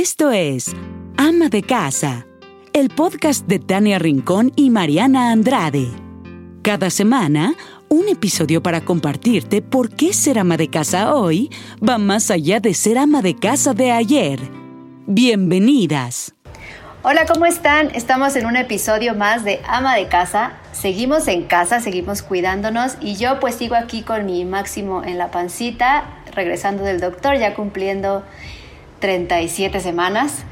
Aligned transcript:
Esto 0.00 0.30
es 0.30 0.70
Ama 1.16 1.48
de 1.48 1.64
Casa, 1.64 2.24
el 2.72 2.88
podcast 2.88 3.48
de 3.48 3.58
Tania 3.58 3.98
Rincón 3.98 4.52
y 4.54 4.70
Mariana 4.70 5.32
Andrade. 5.32 5.88
Cada 6.62 6.88
semana, 6.88 7.54
un 7.88 8.08
episodio 8.08 8.62
para 8.62 8.84
compartirte 8.84 9.60
por 9.60 9.90
qué 9.90 10.12
ser 10.12 10.38
ama 10.38 10.56
de 10.56 10.70
casa 10.70 11.16
hoy 11.16 11.50
va 11.82 11.98
más 11.98 12.30
allá 12.30 12.60
de 12.60 12.74
ser 12.74 12.96
ama 12.96 13.22
de 13.22 13.34
casa 13.34 13.74
de 13.74 13.90
ayer. 13.90 14.38
Bienvenidas. 15.08 16.32
Hola, 17.02 17.26
¿cómo 17.26 17.46
están? 17.46 17.90
Estamos 17.92 18.36
en 18.36 18.46
un 18.46 18.54
episodio 18.54 19.16
más 19.16 19.42
de 19.42 19.60
Ama 19.66 19.96
de 19.96 20.06
Casa. 20.06 20.52
Seguimos 20.70 21.26
en 21.26 21.42
casa, 21.42 21.80
seguimos 21.80 22.22
cuidándonos 22.22 22.96
y 23.00 23.16
yo 23.16 23.40
pues 23.40 23.56
sigo 23.56 23.74
aquí 23.74 24.02
con 24.02 24.26
mi 24.26 24.44
máximo 24.44 25.02
en 25.02 25.18
la 25.18 25.32
pancita, 25.32 26.04
regresando 26.36 26.84
del 26.84 27.00
doctor, 27.00 27.36
ya 27.36 27.56
cumpliendo 27.56 28.22
37 29.00 29.80
semanas. 29.80 30.44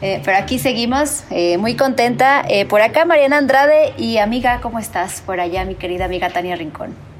Eh, 0.00 0.20
pero 0.24 0.36
aquí 0.36 0.58
seguimos, 0.58 1.24
eh, 1.30 1.58
muy 1.58 1.76
contenta. 1.76 2.44
Eh, 2.48 2.66
por 2.66 2.82
acá 2.82 3.04
Mariana 3.04 3.38
Andrade 3.38 3.94
y 3.98 4.18
amiga, 4.18 4.60
¿cómo 4.60 4.78
estás? 4.80 5.20
Por 5.20 5.38
allá 5.38 5.64
mi 5.64 5.76
querida 5.76 6.06
amiga 6.06 6.28
Tania 6.30 6.56
Rincón 6.56 7.11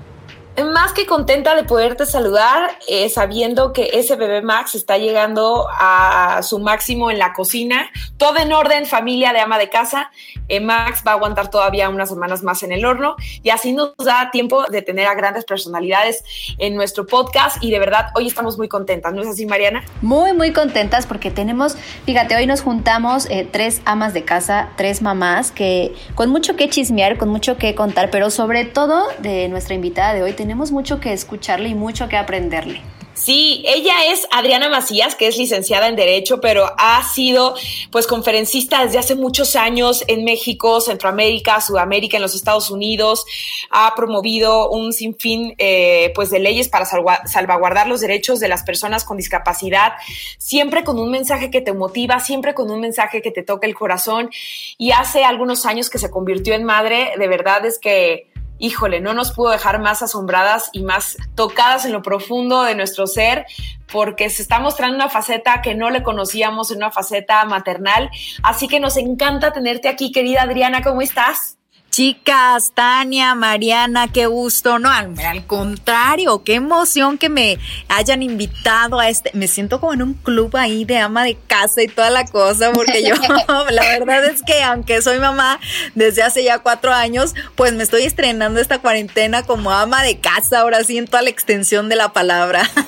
más 0.73 0.93
que 0.93 1.07
contenta 1.07 1.55
de 1.55 1.65
poderte 1.65 2.05
saludar, 2.05 2.79
eh, 2.89 3.09
sabiendo 3.09 3.73
que 3.73 3.91
ese 3.95 4.17
bebé 4.17 4.43
Max 4.43 4.75
está 4.75 4.99
llegando 4.99 5.67
a 5.71 6.41
su 6.43 6.59
máximo 6.59 7.11
en 7.11 7.19
la 7.19 7.33
cocina. 7.33 7.91
Todo 8.19 8.39
en 8.39 8.53
orden, 8.53 8.87
familia 8.87 9.33
de 9.33 9.41
ama 9.41 9.59
de 9.59 9.71
casa. 9.71 10.11
Eh, 10.49 10.61
Max 10.61 11.03
va 11.07 11.13
a 11.13 11.15
aguantar 11.15 11.49
todavía 11.49 11.89
unas 11.89 12.11
semanas 12.11 12.43
más 12.43 12.63
en 12.63 12.73
el 12.73 12.85
horno 12.85 13.17
y 13.43 13.51
así 13.51 13.73
nos 13.73 13.95
da 13.97 14.31
tiempo 14.31 14.65
de 14.65 14.83
tener 14.83 15.07
a 15.07 15.15
grandes 15.15 15.45
personalidades 15.45 16.23
en 16.59 16.75
nuestro 16.75 17.07
podcast 17.07 17.63
y 17.63 17.71
de 17.71 17.79
verdad 17.79 18.09
hoy 18.15 18.27
estamos 18.27 18.59
muy 18.59 18.69
contentas, 18.69 19.15
¿no 19.15 19.23
es 19.23 19.29
así 19.29 19.47
Mariana? 19.47 19.85
Muy, 20.03 20.33
muy 20.35 20.53
contentas 20.53 21.07
porque 21.07 21.31
tenemos, 21.31 21.77
fíjate, 22.05 22.37
hoy 22.37 22.47
nos 22.47 22.61
juntamos 22.61 23.27
eh, 23.31 23.49
tres 23.51 23.81
amas 23.85 24.13
de 24.13 24.25
casa, 24.25 24.71
tres 24.77 25.01
mamás 25.01 25.53
que 25.53 25.95
con 26.15 26.29
mucho 26.31 26.57
que 26.57 26.69
chismear, 26.69 27.17
con 27.17 27.29
mucho 27.29 27.57
que 27.57 27.75
contar, 27.75 28.11
pero 28.11 28.31
sobre 28.31 28.65
todo 28.65 29.05
de 29.21 29.49
nuestra 29.49 29.75
invitada 29.75 30.13
de 30.13 30.23
hoy 30.23 30.33
tenemos 30.43 30.73
mucho 30.73 30.99
que 30.99 31.13
escucharle 31.13 31.69
y 31.69 31.77
mucho 31.77 32.09
que 32.09 32.17
aprenderle. 32.17 32.81
Sí, 33.15 33.63
ella 33.65 34.07
es 34.11 34.27
Adriana 34.33 34.69
Macías, 34.69 35.15
que 35.15 35.29
es 35.29 35.37
licenciada 35.37 35.87
en 35.87 35.95
Derecho, 35.95 36.41
pero 36.41 36.69
ha 36.79 37.01
sido 37.05 37.55
pues 37.93 38.09
conferencista 38.09 38.85
desde 38.85 38.99
hace 38.99 39.15
muchos 39.15 39.55
años 39.55 40.03
en 40.09 40.25
México, 40.25 40.81
Centroamérica, 40.81 41.61
Sudamérica, 41.61 42.17
en 42.17 42.23
los 42.23 42.35
Estados 42.35 42.73
Unidos. 42.73 43.25
Ha 43.71 43.95
promovido 43.95 44.69
un 44.69 44.93
sinfín 44.93 45.55
eh, 45.59 46.11
pues 46.17 46.31
de 46.31 46.41
leyes 46.41 46.69
para 46.69 46.87
salvaguardar 46.87 47.87
los 47.87 48.01
derechos 48.01 48.41
de 48.41 48.49
las 48.49 48.65
personas 48.65 49.05
con 49.05 49.19
discapacidad, 49.19 49.93
siempre 50.39 50.83
con 50.83 50.99
un 50.99 51.13
mensaje 51.13 51.53
que 51.53 51.61
te 51.61 51.73
motiva, 51.73 52.19
siempre 52.19 52.53
con 52.53 52.69
un 52.69 52.81
mensaje 52.81 53.23
que 53.23 53.31
te 53.31 53.45
toca 53.45 53.69
el 53.69 53.77
corazón. 53.77 54.29
Y 54.77 54.91
hace 54.91 55.23
algunos 55.23 55.67
años 55.67 55.89
que 55.89 55.99
se 55.99 56.11
convirtió 56.11 56.55
en 56.55 56.65
madre, 56.65 57.13
de 57.17 57.29
verdad 57.29 57.65
es 57.65 57.79
que 57.79 58.32
híjole, 58.63 59.01
no 59.01 59.13
nos 59.13 59.33
pudo 59.33 59.51
dejar 59.51 59.81
más 59.81 60.03
asombradas 60.03 60.71
y 60.73 60.85
más 60.85 61.17
tocadas 61.35 61.85
en 61.85 61.93
lo 61.93 62.01
profundo 62.01 62.63
de 62.63 62.77
nuestro 62.77 63.09
ser, 63.09 63.45
porque 63.91 64.31
se 64.31 64.41
está 64.41 64.61
mostrando 64.61 64.95
una 64.95 65.09
faceta 65.09 65.61
que 65.63 65.75
no 65.75 65.91
le 65.91 66.05
conocíamos, 66.05 66.71
una 66.71 66.93
faceta 66.93 67.45
maternal. 67.45 68.09
Así 68.45 68.69
que 68.69 68.79
nos 68.79 68.97
encanta 68.97 69.53
tenerte 69.53 69.89
aquí, 69.89 70.13
querida 70.13 70.43
Adriana, 70.43 70.81
¿cómo 70.81 71.03
estás? 71.03 71.59
Chicas, 71.93 72.73
Tania, 72.75 73.35
Mariana, 73.35 74.11
qué 74.11 74.25
gusto, 74.25 74.79
no, 74.79 74.91
al, 74.91 75.47
contrario, 75.47 76.43
qué 76.43 76.55
emoción 76.55 77.19
que 77.19 77.29
me 77.29 77.59
hayan 77.89 78.23
invitado 78.23 78.99
a 78.99 79.11
este, 79.11 79.31
me 79.35 79.47
siento 79.47 79.79
como 79.79 79.93
en 79.93 80.01
un 80.01 80.15
club 80.15 80.57
ahí 80.57 80.87
de 80.87 80.97
ama 80.97 81.23
de 81.23 81.37
casa 81.47 81.83
y 81.83 81.89
toda 81.89 82.09
la 82.09 82.25
cosa, 82.25 82.73
porque 82.73 83.07
yo, 83.07 83.15
la 83.71 83.83
verdad 83.83 84.25
es 84.25 84.41
que 84.43 84.63
aunque 84.63 85.03
soy 85.03 85.19
mamá 85.19 85.61
desde 85.95 86.23
hace 86.23 86.43
ya 86.43 86.61
cuatro 86.61 86.95
años, 86.95 87.35
pues 87.57 87.75
me 87.75 87.83
estoy 87.83 88.05
estrenando 88.05 88.59
esta 88.59 88.79
cuarentena 88.79 89.43
como 89.43 89.71
ama 89.71 90.03
de 90.03 90.19
casa, 90.19 90.61
ahora 90.61 90.85
sí 90.85 90.97
en 90.97 91.07
toda 91.07 91.21
la 91.21 91.29
extensión 91.29 91.91
de 91.91 91.97
la 91.97 92.15
palabra. 92.15 92.71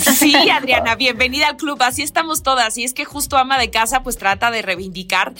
Sí, 0.00 0.34
Adriana, 0.50 0.94
bienvenida 0.94 1.48
al 1.48 1.56
club, 1.56 1.82
así 1.82 2.02
estamos 2.02 2.42
todas, 2.42 2.78
y 2.78 2.84
es 2.84 2.94
que 2.94 3.04
justo 3.04 3.36
ama 3.36 3.58
de 3.58 3.70
casa 3.70 4.02
pues 4.02 4.16
trata 4.16 4.50
de 4.50 4.62
reivindicar 4.62 5.34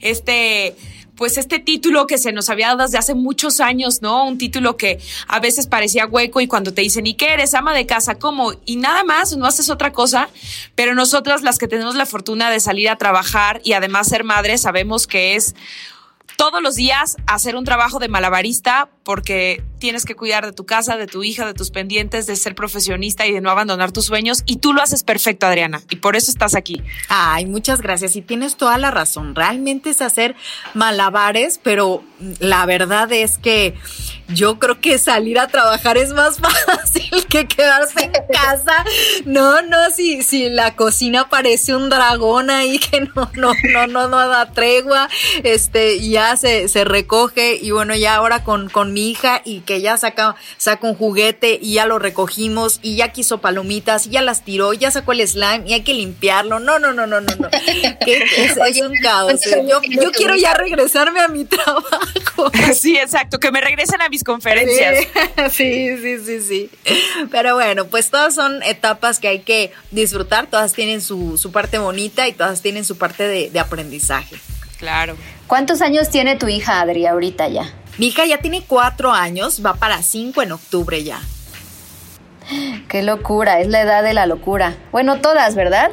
este 0.00 0.74
pues 1.16 1.36
este 1.38 1.58
título 1.58 2.06
que 2.06 2.18
se 2.18 2.32
nos 2.32 2.48
había 2.48 2.68
dado 2.68 2.82
desde 2.84 2.98
hace 2.98 3.14
muchos 3.14 3.60
años, 3.60 4.02
¿no? 4.02 4.26
Un 4.26 4.38
título 4.38 4.76
que 4.76 5.00
a 5.28 5.40
veces 5.40 5.66
parecía 5.66 6.06
hueco 6.06 6.40
y 6.40 6.46
cuando 6.46 6.72
te 6.72 6.82
dicen, 6.82 7.06
¿y 7.06 7.14
qué 7.14 7.32
eres? 7.32 7.54
Ama 7.54 7.74
de 7.74 7.86
casa, 7.86 8.18
¿cómo? 8.18 8.52
Y 8.64 8.76
nada 8.76 9.04
más, 9.04 9.36
no 9.36 9.46
haces 9.46 9.70
otra 9.70 9.92
cosa, 9.92 10.28
pero 10.74 10.94
nosotras 10.94 11.42
las 11.42 11.58
que 11.58 11.68
tenemos 11.68 11.94
la 11.94 12.06
fortuna 12.06 12.50
de 12.50 12.60
salir 12.60 12.88
a 12.88 12.96
trabajar 12.96 13.60
y 13.64 13.74
además 13.74 14.08
ser 14.08 14.24
madres, 14.24 14.62
sabemos 14.62 15.06
que 15.06 15.36
es 15.36 15.54
todos 16.36 16.62
los 16.62 16.74
días 16.74 17.16
hacer 17.26 17.56
un 17.56 17.64
trabajo 17.64 17.98
de 17.98 18.08
malabarista 18.08 18.88
porque 19.04 19.62
tienes 19.78 20.04
que 20.04 20.14
cuidar 20.14 20.46
de 20.46 20.52
tu 20.52 20.64
casa, 20.64 20.96
de 20.96 21.06
tu 21.06 21.24
hija, 21.24 21.44
de 21.44 21.54
tus 21.54 21.70
pendientes, 21.70 22.26
de 22.26 22.36
ser 22.36 22.54
profesionista 22.54 23.26
y 23.26 23.32
de 23.32 23.40
no 23.40 23.50
abandonar 23.50 23.90
tus 23.90 24.06
sueños. 24.06 24.42
Y 24.46 24.56
tú 24.56 24.72
lo 24.72 24.80
haces 24.80 25.02
perfecto, 25.02 25.46
Adriana. 25.46 25.82
Y 25.90 25.96
por 25.96 26.14
eso 26.14 26.30
estás 26.30 26.54
aquí. 26.54 26.82
Ay, 27.08 27.46
muchas 27.46 27.82
gracias. 27.82 28.14
Y 28.14 28.22
tienes 28.22 28.56
toda 28.56 28.78
la 28.78 28.90
razón. 28.92 29.34
Realmente 29.34 29.90
es 29.90 30.00
hacer 30.00 30.36
malabares, 30.74 31.58
pero 31.62 32.04
la 32.38 32.64
verdad 32.66 33.10
es 33.12 33.38
que 33.38 33.74
yo 34.28 34.58
creo 34.58 34.80
que 34.80 34.98
salir 34.98 35.38
a 35.38 35.48
trabajar 35.48 35.98
es 35.98 36.12
más 36.12 36.38
fácil 36.66 37.26
que 37.28 37.46
quedarse 37.46 38.04
en 38.04 38.12
casa. 38.12 38.84
No, 39.24 39.62
no, 39.62 39.90
si, 39.94 40.22
si 40.22 40.48
la 40.48 40.76
cocina 40.76 41.28
parece 41.28 41.74
un 41.74 41.90
dragón 41.90 42.50
ahí 42.50 42.78
que 42.78 43.00
no, 43.00 43.30
no, 43.34 43.52
no, 43.72 43.86
no, 43.86 44.08
no 44.08 44.28
da 44.28 44.52
tregua, 44.52 45.08
este, 45.42 46.00
ya 46.08 46.36
se, 46.36 46.68
se 46.68 46.84
recoge 46.84 47.56
y 47.60 47.72
bueno, 47.72 47.94
ya 47.94 48.14
ahora 48.14 48.44
con, 48.44 48.68
con 48.68 48.91
mi 48.92 49.10
hija 49.10 49.42
y 49.44 49.60
que 49.60 49.80
ya 49.80 49.96
saca, 49.96 50.36
saca 50.56 50.86
un 50.86 50.94
juguete 50.94 51.58
y 51.60 51.74
ya 51.74 51.86
lo 51.86 51.98
recogimos 51.98 52.78
y 52.82 52.96
ya 52.96 53.08
quiso 53.08 53.38
palomitas 53.38 54.06
y 54.06 54.10
ya 54.10 54.22
las 54.22 54.44
tiró, 54.44 54.72
ya 54.72 54.90
sacó 54.90 55.12
el 55.12 55.26
slime 55.26 55.64
y 55.66 55.74
hay 55.74 55.82
que 55.82 55.94
limpiarlo. 55.94 56.60
No, 56.60 56.78
no, 56.78 56.92
no, 56.92 57.06
no, 57.06 57.20
no, 57.20 57.34
no. 57.36 57.48
es, 58.06 58.82
un 58.82 58.94
caos. 59.02 59.40
Yo, 59.44 59.80
yo 59.82 60.10
quiero 60.12 60.36
ya 60.36 60.54
regresarme 60.54 61.20
a 61.20 61.28
mi 61.28 61.44
trabajo. 61.46 62.50
Sí, 62.74 62.96
exacto, 62.96 63.38
que 63.38 63.50
me 63.50 63.60
regresen 63.60 64.00
a 64.00 64.08
mis 64.08 64.24
conferencias. 64.24 65.06
Sí, 65.52 65.96
sí, 65.98 66.18
sí, 66.24 66.40
sí. 66.40 66.70
Pero 67.30 67.54
bueno, 67.54 67.86
pues 67.86 68.10
todas 68.10 68.34
son 68.34 68.62
etapas 68.62 69.18
que 69.18 69.28
hay 69.28 69.40
que 69.40 69.72
disfrutar, 69.90 70.46
todas 70.46 70.72
tienen 70.72 71.00
su, 71.00 71.36
su 71.36 71.52
parte 71.52 71.78
bonita 71.78 72.28
y 72.28 72.32
todas 72.32 72.62
tienen 72.62 72.84
su 72.84 72.96
parte 72.96 73.26
de, 73.26 73.50
de 73.50 73.58
aprendizaje. 73.58 74.36
Claro. 74.78 75.16
¿Cuántos 75.46 75.82
años 75.82 76.10
tiene 76.10 76.36
tu 76.36 76.48
hija, 76.48 76.80
Adri, 76.80 77.06
ahorita 77.06 77.48
ya? 77.48 77.72
Mi 77.98 78.10
ya 78.12 78.38
tiene 78.38 78.64
cuatro 78.66 79.12
años, 79.12 79.64
va 79.64 79.74
para 79.74 80.02
cinco 80.02 80.42
en 80.42 80.52
octubre 80.52 81.02
ya. 81.04 81.20
Qué 82.88 83.02
locura, 83.02 83.60
es 83.60 83.68
la 83.68 83.82
edad 83.82 84.02
de 84.02 84.14
la 84.14 84.26
locura. 84.26 84.74
Bueno, 84.90 85.20
todas, 85.20 85.54
¿verdad? 85.54 85.90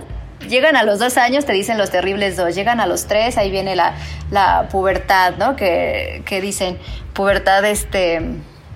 Llegan 0.48 0.78
a 0.78 0.84
los 0.84 1.00
dos 1.00 1.18
años, 1.18 1.46
te 1.46 1.52
dicen 1.54 1.78
los 1.78 1.92
terribles 1.92 2.38
dos. 2.38 2.56
Llegan 2.56 2.80
a 2.80 2.88
los 2.88 3.08
tres, 3.08 3.38
ahí 3.38 3.52
viene 3.52 3.76
la, 3.76 3.96
la 4.32 4.70
pubertad, 4.72 5.36
¿no? 5.38 5.56
Que, 5.56 6.24
que 6.26 6.40
dicen 6.40 6.80
pubertad 7.14 7.66
este, 7.66 8.22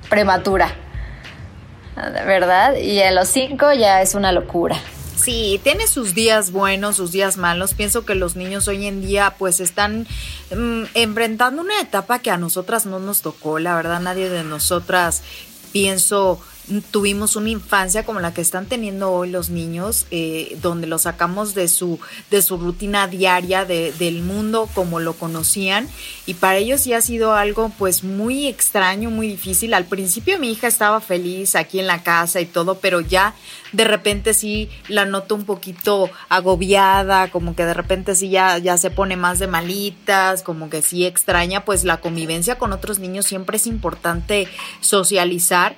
prematura, 0.10 0.76
¿verdad? 1.96 2.76
Y 2.76 3.02
a 3.02 3.12
los 3.12 3.30
cinco 3.30 3.72
ya 3.72 4.02
es 4.02 4.16
una 4.16 4.34
locura. 4.34 4.76
Sí, 5.16 5.60
tiene 5.64 5.88
sus 5.88 6.14
días 6.14 6.52
buenos, 6.52 6.98
sus 6.98 7.12
días 7.12 7.38
malos. 7.38 7.74
Pienso 7.74 8.06
que 8.06 8.16
los 8.16 8.36
niños 8.36 8.68
hoy 8.68 8.86
en 8.88 9.02
día 9.02 9.36
pues 9.38 9.60
están 9.60 10.08
mm, 10.56 10.84
enfrentando 10.96 11.62
una 11.62 11.80
etapa 11.80 12.20
que 12.20 12.32
a 12.32 12.38
nosotras 12.38 12.86
no 12.86 13.00
nos 13.00 13.22
tocó. 13.22 13.60
La 13.60 13.76
verdad, 13.76 14.02
nadie 14.02 14.30
de 14.30 14.44
nosotras 14.44 15.24
pienso 15.72 16.40
tuvimos 16.92 17.36
una 17.36 17.50
infancia 17.50 18.06
como 18.06 18.20
la 18.20 18.34
que 18.34 18.42
están 18.42 18.66
teniendo 18.66 19.12
hoy 19.12 19.30
los 19.30 19.50
niños, 19.50 20.08
eh, 20.12 20.58
donde 20.62 20.88
los 20.88 21.04
sacamos 21.04 21.54
de 21.56 21.68
su, 21.68 22.00
de 22.32 22.42
su 22.42 22.58
rutina 22.58 23.08
diaria, 23.08 23.66
de, 23.66 23.92
del 23.94 24.22
mundo 24.22 24.70
como 24.74 25.00
lo 25.00 25.14
conocían, 25.14 25.90
y 26.26 26.36
para 26.36 26.58
ellos 26.58 26.82
sí 26.82 26.94
ha 26.94 27.02
sido 27.02 27.34
algo 27.34 27.72
pues 27.78 28.04
muy 28.04 28.48
extraño, 28.48 29.10
muy 29.10 29.28
difícil. 29.28 29.74
Al 29.74 29.86
principio 29.86 30.40
mi 30.40 30.52
hija 30.52 30.68
estaba 30.68 31.02
feliz 31.02 31.56
aquí 31.56 31.80
en 31.80 31.88
la 31.88 32.04
casa 32.04 32.40
y 32.40 32.46
todo, 32.46 32.80
pero 32.80 33.02
ya 33.02 33.36
de 33.74 33.84
repente 33.84 34.34
sí 34.34 34.70
la 34.88 35.06
noto 35.06 35.36
un 35.36 35.46
poquito 35.46 36.10
agobiada, 36.30 37.30
como 37.30 37.56
que 37.56 37.66
de 37.66 37.74
repente 37.74 38.16
sí 38.16 38.30
ya, 38.30 38.58
ya 38.58 38.78
se 38.78 38.90
pone 38.90 39.18
más 39.18 39.40
de 39.40 39.48
malitas, 39.48 40.44
como 40.44 40.70
que 40.70 40.82
sí 40.82 41.06
extraña, 41.06 41.66
pues 41.66 41.84
la 41.84 41.98
convivencia 41.98 42.58
con 42.58 42.72
otros 42.72 43.00
niños 43.00 43.26
siempre 43.26 43.58
es 43.58 43.68
importante 43.68 44.48
socializar 44.80 45.76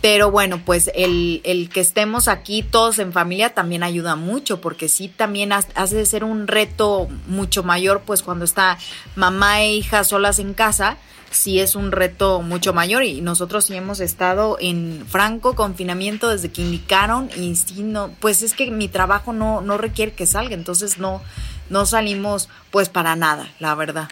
Pero 0.00 0.30
bueno, 0.30 0.62
pues 0.64 0.90
el, 0.94 1.42
el, 1.44 1.68
que 1.68 1.80
estemos 1.80 2.26
aquí 2.26 2.62
todos 2.62 2.98
en 2.98 3.12
familia 3.12 3.52
también 3.52 3.82
ayuda 3.82 4.16
mucho, 4.16 4.60
porque 4.60 4.88
sí 4.88 5.08
también 5.08 5.52
hace 5.52 5.94
de 5.94 6.06
ser 6.06 6.24
un 6.24 6.46
reto 6.46 7.08
mucho 7.26 7.62
mayor, 7.62 8.02
pues 8.06 8.22
cuando 8.22 8.46
está 8.46 8.78
mamá 9.14 9.60
e 9.60 9.74
hija 9.74 10.02
solas 10.04 10.38
en 10.38 10.54
casa, 10.54 10.96
sí 11.30 11.60
es 11.60 11.74
un 11.74 11.92
reto 11.92 12.42
mucho 12.42 12.72
mayor 12.72 13.04
y 13.04 13.20
nosotros 13.20 13.66
sí 13.66 13.74
hemos 13.74 14.00
estado 14.00 14.56
en 14.60 15.04
franco 15.06 15.54
confinamiento 15.54 16.28
desde 16.28 16.50
que 16.50 16.62
indicaron 16.62 17.30
y 17.36 17.54
sí 17.56 17.82
no, 17.82 18.10
pues 18.20 18.42
es 18.42 18.54
que 18.54 18.70
mi 18.70 18.88
trabajo 18.88 19.32
no, 19.32 19.60
no 19.60 19.78
requiere 19.78 20.12
que 20.12 20.26
salga, 20.26 20.54
entonces 20.54 20.98
no, 20.98 21.20
no 21.68 21.86
salimos 21.86 22.48
pues 22.70 22.88
para 22.88 23.16
nada, 23.16 23.48
la 23.58 23.74
verdad. 23.74 24.08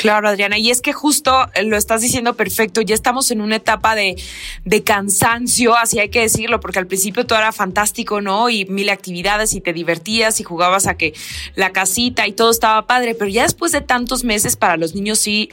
Claro, 0.00 0.30
Adriana, 0.30 0.56
y 0.56 0.70
es 0.70 0.80
que 0.80 0.94
justo 0.94 1.30
lo 1.62 1.76
estás 1.76 2.00
diciendo 2.00 2.32
perfecto, 2.32 2.80
ya 2.80 2.94
estamos 2.94 3.30
en 3.30 3.42
una 3.42 3.56
etapa 3.56 3.94
de, 3.94 4.16
de, 4.64 4.82
cansancio, 4.82 5.76
así 5.76 5.98
hay 5.98 6.08
que 6.08 6.22
decirlo, 6.22 6.58
porque 6.58 6.78
al 6.78 6.86
principio 6.86 7.26
todo 7.26 7.38
era 7.38 7.52
fantástico, 7.52 8.22
¿no? 8.22 8.48
Y 8.48 8.64
mil 8.64 8.88
actividades 8.88 9.52
y 9.52 9.60
te 9.60 9.74
divertías 9.74 10.40
y 10.40 10.42
jugabas 10.42 10.86
a 10.86 10.94
que 10.94 11.12
la 11.54 11.72
casita 11.72 12.26
y 12.26 12.32
todo 12.32 12.50
estaba 12.50 12.86
padre, 12.86 13.14
pero 13.14 13.28
ya 13.30 13.42
después 13.42 13.72
de 13.72 13.82
tantos 13.82 14.24
meses 14.24 14.56
para 14.56 14.78
los 14.78 14.94
niños 14.94 15.18
sí 15.18 15.50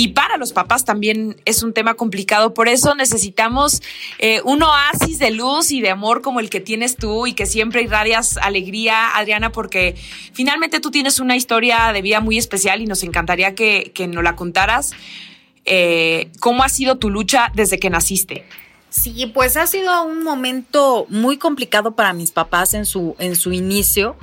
y 0.00 0.08
para 0.08 0.38
los 0.38 0.54
papás 0.54 0.86
también 0.86 1.36
es 1.44 1.62
un 1.62 1.74
tema 1.74 1.92
complicado. 1.92 2.54
Por 2.54 2.68
eso 2.68 2.94
necesitamos 2.94 3.82
eh, 4.18 4.40
un 4.46 4.62
oasis 4.62 5.18
de 5.18 5.30
luz 5.30 5.72
y 5.72 5.82
de 5.82 5.90
amor 5.90 6.22
como 6.22 6.40
el 6.40 6.48
que 6.48 6.58
tienes 6.58 6.96
tú 6.96 7.26
y 7.26 7.34
que 7.34 7.44
siempre 7.44 7.82
irradias 7.82 8.38
alegría, 8.38 9.14
Adriana, 9.14 9.52
porque 9.52 9.96
finalmente 10.32 10.80
tú 10.80 10.90
tienes 10.90 11.20
una 11.20 11.36
historia 11.36 11.92
de 11.92 12.00
vida 12.00 12.20
muy 12.20 12.38
especial 12.38 12.80
y 12.80 12.86
nos 12.86 13.02
encantaría 13.02 13.54
que, 13.54 13.92
que 13.94 14.06
nos 14.06 14.24
la 14.24 14.36
contaras. 14.36 14.92
Eh, 15.66 16.30
¿Cómo 16.40 16.62
ha 16.62 16.70
sido 16.70 16.96
tu 16.96 17.10
lucha 17.10 17.52
desde 17.54 17.78
que 17.78 17.90
naciste? 17.90 18.46
Sí, 18.90 19.30
pues 19.32 19.56
ha 19.56 19.68
sido 19.68 20.02
un 20.02 20.24
momento 20.24 21.06
muy 21.08 21.38
complicado 21.38 21.92
para 21.92 22.12
mis 22.12 22.32
papás 22.32 22.74
en 22.74 22.84
su, 22.84 23.14
en 23.20 23.36
su 23.36 23.52
inicio, 23.52 24.16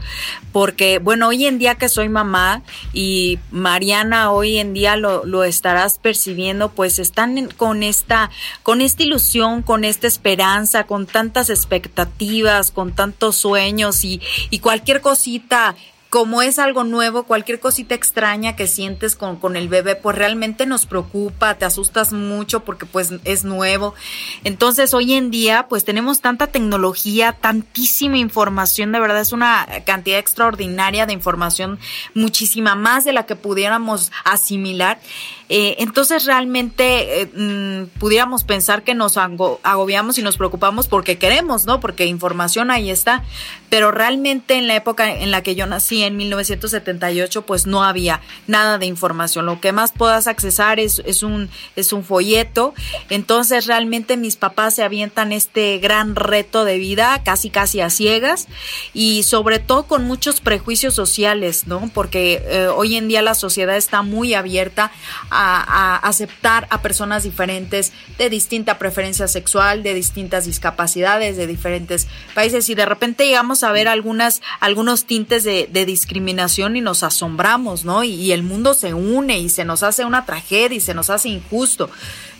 porque 0.51 0.99
bueno, 0.99 1.29
hoy 1.29 1.45
en 1.45 1.57
día 1.57 1.75
que 1.75 1.87
soy 1.87 2.09
mamá 2.09 2.63
y 2.91 3.39
Mariana 3.49 4.31
hoy 4.31 4.57
en 4.57 4.73
día 4.73 4.97
lo, 4.97 5.25
lo 5.25 5.45
estarás 5.45 5.99
percibiendo, 5.99 6.67
pues 6.67 6.99
están 6.99 7.47
con 7.55 7.81
esta, 7.81 8.29
con 8.61 8.81
esta 8.81 9.03
ilusión, 9.03 9.61
con 9.61 9.85
esta 9.85 10.05
esperanza, 10.05 10.83
con 10.83 11.07
tantas 11.07 11.49
expectativas, 11.49 12.71
con 12.71 12.91
tantos 12.91 13.37
sueños 13.37 14.03
y, 14.03 14.21
y 14.49 14.59
cualquier 14.59 14.99
cosita 14.99 15.77
como 16.09 16.41
es 16.41 16.57
algo 16.57 16.83
nuevo, 16.83 17.23
cualquier 17.23 17.59
cosita 17.59 17.93
extraña 17.93 18.55
que 18.55 18.67
sientes 18.67 19.15
con, 19.15 19.37
con, 19.37 19.55
el 19.55 19.67
bebé, 19.67 19.95
pues 19.95 20.15
realmente 20.17 20.65
nos 20.65 20.85
preocupa, 20.85 21.55
te 21.55 21.65
asustas 21.65 22.13
mucho 22.13 22.63
porque 22.63 22.85
pues 22.85 23.13
es 23.25 23.43
nuevo. 23.43 23.93
Entonces 24.43 24.93
hoy 24.93 25.13
en 25.13 25.31
día 25.31 25.67
pues 25.67 25.83
tenemos 25.83 26.21
tanta 26.21 26.47
tecnología, 26.47 27.33
tantísima 27.33 28.17
información, 28.17 28.91
de 28.91 28.99
verdad 28.99 29.19
es 29.19 29.33
una 29.33 29.67
cantidad 29.85 30.19
extraordinaria 30.19 31.05
de 31.05 31.13
información, 31.13 31.79
muchísima 32.13 32.75
más 32.75 33.03
de 33.03 33.13
la 33.13 33.25
que 33.25 33.35
pudiéramos 33.35 34.11
asimilar. 34.23 34.99
Eh, 35.49 35.75
entonces 35.79 36.25
realmente 36.25 37.21
eh, 37.21 37.25
mm, 37.33 37.99
pudiéramos 37.99 38.43
pensar 38.43 38.83
que 38.83 38.95
nos 38.95 39.17
agobiamos 39.17 40.17
y 40.17 40.21
nos 40.21 40.37
preocupamos 40.37 40.87
porque 40.87 41.17
queremos, 41.17 41.65
¿no? 41.65 41.79
Porque 41.79 42.05
información 42.05 42.69
ahí 42.69 42.89
está, 42.89 43.23
pero 43.69 43.91
realmente 43.91 44.55
en 44.55 44.67
la 44.67 44.75
época 44.75 45.09
en 45.09 45.31
la 45.31 45.43
que 45.43 45.55
yo 45.55 45.65
nací, 45.65 46.03
en 46.03 46.17
1978, 46.17 47.45
pues 47.45 47.65
no 47.65 47.83
había 47.83 48.21
nada 48.47 48.77
de 48.77 48.87
información. 48.87 49.45
Lo 49.45 49.61
que 49.61 49.71
más 49.71 49.93
puedas 49.93 50.27
accesar 50.27 50.79
es, 50.79 51.01
es, 51.05 51.23
un, 51.23 51.49
es 51.75 51.93
un 51.93 52.03
folleto. 52.03 52.73
Entonces 53.09 53.67
realmente 53.67 54.17
mis 54.17 54.35
papás 54.35 54.75
se 54.75 54.83
avientan 54.83 55.31
este 55.31 55.77
gran 55.79 56.15
reto 56.15 56.65
de 56.65 56.77
vida, 56.77 57.21
casi 57.23 57.49
casi 57.49 57.79
a 57.79 57.89
ciegas 57.89 58.47
y 58.93 59.23
sobre 59.23 59.59
todo 59.59 59.83
con 59.83 60.05
muchos 60.05 60.41
prejuicios 60.41 60.93
sociales, 60.93 61.67
¿no? 61.67 61.89
Porque 61.93 62.43
eh, 62.45 62.67
hoy 62.67 62.97
en 62.97 63.07
día 63.07 63.21
la 63.21 63.35
sociedad 63.35 63.77
está 63.77 64.01
muy 64.01 64.33
abierta 64.33 64.91
a, 65.37 65.97
aceptar 65.97 66.67
a 66.69 66.81
personas 66.81 67.23
diferentes 67.23 67.93
de 68.17 68.29
distinta 68.29 68.77
preferencia 68.79 69.27
sexual, 69.27 69.83
de 69.83 69.93
distintas 69.93 70.45
discapacidades, 70.45 71.37
de 71.37 71.47
diferentes 71.47 72.07
países 72.33 72.69
y 72.69 72.75
de 72.75 72.85
repente 72.85 73.25
llegamos 73.25 73.63
a 73.63 73.71
ver 73.71 73.87
algunas, 73.87 74.41
algunos 74.59 75.05
tintes 75.05 75.43
de, 75.43 75.67
discriminación 75.87 76.75
y 76.75 76.81
nos 76.81 77.03
asombramos, 77.03 77.85
¿no? 77.85 78.03
y 78.03 78.31
el 78.31 78.43
mundo 78.43 78.73
se 78.73 78.93
une 78.93 79.39
y 79.39 79.49
se 79.49 79.63
nos 79.63 79.83
hace 79.83 80.03
una 80.05 80.25
tragedia 80.25 80.75
y 80.75 80.81
se 80.81 80.93
nos 80.93 81.09
hace 81.09 81.29
injusto 81.29 81.89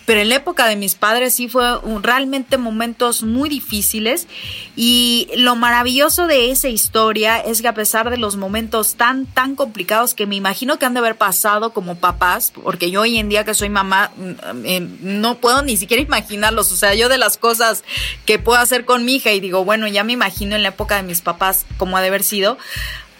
pero 0.08 0.22
en 0.22 0.30
la 0.30 0.36
época 0.36 0.66
de 0.66 0.74
mis 0.74 0.94
padres 0.94 1.34
sí 1.34 1.48
fue 1.48 1.78
realmente 2.00 2.56
momentos 2.56 3.22
muy 3.22 3.50
difíciles. 3.50 4.26
Y 4.74 5.28
lo 5.36 5.54
maravilloso 5.54 6.26
de 6.26 6.50
esa 6.50 6.68
historia 6.68 7.36
es 7.40 7.60
que 7.60 7.68
a 7.68 7.74
pesar 7.74 8.08
de 8.08 8.16
los 8.16 8.36
momentos 8.36 8.94
tan, 8.94 9.26
tan 9.26 9.54
complicados 9.54 10.14
que 10.14 10.24
me 10.24 10.34
imagino 10.34 10.78
que 10.78 10.86
han 10.86 10.94
de 10.94 11.00
haber 11.00 11.16
pasado 11.16 11.74
como 11.74 11.96
papás, 11.96 12.54
porque 12.62 12.90
yo 12.90 13.02
hoy 13.02 13.18
en 13.18 13.28
día 13.28 13.44
que 13.44 13.52
soy 13.52 13.68
mamá 13.68 14.10
mm, 14.16 14.64
eh, 14.64 14.80
no 15.02 15.34
puedo 15.34 15.60
ni 15.60 15.76
siquiera 15.76 16.02
imaginarlos, 16.02 16.72
o 16.72 16.76
sea, 16.76 16.94
yo 16.94 17.10
de 17.10 17.18
las 17.18 17.36
cosas 17.36 17.84
que 18.24 18.38
puedo 18.38 18.58
hacer 18.58 18.86
con 18.86 19.04
mi 19.04 19.16
hija 19.16 19.32
y 19.32 19.40
digo, 19.40 19.66
bueno, 19.66 19.88
ya 19.88 20.04
me 20.04 20.14
imagino 20.14 20.56
en 20.56 20.62
la 20.62 20.70
época 20.70 20.96
de 20.96 21.02
mis 21.02 21.20
papás 21.20 21.66
como 21.76 21.98
ha 21.98 22.00
de 22.00 22.08
haber 22.08 22.22
sido, 22.22 22.56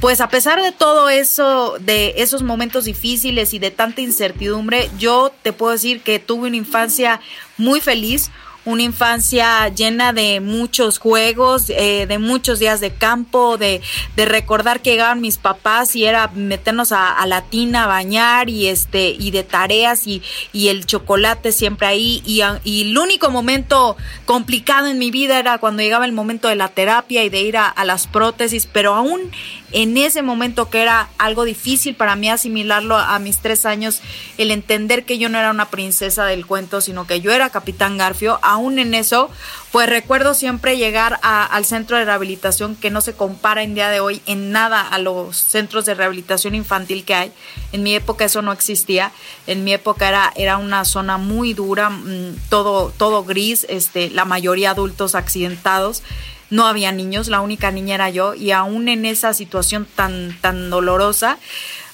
pues 0.00 0.20
a 0.20 0.28
pesar 0.28 0.62
de 0.62 0.72
todo 0.72 1.08
eso, 1.08 1.76
de 1.80 2.14
esos 2.18 2.42
momentos 2.42 2.84
difíciles 2.84 3.52
y 3.52 3.58
de 3.58 3.70
tanta 3.70 4.00
incertidumbre, 4.00 4.90
yo 4.98 5.32
te 5.42 5.52
puedo 5.52 5.72
decir 5.72 6.02
que 6.02 6.18
tuve 6.20 6.48
una 6.48 6.56
infancia 6.56 7.20
muy 7.56 7.80
feliz, 7.80 8.30
una 8.68 8.82
infancia 8.82 9.68
llena 9.70 10.12
de 10.12 10.40
muchos 10.40 10.98
juegos, 10.98 11.70
eh, 11.70 12.04
de 12.06 12.18
muchos 12.18 12.58
días 12.58 12.80
de 12.80 12.92
campo, 12.92 13.56
de, 13.56 13.80
de, 14.14 14.26
recordar 14.26 14.82
que 14.82 14.90
llegaban 14.90 15.22
mis 15.22 15.38
papás 15.38 15.96
y 15.96 16.04
era 16.04 16.28
meternos 16.34 16.92
a, 16.92 17.24
la 17.26 17.42
tina 17.42 17.84
a 17.84 17.86
bañar 17.86 18.50
y 18.50 18.68
este 18.68 19.16
y 19.18 19.30
de 19.30 19.42
tareas 19.42 20.06
y, 20.06 20.22
y 20.52 20.68
el 20.68 20.84
chocolate 20.84 21.50
siempre 21.52 21.86
ahí. 21.86 22.22
Y, 22.26 22.42
y, 22.62 22.82
el 22.82 22.98
único 22.98 23.30
momento 23.30 23.96
complicado 24.26 24.86
en 24.86 24.98
mi 24.98 25.10
vida 25.10 25.38
era 25.38 25.56
cuando 25.56 25.82
llegaba 25.82 26.04
el 26.04 26.12
momento 26.12 26.48
de 26.48 26.56
la 26.56 26.68
terapia 26.68 27.24
y 27.24 27.30
de 27.30 27.40
ir 27.40 27.56
a, 27.56 27.72
las 27.86 28.06
prótesis, 28.06 28.66
pero 28.70 28.94
aún 28.94 29.30
en 29.72 29.96
ese 29.96 30.22
momento 30.22 30.68
que 30.68 30.82
era 30.82 31.08
algo 31.16 31.44
difícil 31.44 31.94
para 31.94 32.16
mí 32.16 32.28
asimilarlo 32.28 32.96
a 32.96 33.18
mis 33.18 33.38
tres 33.38 33.64
años, 33.66 34.00
el 34.36 34.50
entender 34.50 35.04
que 35.04 35.18
yo 35.18 35.28
no 35.28 35.38
era 35.38 35.50
una 35.50 35.70
princesa 35.70 36.24
del 36.26 36.46
cuento, 36.46 36.80
sino 36.80 37.06
que 37.06 37.20
yo 37.20 37.32
era 37.32 37.50
Capitán 37.50 37.96
Garfio, 37.96 38.38
en 38.58 38.94
eso, 38.94 39.30
pues 39.72 39.88
recuerdo 39.88 40.34
siempre 40.34 40.76
llegar 40.76 41.18
al 41.22 41.64
centro 41.64 41.96
de 41.96 42.04
rehabilitación 42.04 42.76
que 42.76 42.90
no 42.90 43.00
se 43.00 43.14
compara 43.14 43.62
en 43.62 43.74
día 43.74 43.88
de 43.88 44.00
hoy 44.00 44.20
en 44.26 44.50
nada 44.52 44.80
a 44.80 44.98
los 44.98 45.36
centros 45.36 45.84
de 45.84 45.94
rehabilitación 45.94 46.54
infantil 46.54 47.04
que 47.04 47.14
hay. 47.14 47.32
En 47.72 47.82
mi 47.82 47.94
época 47.94 48.24
eso 48.24 48.42
no 48.42 48.52
existía, 48.52 49.12
en 49.46 49.64
mi 49.64 49.72
época 49.72 50.08
era, 50.08 50.32
era 50.36 50.56
una 50.56 50.84
zona 50.84 51.18
muy 51.18 51.54
dura, 51.54 51.90
mm, 51.90 52.36
todo, 52.48 52.92
todo 52.96 53.24
gris, 53.24 53.66
este, 53.68 54.10
la 54.10 54.24
mayoría 54.24 54.70
adultos 54.70 55.14
accidentados 55.14 56.02
no 56.50 56.66
había 56.66 56.92
niños, 56.92 57.28
la 57.28 57.40
única 57.40 57.70
niña 57.70 57.94
era 57.94 58.08
yo 58.10 58.34
y 58.34 58.52
aún 58.52 58.88
en 58.88 59.04
esa 59.04 59.34
situación 59.34 59.86
tan, 59.94 60.36
tan 60.40 60.70
dolorosa, 60.70 61.38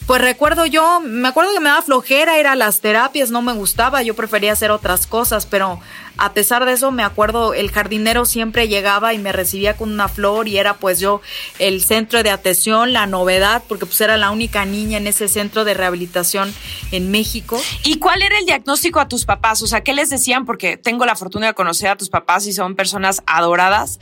pues 0.06 0.20
recuerdo 0.20 0.66
yo, 0.66 1.00
me 1.00 1.28
acuerdo 1.28 1.52
que 1.54 1.60
me 1.60 1.70
daba 1.70 1.80
flojera 1.80 2.38
ir 2.38 2.46
a 2.46 2.54
las 2.54 2.80
terapias, 2.80 3.30
no 3.30 3.40
me 3.40 3.54
gustaba, 3.54 4.02
yo 4.02 4.14
prefería 4.14 4.52
hacer 4.52 4.70
otras 4.70 5.06
cosas, 5.06 5.46
pero 5.46 5.80
a 6.16 6.32
pesar 6.32 6.64
de 6.64 6.72
eso 6.72 6.90
me 6.90 7.02
acuerdo 7.02 7.54
el 7.54 7.70
jardinero 7.70 8.24
siempre 8.24 8.68
llegaba 8.68 9.14
y 9.14 9.18
me 9.18 9.32
recibía 9.32 9.76
con 9.76 9.92
una 9.92 10.08
flor 10.08 10.48
y 10.48 10.58
era 10.58 10.74
pues 10.74 11.00
yo 11.00 11.20
el 11.58 11.82
centro 11.82 12.22
de 12.22 12.30
atención, 12.30 12.92
la 12.92 13.06
novedad, 13.06 13.62
porque 13.68 13.86
pues 13.86 14.00
era 14.00 14.16
la 14.16 14.30
única 14.30 14.64
niña 14.64 14.98
en 14.98 15.06
ese 15.06 15.28
centro 15.28 15.64
de 15.64 15.74
rehabilitación 15.74 16.54
en 16.92 17.10
México. 17.10 17.60
¿Y 17.84 17.98
cuál 17.98 18.22
era 18.22 18.38
el 18.38 18.46
diagnóstico 18.46 19.00
a 19.00 19.08
tus 19.08 19.24
papás? 19.24 19.62
O 19.62 19.66
sea, 19.66 19.82
¿qué 19.82 19.92
les 19.92 20.10
decían? 20.10 20.46
Porque 20.46 20.76
tengo 20.76 21.04
la 21.06 21.16
fortuna 21.16 21.48
de 21.48 21.54
conocer 21.54 21.88
a 21.88 21.96
tus 21.96 22.08
papás 22.10 22.46
y 22.46 22.52
son 22.52 22.74
personas 22.76 23.22
adoradas. 23.26 23.98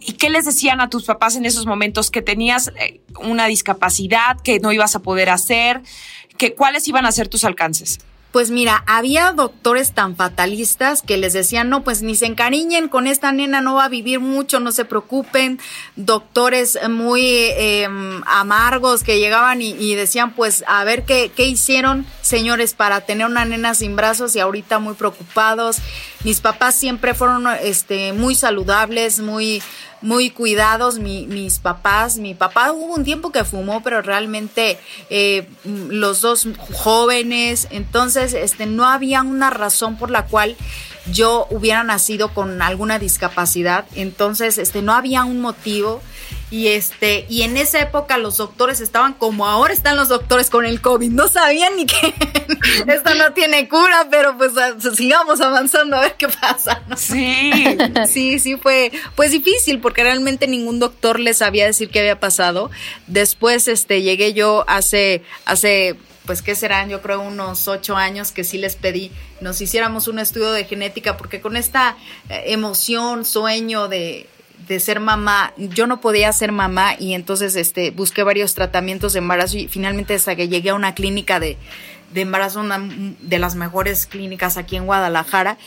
¿Y 0.00 0.12
qué 0.12 0.30
les 0.30 0.44
decían 0.44 0.80
a 0.80 0.88
tus 0.88 1.04
papás 1.04 1.36
en 1.36 1.44
esos 1.44 1.66
momentos? 1.66 2.10
Que 2.10 2.22
tenías 2.22 2.72
eh, 2.78 3.00
una 3.20 3.46
discapacidad, 3.46 4.40
que 4.40 4.60
no 4.60 4.72
ibas 4.72 4.94
a 4.94 5.00
poder 5.00 5.28
hacer, 5.28 5.82
que 6.36 6.54
cuáles 6.54 6.86
iban 6.88 7.04
a 7.04 7.12
ser 7.12 7.28
tus 7.28 7.44
alcances. 7.44 7.98
Pues 8.38 8.52
mira, 8.52 8.84
había 8.86 9.32
doctores 9.32 9.94
tan 9.94 10.14
fatalistas 10.14 11.02
que 11.02 11.16
les 11.16 11.32
decían, 11.32 11.68
no, 11.70 11.82
pues 11.82 12.02
ni 12.02 12.14
se 12.14 12.26
encariñen 12.26 12.88
con 12.88 13.08
esta 13.08 13.32
nena, 13.32 13.60
no 13.60 13.74
va 13.74 13.86
a 13.86 13.88
vivir 13.88 14.20
mucho, 14.20 14.60
no 14.60 14.70
se 14.70 14.84
preocupen. 14.84 15.58
Doctores 15.96 16.78
muy 16.88 17.20
em, 17.56 18.22
amargos 18.26 19.02
que 19.02 19.18
llegaban 19.18 19.60
y, 19.60 19.94
decían, 19.96 20.36
pues 20.36 20.62
a 20.68 20.84
ver 20.84 21.02
qué, 21.02 21.32
qué 21.34 21.48
hicieron, 21.48 22.06
señores, 22.22 22.74
para 22.74 23.00
tener 23.00 23.26
una 23.26 23.44
nena 23.44 23.74
sin 23.74 23.96
brazos 23.96 24.36
y 24.36 24.38
ahorita 24.38 24.78
muy 24.78 24.94
preocupados. 24.94 25.78
Mis 26.24 26.40
papás 26.40 26.74
siempre 26.74 27.14
fueron 27.14 27.46
este, 27.62 28.12
muy 28.12 28.34
saludables, 28.34 29.20
muy 29.20 29.62
muy 30.00 30.30
cuidados 30.30 30.98
mis 30.98 31.58
papás. 31.58 32.18
Mi 32.18 32.34
papá 32.34 32.72
hubo 32.72 32.94
un 32.94 33.04
tiempo 33.04 33.32
que 33.32 33.44
fumó, 33.44 33.82
pero 33.82 34.02
realmente 34.02 34.78
eh, 35.10 35.48
los 35.64 36.20
dos 36.20 36.46
jóvenes, 36.72 37.68
entonces 37.70 38.34
este, 38.34 38.66
no 38.66 38.86
había 38.86 39.22
una 39.22 39.50
razón 39.50 39.96
por 39.96 40.10
la 40.10 40.26
cual 40.26 40.56
yo 41.12 41.46
hubiera 41.50 41.84
nacido 41.84 42.32
con 42.34 42.62
alguna 42.62 42.98
discapacidad. 42.98 43.86
Entonces, 43.94 44.58
este, 44.58 44.82
no 44.82 44.94
había 44.94 45.24
un 45.24 45.40
motivo. 45.40 46.00
Y 46.50 46.68
este, 46.68 47.26
y 47.28 47.42
en 47.42 47.58
esa 47.58 47.80
época 47.80 48.16
los 48.16 48.38
doctores 48.38 48.80
estaban 48.80 49.12
como 49.12 49.46
ahora 49.46 49.74
están 49.74 49.96
los 49.96 50.08
doctores 50.08 50.48
con 50.48 50.64
el 50.64 50.80
COVID. 50.80 51.10
No 51.10 51.28
sabían 51.28 51.76
ni 51.76 51.84
que 51.84 52.14
esto 52.86 53.14
no 53.16 53.34
tiene 53.34 53.68
cura, 53.68 54.08
pero 54.10 54.36
pues 54.38 54.52
sigamos 54.96 55.42
avanzando 55.42 55.96
a 55.96 56.00
ver 56.00 56.14
qué 56.16 56.28
pasa. 56.28 56.82
Sí. 56.96 57.52
Sí, 58.08 58.38
sí 58.38 58.56
fue 58.56 58.92
pues 59.16 59.32
difícil 59.32 59.80
porque 59.80 60.02
realmente 60.02 60.46
ningún 60.46 60.78
doctor 60.78 61.20
les 61.20 61.38
sabía 61.38 61.66
decir 61.66 61.90
qué 61.90 62.00
había 62.00 62.20
pasado. 62.20 62.70
Después 63.06 63.68
este 63.68 64.02
llegué 64.02 64.32
yo 64.32 64.64
hace 64.66 65.22
hace 65.44 65.96
pues 66.28 66.42
qué 66.42 66.54
serán, 66.54 66.90
yo 66.90 67.00
creo 67.00 67.22
unos 67.22 67.68
ocho 67.68 67.96
años 67.96 68.32
que 68.32 68.44
sí 68.44 68.58
les 68.58 68.76
pedí 68.76 69.10
nos 69.40 69.62
hiciéramos 69.62 70.08
un 70.08 70.18
estudio 70.18 70.52
de 70.52 70.64
genética 70.64 71.16
porque 71.16 71.40
con 71.40 71.56
esta 71.56 71.96
eh, 72.28 72.42
emoción, 72.48 73.24
sueño 73.24 73.88
de 73.88 74.28
de 74.66 74.80
ser 74.80 75.00
mamá, 75.00 75.54
yo 75.56 75.86
no 75.86 76.02
podía 76.02 76.30
ser 76.32 76.52
mamá 76.52 76.94
y 76.98 77.14
entonces 77.14 77.56
este, 77.56 77.90
busqué 77.92 78.22
varios 78.24 78.54
tratamientos 78.54 79.14
de 79.14 79.20
embarazo 79.20 79.56
y 79.56 79.68
finalmente 79.68 80.14
hasta 80.14 80.36
que 80.36 80.48
llegué 80.48 80.70
a 80.70 80.74
una 80.74 80.94
clínica 80.94 81.40
de, 81.40 81.56
de 82.12 82.22
embarazo, 82.22 82.60
una 82.60 82.78
de 82.78 83.38
las 83.38 83.54
mejores 83.54 84.06
clínicas 84.06 84.56
aquí 84.56 84.76
en 84.76 84.86
Guadalajara. 84.86 85.58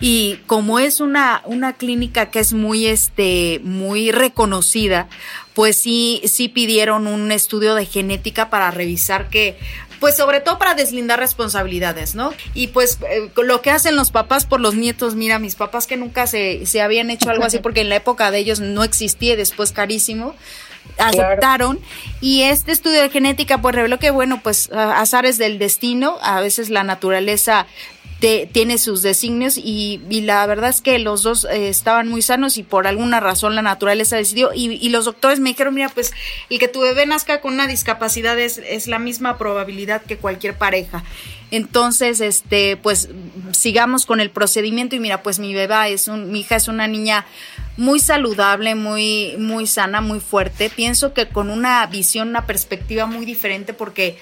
Y 0.00 0.36
como 0.46 0.78
es 0.78 1.00
una, 1.00 1.42
una 1.44 1.74
clínica 1.74 2.30
que 2.30 2.40
es 2.40 2.52
muy, 2.52 2.86
este, 2.86 3.60
muy 3.64 4.12
reconocida, 4.12 5.08
pues 5.54 5.76
sí, 5.76 6.22
sí 6.24 6.48
pidieron 6.48 7.06
un 7.06 7.32
estudio 7.32 7.74
de 7.74 7.86
genética 7.86 8.50
para 8.50 8.70
revisar 8.70 9.28
que 9.28 9.58
pues 10.00 10.16
sobre 10.16 10.40
todo 10.40 10.58
para 10.58 10.74
deslindar 10.74 11.18
responsabilidades, 11.18 12.14
¿no? 12.14 12.32
Y 12.54 12.68
pues 12.68 12.98
eh, 13.08 13.30
lo 13.36 13.62
que 13.62 13.70
hacen 13.70 13.96
los 13.96 14.10
papás 14.10 14.46
por 14.46 14.60
los 14.60 14.74
nietos, 14.74 15.14
mira, 15.14 15.38
mis 15.38 15.54
papás 15.54 15.86
que 15.86 15.96
nunca 15.96 16.26
se, 16.26 16.66
se 16.66 16.80
habían 16.80 17.10
hecho 17.10 17.30
algo 17.30 17.44
así 17.44 17.58
porque 17.62 17.80
en 17.80 17.88
la 17.88 17.96
época 17.96 18.30
de 18.30 18.38
ellos 18.38 18.60
no 18.60 18.84
existía 18.84 19.34
y 19.34 19.36
después 19.36 19.72
carísimo, 19.72 20.34
aceptaron 20.96 21.78
y 22.20 22.42
este 22.42 22.72
estudio 22.72 23.02
de 23.02 23.10
genética 23.10 23.60
pues 23.60 23.74
reveló 23.74 23.98
que 23.98 24.10
bueno 24.10 24.40
pues 24.42 24.70
azares 24.72 25.38
del 25.38 25.58
destino 25.58 26.16
a 26.22 26.40
veces 26.40 26.70
la 26.70 26.82
naturaleza 26.82 27.66
tiene 28.20 28.78
sus 28.78 29.02
designios 29.02 29.56
y, 29.56 30.00
la 30.22 30.44
verdad 30.46 30.70
es 30.70 30.80
que 30.80 30.98
los 30.98 31.22
dos 31.22 31.44
eh, 31.44 31.68
estaban 31.68 32.08
muy 32.08 32.20
sanos 32.20 32.58
y 32.58 32.64
por 32.64 32.88
alguna 32.88 33.20
razón 33.20 33.54
la 33.54 33.62
naturaleza 33.62 34.16
decidió 34.16 34.50
y, 34.52 34.88
los 34.88 35.04
doctores 35.04 35.38
me 35.38 35.50
dijeron, 35.50 35.74
mira, 35.74 35.88
pues 35.88 36.12
el 36.50 36.58
que 36.58 36.68
tu 36.68 36.80
bebé 36.80 37.06
nazca 37.06 37.40
con 37.40 37.54
una 37.54 37.66
discapacidad 37.66 38.38
es, 38.38 38.58
es 38.58 38.88
la 38.88 38.98
misma 38.98 39.38
probabilidad 39.38 40.02
que 40.02 40.16
cualquier 40.16 40.56
pareja. 40.56 41.04
Entonces, 41.50 42.20
este, 42.20 42.76
pues 42.76 43.08
sigamos 43.52 44.04
con 44.04 44.20
el 44.20 44.30
procedimiento 44.30 44.96
y 44.96 45.00
mira, 45.00 45.22
pues 45.22 45.38
mi 45.38 45.54
bebé 45.54 45.92
es 45.92 46.08
un, 46.08 46.30
mi 46.30 46.40
hija 46.40 46.56
es 46.56 46.68
una 46.68 46.88
niña 46.88 47.24
muy 47.76 48.00
saludable, 48.00 48.74
muy, 48.74 49.36
muy 49.38 49.66
sana, 49.66 50.00
muy 50.00 50.20
fuerte. 50.20 50.68
Pienso 50.68 51.14
que 51.14 51.28
con 51.28 51.48
una 51.48 51.86
visión, 51.86 52.28
una 52.28 52.46
perspectiva 52.46 53.06
muy 53.06 53.24
diferente 53.24 53.72
porque 53.72 54.18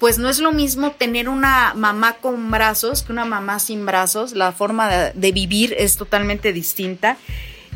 pues 0.00 0.18
no 0.18 0.30
es 0.30 0.38
lo 0.38 0.50
mismo 0.50 0.92
tener 0.92 1.28
una 1.28 1.74
mamá 1.76 2.14
con 2.14 2.50
brazos 2.50 3.02
que 3.02 3.12
una 3.12 3.26
mamá 3.26 3.58
sin 3.58 3.84
brazos, 3.84 4.32
la 4.32 4.50
forma 4.50 4.88
de, 4.88 5.32
vivir 5.32 5.76
es 5.78 5.96
totalmente 5.96 6.54
distinta. 6.54 7.18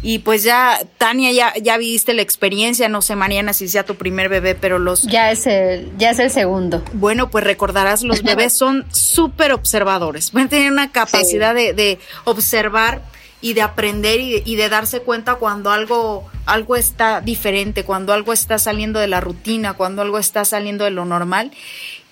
Y 0.03 0.21
pues 0.21 0.43
ya, 0.43 0.81
Tania, 0.97 1.33
ya, 1.33 1.53
ya 1.63 1.77
viste 1.77 2.15
la 2.15 2.23
experiencia, 2.23 2.89
no 2.89 3.03
sé, 3.03 3.15
Mariana, 3.15 3.53
si 3.53 3.69
sea 3.69 3.85
tu 3.85 3.97
primer 3.97 4.31
bebé, 4.31 4.55
pero 4.55 4.79
los... 4.79 5.03
Ya 5.03 5.31
es 5.31 5.47
el, 5.47 5.93
ya 5.99 6.11
es 6.11 6.19
el 6.19 6.31
segundo. 6.31 6.83
Bueno, 6.95 7.31
pues 7.31 7.45
recordarás, 7.45 8.03
los 8.03 8.23
bebés 8.25 8.55
son 8.55 8.87
súper 8.91 9.53
observadores, 9.53 10.35
a 10.35 10.49
tener 10.49 10.73
una 10.73 10.93
capacidad 10.93 11.55
de, 11.55 11.75
de, 11.75 11.99
observar 12.25 13.03
y 13.43 13.53
de 13.53 13.61
aprender 13.61 14.21
y 14.21 14.33
de, 14.33 14.43
y 14.47 14.57
de, 14.57 14.71
darse 14.71 15.01
cuenta 15.01 15.35
cuando 15.35 15.71
algo, 15.71 16.27
algo 16.47 16.77
está 16.77 17.21
diferente, 17.21 17.85
cuando 17.85 18.15
algo 18.15 18.33
está 18.33 18.59
saliendo 18.59 18.99
de 18.99 19.09
la 19.09 19.21
rutina, 19.21 19.75
cuando 19.75 20.01
algo 20.01 20.19
está 20.19 20.47
saliendo 20.47 20.85
de 20.85 20.91
lo 20.91 21.05
normal 21.05 21.51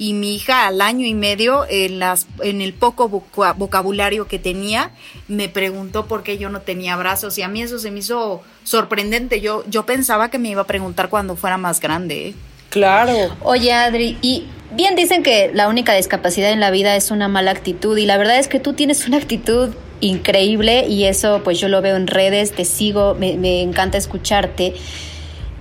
y 0.03 0.15
mi 0.15 0.35
hija 0.35 0.67
al 0.67 0.81
año 0.81 1.07
y 1.07 1.15
medio, 1.15 1.65
en, 1.71 2.01
las, 2.01 2.27
en 2.41 2.61
el 2.61 2.75
poco 2.75 3.09
vocabulario 3.09 4.27
que 4.27 4.41
tenía, 4.41 4.91
me 5.29 5.49
preguntó 5.49 6.07
por 6.07 6.25
qué 6.25 6.39
yo 6.39 6.51
no 6.51 6.61
tenía 6.61 6.97
brazos 6.97 7.39
y 7.39 7.43
a 7.43 7.49
mí 7.49 7.63
eso 7.63 7.79
se 7.79 7.93
me 7.93 8.01
hizo 8.01 8.43
sorprendente. 8.65 9.41
Yo, 9.41 9.63
yo 9.69 9.87
pensaba 9.87 10.29
que 10.29 10.41
me 10.41 10.49
iba 10.49 10.63
a 10.63 10.67
preguntar 10.67 11.09
cuando 11.09 11.37
fuera 11.37 11.57
más 11.57 11.79
grande. 11.79 12.31
¿eh? 12.31 12.35
Claro. 12.69 13.15
Oye, 13.45 13.73
Adri, 13.73 14.19
y 14.23 14.49
bien 14.73 14.97
dicen 14.97 15.23
que 15.23 15.53
la 15.55 15.69
única 15.69 15.95
discapacidad 15.95 16.51
en 16.51 16.59
la 16.59 16.73
vida 16.73 16.97
es 16.97 17.13
una 17.13 17.29
mala 17.29 17.53
actitud 17.53 17.97
y 17.97 18.05
la 18.05 18.19
verdad 18.19 18.41
es 18.41 18.49
que 18.49 18.59
tú 18.59 18.73
tienes 18.73 19.07
una 19.07 19.19
actitud 19.19 19.71
increíble 20.01 20.85
y 20.89 21.05
eso 21.05 21.43
pues 21.45 21.61
yo 21.61 21.69
lo 21.69 21.81
veo 21.81 21.95
en 21.95 22.09
redes, 22.09 22.51
te 22.51 22.65
sigo, 22.65 23.15
me, 23.15 23.37
me 23.37 23.63
encanta 23.63 23.99
escucharte. 23.99 24.75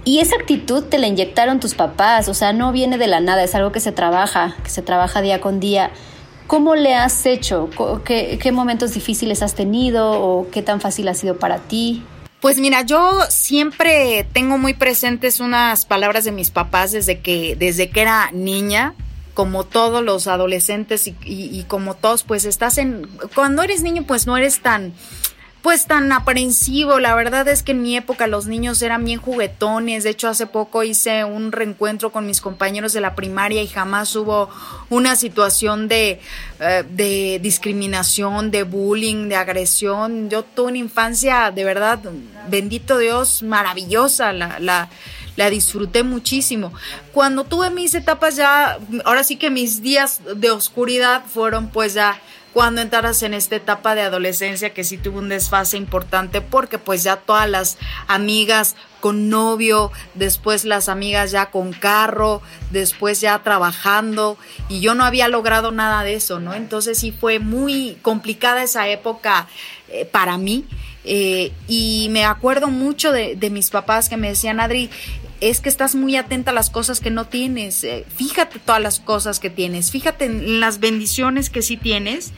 Y 0.03 0.19
esa 0.19 0.35
actitud 0.35 0.83
te 0.85 0.97
la 0.97 1.07
inyectaron 1.07 1.59
tus 1.59 1.75
papás, 1.75 2.27
o 2.27 2.33
sea, 2.33 2.53
no 2.53 2.71
viene 2.71 2.97
de 2.97 3.07
la 3.07 3.19
nada, 3.19 3.43
es 3.43 3.53
algo 3.53 3.71
que 3.71 3.79
se 3.79 3.91
trabaja, 3.91 4.55
que 4.63 4.69
se 4.69 4.81
trabaja 4.81 5.21
día 5.21 5.41
con 5.41 5.59
día. 5.59 5.91
¿Cómo 6.47 6.75
le 6.75 6.95
has 6.95 7.25
hecho? 7.25 7.69
¿Qué, 8.03 8.39
qué 8.41 8.51
momentos 8.51 8.93
difíciles 8.93 9.41
has 9.43 9.53
tenido 9.53 10.11
o 10.11 10.49
qué 10.49 10.63
tan 10.63 10.81
fácil 10.81 11.07
ha 11.07 11.13
sido 11.13 11.37
para 11.37 11.59
ti? 11.59 12.03
Pues 12.41 12.57
mira, 12.57 12.81
yo 12.81 13.21
siempre 13.29 14.27
tengo 14.33 14.57
muy 14.57 14.73
presentes 14.73 15.39
unas 15.39 15.85
palabras 15.85 16.25
de 16.25 16.31
mis 16.31 16.49
papás 16.49 16.91
desde 16.91 17.19
que, 17.19 17.55
desde 17.55 17.91
que 17.91 18.01
era 18.01 18.31
niña, 18.33 18.95
como 19.35 19.63
todos 19.63 20.03
los 20.03 20.25
adolescentes 20.25 21.07
y, 21.07 21.15
y 21.23 21.63
como 21.67 21.93
todos, 21.93 22.23
pues 22.23 22.45
estás 22.45 22.79
en, 22.79 23.07
cuando 23.35 23.61
eres 23.61 23.83
niño, 23.83 24.03
pues 24.07 24.25
no 24.25 24.35
eres 24.35 24.61
tan, 24.61 24.93
pues 25.61 25.85
tan 25.85 26.11
aprensivo. 26.11 26.99
La 26.99 27.15
verdad 27.15 27.47
es 27.47 27.63
que 27.63 27.71
en 27.71 27.81
mi 27.81 27.95
época 27.95 28.27
los 28.27 28.47
niños 28.47 28.81
eran 28.81 29.05
bien 29.05 29.19
juguetones. 29.19 30.03
De 30.03 30.09
hecho, 30.09 30.27
hace 30.27 30.47
poco 30.47 30.83
hice 30.83 31.23
un 31.23 31.51
reencuentro 31.51 32.11
con 32.11 32.25
mis 32.25 32.41
compañeros 32.41 32.93
de 32.93 33.01
la 33.01 33.15
primaria 33.15 33.61
y 33.61 33.67
jamás 33.67 34.15
hubo 34.15 34.49
una 34.89 35.15
situación 35.15 35.87
de, 35.87 36.19
eh, 36.59 36.83
de 36.89 37.39
discriminación, 37.41 38.49
de 38.49 38.63
bullying, 38.63 39.29
de 39.29 39.35
agresión. 39.35 40.29
Yo 40.29 40.43
tuve 40.43 40.69
una 40.69 40.77
infancia, 40.79 41.51
de 41.51 41.63
verdad, 41.63 41.99
bendito 42.49 42.97
Dios, 42.97 43.43
maravillosa. 43.43 44.33
La, 44.33 44.59
la, 44.59 44.89
la 45.35 45.49
disfruté 45.49 46.03
muchísimo. 46.03 46.73
Cuando 47.13 47.43
tuve 47.43 47.69
mis 47.69 47.93
etapas 47.93 48.35
ya, 48.35 48.79
ahora 49.05 49.23
sí 49.23 49.35
que 49.37 49.49
mis 49.49 49.81
días 49.81 50.21
de 50.35 50.51
oscuridad 50.51 51.23
fueron 51.25 51.69
pues 51.69 51.93
ya 51.93 52.19
cuando 52.53 52.81
entraras 52.81 53.23
en 53.23 53.33
esta 53.33 53.55
etapa 53.55 53.95
de 53.95 54.01
adolescencia 54.01 54.73
que 54.73 54.83
sí 54.83 54.97
tuvo 54.97 55.19
un 55.19 55.29
desfase 55.29 55.77
importante 55.77 56.41
porque 56.41 56.77
pues 56.77 57.03
ya 57.03 57.17
todas 57.17 57.49
las 57.49 57.77
amigas 58.07 58.75
con 58.99 59.29
novio, 59.29 59.91
después 60.13 60.65
las 60.65 60.89
amigas 60.89 61.31
ya 61.31 61.47
con 61.47 61.73
carro, 61.73 62.41
después 62.69 63.21
ya 63.21 63.39
trabajando 63.39 64.37
y 64.69 64.81
yo 64.81 64.95
no 64.95 65.05
había 65.05 65.27
logrado 65.27 65.71
nada 65.71 66.03
de 66.03 66.15
eso, 66.15 66.39
¿no? 66.39 66.53
Entonces 66.53 66.99
sí 66.99 67.11
fue 67.11 67.39
muy 67.39 67.97
complicada 68.01 68.63
esa 68.63 68.87
época 68.87 69.47
eh, 69.89 70.05
para 70.05 70.37
mí. 70.37 70.65
Eh, 71.03 71.51
y 71.67 72.09
me 72.11 72.25
acuerdo 72.25 72.67
mucho 72.67 73.11
de, 73.11 73.35
de, 73.35 73.49
mis 73.49 73.71
papás 73.71 74.07
que 74.07 74.17
me 74.17 74.29
decían, 74.29 74.59
Adri, 74.59 74.89
es 75.41 75.59
que 75.59 75.69
estás 75.69 75.95
muy 75.95 76.15
atenta 76.15 76.51
a 76.51 76.53
las 76.53 76.69
cosas 76.69 76.99
que 76.99 77.09
no 77.09 77.25
tienes. 77.25 77.83
Eh, 77.83 78.05
fíjate 78.15 78.59
todas 78.59 78.81
las 78.81 78.99
cosas 78.99 79.39
que 79.39 79.49
tienes, 79.49 79.91
fíjate 79.91 80.25
en 80.25 80.59
las 80.59 80.79
bendiciones 80.79 81.49
que 81.49 81.63
sí 81.63 81.75
tienes. 81.75 82.31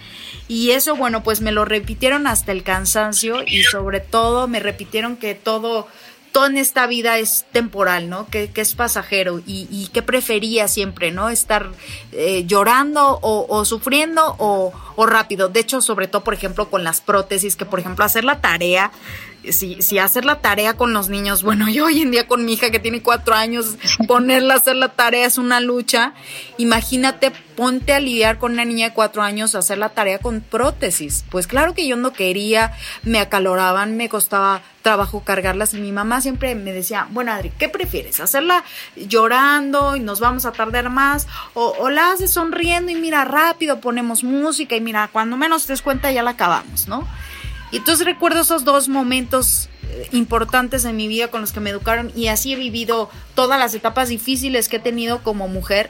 Y 0.48 0.72
eso, 0.72 0.96
bueno, 0.96 1.24
pues 1.24 1.42
me 1.42 1.52
lo 1.52 1.66
repitieron 1.66 2.28
hasta 2.28 2.52
el 2.52 2.64
cansancio 2.64 3.44
y 3.46 3.64
sobre 3.64 4.00
todo 4.00 4.48
me 4.48 4.60
repitieron 4.60 5.18
que 5.18 5.36
todo, 5.36 5.88
todo 6.34 6.48
en 6.48 6.58
esta 6.58 6.88
vida 6.88 7.20
es 7.20 7.46
temporal, 7.52 8.10
¿no? 8.10 8.28
Que, 8.28 8.52
es 8.54 8.76
pasajero 8.76 9.40
y, 9.46 9.68
y, 9.72 9.88
que 9.94 10.02
prefería 10.02 10.68
siempre, 10.68 11.12
¿no? 11.12 11.30
Estar 11.30 11.72
eh, 12.12 12.44
llorando 12.46 13.20
o, 13.22 13.64
sufriendo 13.66 14.36
o 14.40 15.06
rápido. 15.06 15.48
De 15.48 15.60
hecho, 15.62 15.80
sobre 15.80 16.08
todo, 16.08 16.24
por 16.24 16.34
ejemplo, 16.34 16.70
con 16.70 16.84
las 16.84 17.02
prótesis, 17.02 17.56
que 17.56 17.66
por 17.66 17.80
ejemplo 17.80 18.04
hacer 18.04 18.24
la 18.24 18.42
tarea 18.42 18.92
si, 19.52 19.82
si 19.82 20.00
hacer 20.00 20.26
la 20.26 20.40
tarea 20.40 20.76
con 20.76 20.94
los 20.94 21.10
niños, 21.10 21.44
bueno, 21.44 21.70
yo 21.70 21.86
hoy 21.86 22.02
en 22.02 22.12
día 22.12 22.28
con 22.28 22.46
mi 22.46 22.54
hija 22.54 22.72
que 22.72 22.80
tiene 22.80 23.02
cuatro 23.02 23.34
años, 23.34 23.78
ponerla 24.08 24.54
a 24.54 24.58
hacer 24.58 24.76
la 24.76 24.90
tarea 24.90 25.26
es 25.26 25.38
una 25.38 25.60
lucha. 25.60 26.14
Imagínate, 26.58 27.32
ponte 27.56 27.94
a 27.94 28.00
lidiar 28.00 28.38
con 28.38 28.54
una 28.54 28.66
niña 28.66 28.90
de 28.90 28.94
cuatro 28.94 29.22
años 29.22 29.56
hacer 29.56 29.78
la 29.78 29.90
tarea 29.90 30.20
con 30.20 30.42
prótesis. 30.42 31.26
Pues 31.30 31.48
claro 31.48 31.74
que 31.74 31.88
yo 31.88 31.96
no 31.96 32.14
quería, 32.14 32.74
me 33.04 33.20
acaloraban, 33.20 33.98
me 33.98 34.10
costaba 34.10 34.62
trabajo 34.82 35.22
cargarlas 35.22 35.74
mi 35.74 35.94
mamá 35.94 36.20
siempre 36.20 36.56
me 36.56 36.74
decía, 36.74 37.08
bueno 37.12 37.32
Adri, 37.32 37.52
¿qué 37.58 37.70
prefieres? 37.70 38.20
¿Hacerla 38.20 38.66
llorando 38.98 39.96
y 39.96 40.02
nos 40.02 40.20
vamos 40.20 40.46
a 40.46 40.52
tardar 40.52 40.90
más? 40.90 41.28
¿O, 41.54 41.74
o 41.80 41.90
la 41.90 42.12
haces 42.12 42.32
sonriendo 42.32 42.92
y 42.92 42.96
mira 42.96 43.24
rápido, 43.24 43.80
ponemos 43.80 44.24
música 44.24 44.76
y 44.76 44.82
mira, 44.82 45.10
cuando 45.12 45.38
menos 45.38 45.66
te 45.66 45.74
des 45.74 45.82
cuenta 45.82 46.12
ya 46.12 46.22
la 46.22 46.32
acabamos, 46.32 46.88
¿no? 46.88 47.08
Y 47.74 47.78
entonces 47.78 48.06
recuerdo 48.06 48.42
esos 48.42 48.66
dos 48.66 48.88
momentos 48.88 49.68
eh, 49.90 50.08
importantes 50.12 50.86
en 50.86 50.96
mi 50.96 51.08
vida, 51.08 51.30
con 51.30 51.42
los 51.42 51.52
que 51.52 51.60
me 51.60 51.72
educaron 51.72 52.12
y 52.16 52.28
así 52.28 52.54
he 52.54 52.56
vivido 52.56 53.10
todas 53.34 53.58
las 53.58 53.74
etapas 53.74 54.10
difíciles 54.10 54.70
que 54.70 54.76
he 54.76 54.80
tenido 54.80 55.24
como 55.24 55.48
mujer, 55.48 55.90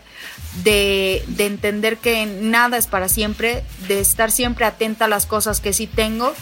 de, 0.63 1.25
de 1.27 1.45
entender 1.45 1.97
que 1.97 2.25
nada 2.25 2.77
es 2.77 2.87
para 2.87 3.09
siempre, 3.09 3.65
de 3.89 3.99
estar 3.99 4.31
siempre 4.31 4.63
atenta 4.63 5.05
a 5.05 5.07
las 5.09 5.25
cosas 5.25 5.59
que 5.59 5.73
sí 5.73 5.85
tengo 5.85 6.33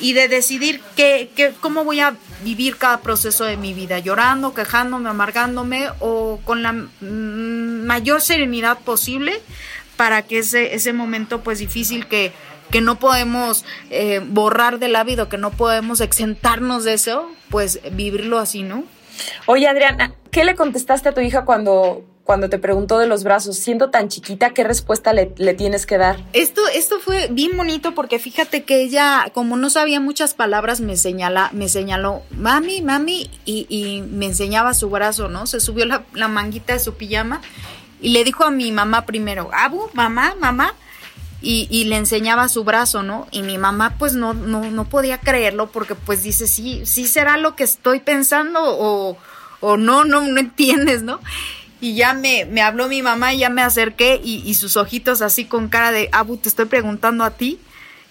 y 0.00 0.14
de 0.14 0.26
decidir 0.26 0.80
qué, 0.96 1.52
cómo 1.60 1.84
voy 1.84 2.00
a 2.00 2.16
vivir 2.42 2.78
cada 2.78 3.02
proceso 3.02 3.44
de 3.44 3.58
mi 3.58 3.74
vida, 3.74 3.98
llorando, 3.98 4.54
quejándome, 4.54 5.10
amargándome 5.10 5.90
o 6.00 6.40
con 6.46 6.62
la 6.62 6.72
mayor 7.02 8.22
serenidad 8.22 8.78
posible 8.78 9.38
para 9.98 10.22
que 10.22 10.38
ese, 10.38 10.74
ese 10.74 10.94
momento 10.94 11.42
pues 11.42 11.58
difícil 11.58 12.06
que, 12.06 12.32
que 12.70 12.80
no 12.80 12.98
podemos 12.98 13.64
eh, 13.90 14.20
borrar 14.24 14.78
del 14.78 14.96
hábito, 14.96 15.28
que 15.28 15.38
no 15.38 15.50
podemos 15.50 16.00
exentarnos 16.00 16.84
de 16.84 16.94
eso, 16.94 17.30
pues 17.50 17.80
vivirlo 17.92 18.38
así, 18.38 18.62
¿no? 18.62 18.84
Oye, 19.46 19.66
Adriana, 19.66 20.14
¿qué 20.30 20.44
le 20.44 20.54
contestaste 20.54 21.08
a 21.08 21.14
tu 21.14 21.20
hija 21.20 21.44
cuando, 21.44 22.04
cuando 22.24 22.48
te 22.48 22.58
preguntó 22.58 22.98
de 22.98 23.06
los 23.06 23.24
brazos? 23.24 23.56
Siendo 23.56 23.90
tan 23.90 24.08
chiquita, 24.08 24.50
¿qué 24.50 24.64
respuesta 24.64 25.12
le, 25.12 25.32
le, 25.36 25.54
tienes 25.54 25.86
que 25.86 25.98
dar? 25.98 26.18
Esto, 26.32 26.62
esto 26.74 27.00
fue 27.00 27.28
bien 27.30 27.56
bonito 27.56 27.94
porque 27.94 28.18
fíjate 28.18 28.62
que 28.62 28.82
ella, 28.82 29.30
como 29.34 29.56
no 29.56 29.70
sabía 29.70 30.00
muchas 30.00 30.34
palabras, 30.34 30.80
me, 30.80 30.96
señala, 30.96 31.50
me 31.52 31.68
señaló, 31.68 32.22
mami, 32.30 32.82
mami, 32.82 33.30
y, 33.44 33.66
y 33.68 34.02
me 34.02 34.26
enseñaba 34.26 34.74
su 34.74 34.88
brazo, 34.88 35.28
¿no? 35.28 35.46
Se 35.46 35.60
subió 35.60 35.84
la, 35.84 36.04
la 36.12 36.28
manguita 36.28 36.74
de 36.74 36.78
su 36.78 36.94
pijama 36.94 37.40
y 38.00 38.10
le 38.10 38.24
dijo 38.24 38.44
a 38.44 38.50
mi 38.50 38.70
mamá 38.70 39.06
primero, 39.06 39.50
Abu, 39.52 39.90
mamá, 39.92 40.34
mamá, 40.38 40.74
y, 41.40 41.84
le 41.84 41.96
enseñaba 41.96 42.48
su 42.48 42.64
brazo, 42.64 43.02
¿no? 43.02 43.28
Y 43.30 43.42
mi 43.42 43.58
mamá 43.58 43.94
pues 43.98 44.14
no, 44.14 44.34
no, 44.34 44.70
no 44.70 44.84
podía 44.88 45.18
creerlo 45.18 45.70
porque 45.70 45.94
pues 45.94 46.22
dice, 46.22 46.48
sí, 46.48 46.82
sí 46.84 47.06
será 47.06 47.36
lo 47.36 47.54
que 47.54 47.64
estoy 47.64 48.00
pensando 48.00 48.60
o, 48.62 49.16
o 49.60 49.76
no, 49.76 50.04
no, 50.04 50.20
no 50.22 50.40
entiendes, 50.40 51.02
¿no? 51.02 51.20
Y 51.80 51.94
ya 51.94 52.12
me, 52.12 52.44
me 52.44 52.60
habló 52.60 52.88
mi 52.88 53.02
mamá 53.02 53.34
y 53.34 53.38
ya 53.38 53.50
me 53.50 53.62
acerqué 53.62 54.20
y, 54.22 54.42
y, 54.44 54.54
sus 54.54 54.76
ojitos 54.76 55.22
así 55.22 55.44
con 55.44 55.68
cara 55.68 55.92
de, 55.92 56.08
Abu, 56.10 56.36
te 56.36 56.48
estoy 56.48 56.66
preguntando 56.66 57.22
a 57.22 57.30
ti. 57.30 57.60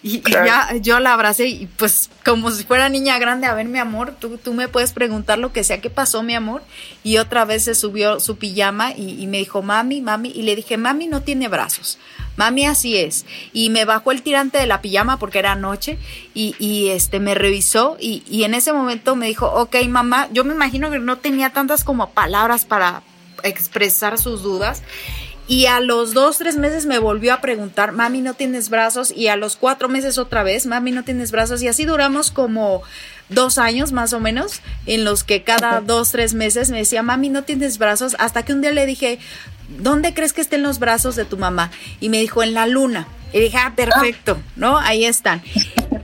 Y, 0.03 0.21
claro. 0.21 0.45
y, 0.45 0.49
ya 0.49 0.81
yo 0.81 0.99
la 0.99 1.13
abracé 1.13 1.47
y 1.47 1.65
pues 1.65 2.09
como 2.23 2.51
si 2.51 2.63
fuera 2.63 2.87
niña 2.89 3.17
grande, 3.19 3.47
a 3.47 3.53
ver 3.53 3.65
mi 3.65 3.79
amor, 3.79 4.15
tú, 4.19 4.37
tú 4.37 4.53
me 4.53 4.67
puedes 4.67 4.93
preguntar 4.93 5.39
lo 5.39 5.51
que 5.51 5.63
sea, 5.63 5.81
¿qué 5.81 5.89
pasó 5.89 6.23
mi 6.23 6.35
amor? 6.35 6.61
Y 7.03 7.17
otra 7.17 7.45
vez 7.45 7.63
se 7.63 7.75
subió 7.75 8.19
su 8.19 8.37
pijama 8.37 8.93
y, 8.93 9.21
y 9.21 9.27
me 9.27 9.39
dijo, 9.39 9.61
mami, 9.61 10.01
mami, 10.01 10.29
y 10.29 10.43
le 10.43 10.55
dije, 10.55 10.77
mami 10.77 11.07
no 11.07 11.21
tiene 11.21 11.47
brazos 11.47 11.97
mami 12.37 12.65
así 12.65 12.95
es. 12.95 13.25
Y 13.51 13.69
me 13.69 13.83
bajó 13.83 14.11
el 14.11 14.21
tirante 14.21 14.57
de 14.57 14.67
la 14.67 14.81
pijama 14.81 15.19
porque 15.19 15.39
era 15.39 15.55
noche 15.55 15.97
y, 16.33 16.55
y 16.59 16.89
este 16.89 17.19
me 17.19 17.35
revisó 17.35 17.97
y, 17.99 18.23
y, 18.29 18.43
en 18.43 18.53
ese 18.53 18.71
momento 18.71 19.17
me 19.17 19.27
dijo, 19.27 19.47
ok 19.47 19.75
mamá, 19.89 20.29
yo 20.31 20.45
me 20.45 20.53
imagino 20.53 20.89
que 20.89 20.99
no 20.99 21.17
tenía 21.17 21.49
tantas 21.49 21.83
como 21.83 22.11
palabras 22.11 22.63
para 22.63 23.01
expresar 23.43 24.17
sus 24.17 24.41
dudas. 24.43 24.83
Y 25.47 25.67
a 25.67 25.79
los 25.79 26.13
dos, 26.13 26.37
tres 26.37 26.57
meses 26.57 26.85
me 26.85 26.99
volvió 26.99 27.33
a 27.33 27.39
preguntar, 27.39 27.93
mami, 27.93 28.21
¿no 28.21 28.33
tienes 28.33 28.69
brazos? 28.69 29.11
Y 29.11 29.29
a 29.29 29.37
los 29.37 29.55
cuatro 29.55 29.87
meses 29.87 30.17
otra 30.17 30.43
vez, 30.43 30.65
mami, 30.65 30.91
¿no 30.91 31.03
tienes 31.03 31.31
brazos? 31.31 31.61
Y 31.61 31.69
así 31.69 31.85
duramos 31.85 32.31
como 32.31 32.83
dos 33.29 33.57
años 33.57 33.93
más 33.93 34.11
o 34.11 34.19
menos, 34.19 34.61
en 34.85 35.05
los 35.05 35.23
que 35.23 35.43
cada 35.43 35.79
dos, 35.81 36.11
tres 36.11 36.33
meses 36.33 36.69
me 36.69 36.79
decía, 36.79 37.01
mami, 37.01 37.29
¿no 37.29 37.43
tienes 37.43 37.77
brazos? 37.77 38.15
Hasta 38.19 38.43
que 38.43 38.53
un 38.53 38.61
día 38.61 38.71
le 38.71 38.85
dije, 38.85 39.19
¿dónde 39.67 40.13
crees 40.13 40.33
que 40.33 40.41
estén 40.41 40.63
los 40.63 40.79
brazos 40.79 41.15
de 41.15 41.25
tu 41.25 41.37
mamá? 41.37 41.71
Y 41.99 42.09
me 42.09 42.19
dijo, 42.19 42.43
en 42.43 42.53
la 42.53 42.67
luna. 42.67 43.07
Y 43.33 43.39
dije, 43.39 43.57
ah, 43.57 43.73
perfecto, 43.75 44.37
¿no? 44.55 44.77
Ahí 44.77 45.03
están. 45.03 45.41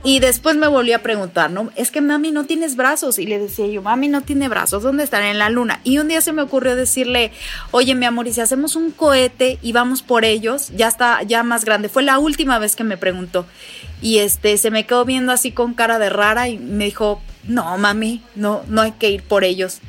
Y 0.02 0.20
después 0.20 0.56
me 0.56 0.68
volví 0.68 0.92
a 0.92 1.02
preguntar, 1.02 1.50
¿no? 1.50 1.70
Es 1.74 1.90
que 1.90 2.02
mami 2.02 2.30
no 2.30 2.44
tienes 2.44 2.76
brazos. 2.76 3.18
Y 3.18 3.24
le 3.24 3.38
decía 3.38 3.66
yo, 3.66 3.80
mami 3.80 4.08
no 4.08 4.20
tiene 4.20 4.48
brazos, 4.48 4.82
¿dónde 4.82 5.04
están? 5.04 5.22
En 5.22 5.38
la 5.38 5.48
luna. 5.48 5.80
Y 5.84 5.96
un 5.96 6.08
día 6.08 6.20
se 6.20 6.34
me 6.34 6.42
ocurrió 6.42 6.76
decirle, 6.76 7.32
oye, 7.70 7.94
mi 7.94 8.04
amor, 8.04 8.28
y 8.28 8.34
si 8.34 8.42
hacemos 8.42 8.76
un 8.76 8.90
cohete 8.90 9.58
y 9.62 9.72
vamos 9.72 10.02
por 10.02 10.26
ellos, 10.26 10.70
ya 10.76 10.88
está, 10.88 11.22
ya 11.22 11.42
más 11.42 11.64
grande. 11.64 11.88
Fue 11.88 12.02
la 12.02 12.18
última 12.18 12.58
vez 12.58 12.76
que 12.76 12.84
me 12.84 12.98
preguntó. 12.98 13.46
Y 14.02 14.18
este, 14.18 14.58
se 14.58 14.70
me 14.70 14.84
quedó 14.84 15.06
viendo 15.06 15.32
así 15.32 15.50
con 15.50 15.72
cara 15.72 15.98
de 15.98 16.10
rara 16.10 16.48
y 16.48 16.58
me 16.58 16.84
dijo, 16.84 17.22
no, 17.44 17.78
mami, 17.78 18.22
no, 18.34 18.62
no 18.68 18.82
hay 18.82 18.92
que 18.92 19.08
ir 19.08 19.22
por 19.22 19.44
ellos. 19.44 19.80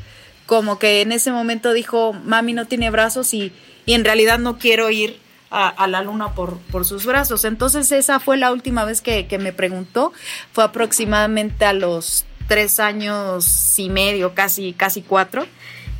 Como 0.46 0.78
que 0.80 1.02
en 1.02 1.12
ese 1.12 1.32
momento 1.32 1.74
dijo, 1.74 2.14
mami 2.14 2.54
no 2.54 2.66
tiene 2.66 2.90
brazos 2.90 3.34
y, 3.34 3.52
y 3.86 3.94
en 3.94 4.06
realidad 4.06 4.40
no 4.40 4.58
quiero 4.58 4.92
ir 4.92 5.20
a, 5.52 5.88
la 5.88 6.02
luna 6.02 6.34
por, 6.34 6.58
por 6.58 6.86
sus 6.86 7.06
brazos. 7.06 7.46
Entonces 7.46 7.92
esa 7.92 8.20
fue 8.20 8.38
la 8.38 8.52
última 8.52 8.84
vez 8.84 9.02
que, 9.02 9.28
que 9.28 9.38
me 9.38 9.54
preguntó. 9.54 10.12
Fue 10.52 10.64
aproximadamente 10.64 11.66
a 11.66 11.74
los 11.74 12.26
tres 12.48 12.80
años 12.80 13.80
y 13.80 13.90
medio, 13.90 14.34
casi, 14.34 14.74
casi 14.74 15.02
cuatro. 15.02 15.46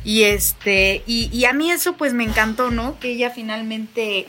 Y 0.04 0.22
este, 0.22 1.02
y, 1.06 1.28
y, 1.36 1.46
a 1.46 1.52
mí 1.52 1.70
eso 1.70 1.94
pues 1.94 2.12
me 2.12 2.22
encantó, 2.22 2.70
¿no? 2.70 2.98
Que 3.00 3.12
ella 3.12 3.30
finalmente 3.30 4.28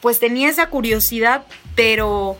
pues 0.00 0.18
tenía 0.18 0.48
esa 0.48 0.70
curiosidad, 0.70 1.44
pero, 1.74 2.38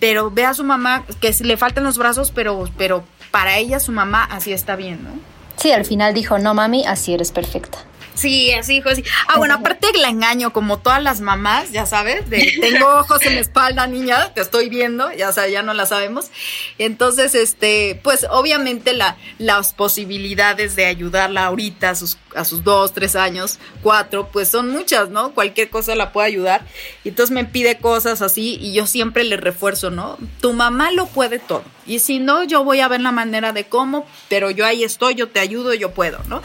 pero 0.00 0.30
ve 0.30 0.44
a 0.44 0.54
su 0.54 0.64
mamá 0.64 1.04
que 1.20 1.32
le 1.40 1.56
faltan 1.56 1.84
los 1.84 1.98
brazos, 1.98 2.32
pero, 2.34 2.68
pero 2.76 3.04
para 3.30 3.58
ella 3.58 3.78
su 3.78 3.92
mamá 3.92 4.24
así 4.24 4.52
está 4.52 4.74
bien, 4.74 5.04
¿no? 5.04 5.35
Sí, 5.56 5.72
al 5.72 5.84
final 5.84 6.14
dijo, 6.14 6.38
no 6.38 6.54
mami, 6.54 6.84
así 6.86 7.14
eres 7.14 7.32
perfecta. 7.32 7.78
Sí, 8.16 8.52
así 8.52 8.74
dijo 8.74 8.88
así. 8.88 9.04
Ah, 9.28 9.36
bueno, 9.36 9.54
aparte 9.54 9.86
la 9.98 10.08
engaño, 10.08 10.52
como 10.52 10.78
todas 10.78 11.02
las 11.02 11.20
mamás, 11.20 11.70
ya 11.70 11.86
sabes, 11.86 12.28
de 12.30 12.56
tengo 12.60 12.86
ojos 12.98 13.22
en 13.26 13.34
la 13.34 13.40
espalda, 13.40 13.86
niña, 13.86 14.32
te 14.32 14.40
estoy 14.40 14.68
viendo, 14.68 15.12
ya 15.12 15.32
sabes, 15.32 15.52
ya 15.52 15.62
no 15.62 15.74
la 15.74 15.86
sabemos. 15.86 16.30
Entonces, 16.78 17.34
este, 17.34 18.00
pues 18.02 18.26
obviamente 18.30 18.94
la, 18.94 19.16
las 19.38 19.74
posibilidades 19.74 20.76
de 20.76 20.86
ayudarla 20.86 21.44
ahorita 21.44 21.90
a 21.90 21.94
sus, 21.94 22.18
a 22.34 22.44
sus 22.44 22.64
dos, 22.64 22.92
tres 22.92 23.16
años, 23.16 23.58
cuatro, 23.82 24.28
pues 24.32 24.48
son 24.48 24.70
muchas, 24.70 25.10
¿no? 25.10 25.32
Cualquier 25.32 25.68
cosa 25.68 25.94
la 25.94 26.12
puede 26.12 26.28
ayudar. 26.28 26.62
Y 27.04 27.10
entonces 27.10 27.34
me 27.34 27.44
pide 27.44 27.78
cosas 27.78 28.22
así 28.22 28.58
y 28.60 28.72
yo 28.72 28.86
siempre 28.86 29.24
le 29.24 29.36
refuerzo, 29.36 29.90
¿no? 29.90 30.16
Tu 30.40 30.52
mamá 30.52 30.90
lo 30.90 31.06
puede 31.06 31.38
todo. 31.38 31.64
Y 31.86 32.00
si 32.00 32.18
no, 32.18 32.44
yo 32.44 32.64
voy 32.64 32.80
a 32.80 32.88
ver 32.88 33.00
la 33.00 33.12
manera 33.12 33.52
de 33.52 33.64
cómo, 33.64 34.06
pero 34.28 34.50
yo 34.50 34.64
ahí 34.64 34.84
estoy, 34.84 35.14
yo 35.14 35.28
te 35.28 35.40
ayudo, 35.40 35.74
yo 35.74 35.92
puedo, 35.92 36.18
¿no? 36.28 36.42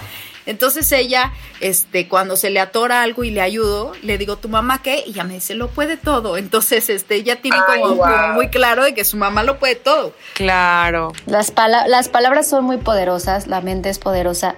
Entonces 0.51 0.91
ella, 0.91 1.33
este, 1.59 2.07
cuando 2.07 2.35
se 2.35 2.49
le 2.49 2.59
atora 2.59 3.01
algo 3.01 3.23
y 3.23 3.31
le 3.31 3.41
ayudo, 3.41 3.93
le 4.03 4.17
digo, 4.17 4.37
¿tu 4.37 4.49
mamá 4.49 4.81
qué? 4.83 5.03
Y 5.07 5.11
ella 5.11 5.23
me 5.23 5.35
dice, 5.35 5.55
lo 5.55 5.69
puede 5.69 5.97
todo. 5.97 6.37
Entonces, 6.51 6.89
este, 6.89 7.15
ella 7.15 7.41
tiene 7.41 7.57
Ay, 7.67 7.81
como, 7.81 7.95
wow. 7.95 8.05
como, 8.05 8.33
muy 8.33 8.49
claro 8.49 8.83
de 8.83 8.93
que 8.93 9.03
su 9.03 9.17
mamá 9.17 9.43
lo 9.43 9.57
puede 9.57 9.75
todo. 9.75 10.13
Claro. 10.35 11.13
Las, 11.25 11.51
pala 11.51 11.87
las 11.87 12.09
palabras 12.09 12.47
son 12.47 12.65
muy 12.65 12.77
poderosas, 12.77 13.47
la 13.47 13.61
mente 13.61 13.89
es 13.89 13.99
poderosa. 13.99 14.55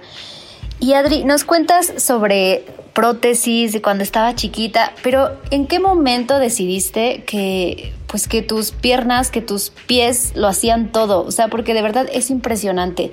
Y 0.80 0.94
Adri, 0.94 1.24
nos 1.24 1.44
cuentas 1.44 1.92
sobre 1.96 2.64
prótesis 2.92 3.72
de 3.72 3.82
cuando 3.82 4.04
estaba 4.04 4.34
chiquita, 4.34 4.92
pero 5.02 5.36
¿en 5.50 5.66
qué 5.66 5.80
momento 5.80 6.38
decidiste 6.38 7.24
que 7.24 7.92
pues 8.06 8.28
que 8.28 8.42
tus 8.42 8.70
piernas, 8.70 9.30
que 9.30 9.40
tus 9.40 9.70
pies 9.70 10.32
lo 10.34 10.46
hacían 10.46 10.92
todo? 10.92 11.24
O 11.24 11.30
sea, 11.30 11.48
porque 11.48 11.74
de 11.74 11.82
verdad 11.82 12.06
es 12.12 12.30
impresionante. 12.30 13.12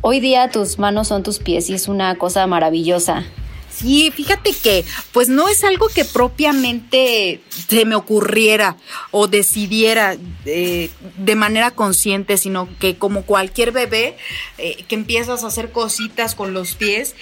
Hoy 0.00 0.20
día 0.20 0.50
tus 0.50 0.78
manos 0.78 1.08
son 1.08 1.22
tus 1.22 1.38
pies 1.38 1.68
y 1.70 1.74
es 1.74 1.88
una 1.88 2.14
cosa 2.16 2.46
maravillosa. 2.46 3.24
Sí, 3.70 4.10
fíjate 4.10 4.52
que 4.52 4.84
pues 5.12 5.28
no 5.28 5.48
es 5.48 5.62
algo 5.62 5.88
que 5.88 6.04
propiamente 6.04 7.40
se 7.68 7.84
me 7.84 7.94
ocurriera 7.94 8.76
o 9.10 9.28
decidiera 9.28 10.16
eh, 10.46 10.90
de 11.16 11.34
manera 11.34 11.70
consciente, 11.72 12.38
sino 12.38 12.68
que 12.80 12.96
como 12.96 13.22
cualquier 13.22 13.70
bebé 13.72 14.16
eh, 14.56 14.84
que 14.88 14.94
empiezas 14.94 15.44
a 15.44 15.48
hacer 15.48 15.70
cositas 15.70 16.34
con 16.34 16.54
los 16.54 16.74
pies 16.74 17.14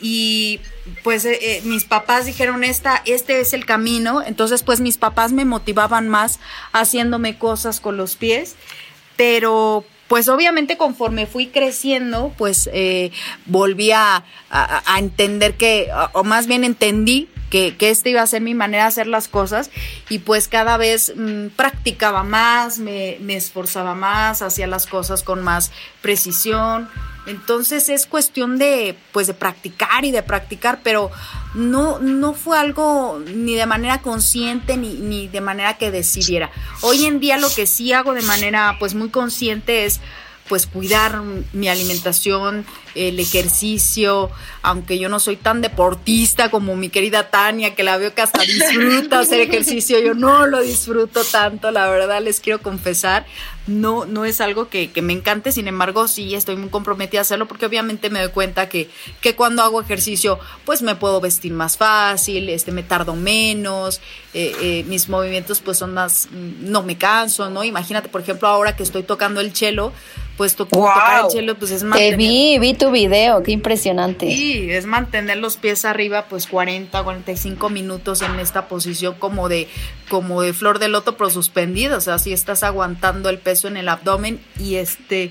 y 0.00 0.60
pues 1.02 1.24
eh, 1.24 1.62
mis 1.64 1.84
papás 1.84 2.26
dijeron 2.26 2.64
esta 2.64 3.00
este 3.06 3.40
es 3.40 3.52
el 3.52 3.64
camino 3.64 4.22
entonces 4.22 4.62
pues 4.64 4.80
mis 4.80 4.98
papás 4.98 5.32
me 5.32 5.44
motivaban 5.44 6.08
más 6.08 6.40
haciéndome 6.72 7.38
cosas 7.38 7.80
con 7.80 7.96
los 7.96 8.16
pies 8.16 8.56
pero 9.16 9.84
pues 10.14 10.28
obviamente 10.28 10.76
conforme 10.76 11.26
fui 11.26 11.48
creciendo, 11.48 12.32
pues 12.38 12.70
eh, 12.72 13.10
volví 13.46 13.90
a, 13.90 14.22
entender 14.96 15.54
que, 15.54 15.90
o 16.12 16.22
más 16.22 16.46
bien 16.46 16.62
entendí 16.62 17.28
que, 17.50 17.76
que 17.76 17.90
esta 17.90 18.10
iba 18.10 18.22
a 18.22 18.26
ser 18.28 18.40
mi 18.40 18.54
manera 18.54 18.84
de 18.84 18.88
hacer 18.90 19.08
las 19.08 19.26
cosas 19.26 19.72
y 20.08 20.20
pues 20.20 20.46
cada 20.46 20.76
vez 20.76 21.12
mmm, 21.16 21.48
practicaba 21.56 22.22
más, 22.22 22.78
me 22.78 23.18
esforzaba 23.34 23.96
más, 23.96 24.40
hacía 24.40 24.68
las 24.68 24.86
cosas 24.86 25.24
con 25.24 25.42
más 25.42 25.72
precisión. 26.00 26.88
Entonces 27.26 27.88
es 27.88 28.06
cuestión 28.06 28.58
de, 28.58 28.96
pues, 29.12 29.26
de 29.26 29.34
practicar 29.34 30.04
y 30.04 30.10
de 30.10 30.22
practicar, 30.22 30.80
pero 30.82 31.10
no, 31.54 31.98
no 31.98 32.34
fue 32.34 32.58
algo 32.58 33.20
ni 33.26 33.54
de 33.54 33.66
manera 33.66 34.02
consciente 34.02 34.76
ni, 34.76 34.94
ni 34.94 35.28
de 35.28 35.40
manera 35.40 35.78
que 35.78 35.90
decidiera. 35.90 36.50
Hoy 36.82 37.06
en 37.06 37.20
día 37.20 37.38
lo 37.38 37.48
que 37.48 37.66
sí 37.66 37.92
hago 37.92 38.12
de 38.12 38.22
manera, 38.22 38.76
pues, 38.78 38.94
muy 38.94 39.08
consciente 39.08 39.86
es, 39.86 40.00
pues, 40.48 40.66
cuidar 40.66 41.22
mi 41.52 41.68
alimentación, 41.68 42.66
el 42.94 43.18
ejercicio, 43.18 44.30
aunque 44.62 44.98
yo 44.98 45.08
no 45.08 45.20
soy 45.20 45.36
tan 45.36 45.60
deportista 45.60 46.50
como 46.50 46.76
mi 46.76 46.88
querida 46.88 47.30
Tania, 47.30 47.74
que 47.74 47.82
la 47.82 47.96
veo 47.96 48.14
que 48.14 48.22
hasta 48.22 48.42
disfruta 48.42 49.20
hacer 49.20 49.40
ejercicio, 49.40 49.98
yo 50.00 50.14
no 50.14 50.46
lo 50.46 50.60
disfruto 50.60 51.24
tanto, 51.24 51.70
la 51.70 51.88
verdad 51.88 52.22
les 52.22 52.40
quiero 52.40 52.62
confesar, 52.62 53.26
no, 53.66 54.04
no 54.04 54.24
es 54.24 54.40
algo 54.40 54.68
que, 54.68 54.90
me 55.02 55.12
encante, 55.12 55.50
sin 55.50 55.68
embargo 55.68 56.06
sí 56.06 56.34
estoy 56.34 56.56
muy 56.56 56.68
comprometida 56.68 57.20
a 57.20 57.22
hacerlo 57.22 57.46
porque 57.46 57.66
obviamente 57.66 58.10
me 58.10 58.20
doy 58.20 58.30
cuenta 58.30 58.68
que, 58.68 58.90
que 59.20 59.34
cuando 59.34 59.62
hago 59.62 59.80
ejercicio 59.80 60.38
pues 60.64 60.82
me 60.82 60.94
puedo 60.96 61.20
vestir 61.20 61.52
más 61.52 61.76
fácil, 61.76 62.48
este, 62.50 62.72
me 62.72 62.82
tardo 62.82 63.14
menos, 63.14 64.00
eh, 64.34 64.54
eh, 64.60 64.84
mis 64.86 65.08
movimientos 65.08 65.60
pues 65.60 65.78
son 65.78 65.94
más, 65.94 66.28
mm, 66.30 66.70
no 66.70 66.82
me 66.82 66.98
canso, 66.98 67.48
¿no? 67.50 67.64
Imagínate, 67.64 68.08
por 68.08 68.20
ejemplo, 68.20 68.48
ahora 68.48 68.76
que 68.76 68.82
estoy 68.82 69.02
tocando 69.02 69.40
el 69.40 69.54
cello, 69.54 69.92
pues 70.36 70.56
tocar 70.56 71.24
el 71.24 71.30
cello 71.30 71.54
pues 71.56 71.70
es 71.70 71.84
mantener... 71.84 72.10
Te 72.10 72.16
vi, 72.16 72.58
vi 72.58 72.74
tu 72.74 72.83
video, 72.90 73.42
qué 73.42 73.52
impresionante. 73.52 74.30
Sí, 74.30 74.70
es 74.70 74.86
mantener 74.86 75.38
los 75.38 75.56
pies 75.56 75.84
arriba 75.84 76.26
pues 76.28 76.46
40, 76.46 77.02
45 77.02 77.70
minutos 77.70 78.22
en 78.22 78.38
esta 78.40 78.68
posición 78.68 79.14
como 79.18 79.48
de, 79.48 79.68
como 80.08 80.42
de 80.42 80.52
flor 80.52 80.78
de 80.78 80.88
loto 80.88 81.16
pero 81.16 81.30
suspendida, 81.30 81.96
o 81.96 82.00
sea, 82.00 82.18
si 82.18 82.32
estás 82.32 82.62
aguantando 82.62 83.28
el 83.28 83.38
peso 83.38 83.68
en 83.68 83.76
el 83.76 83.88
abdomen 83.88 84.40
y 84.58 84.76
este... 84.76 85.30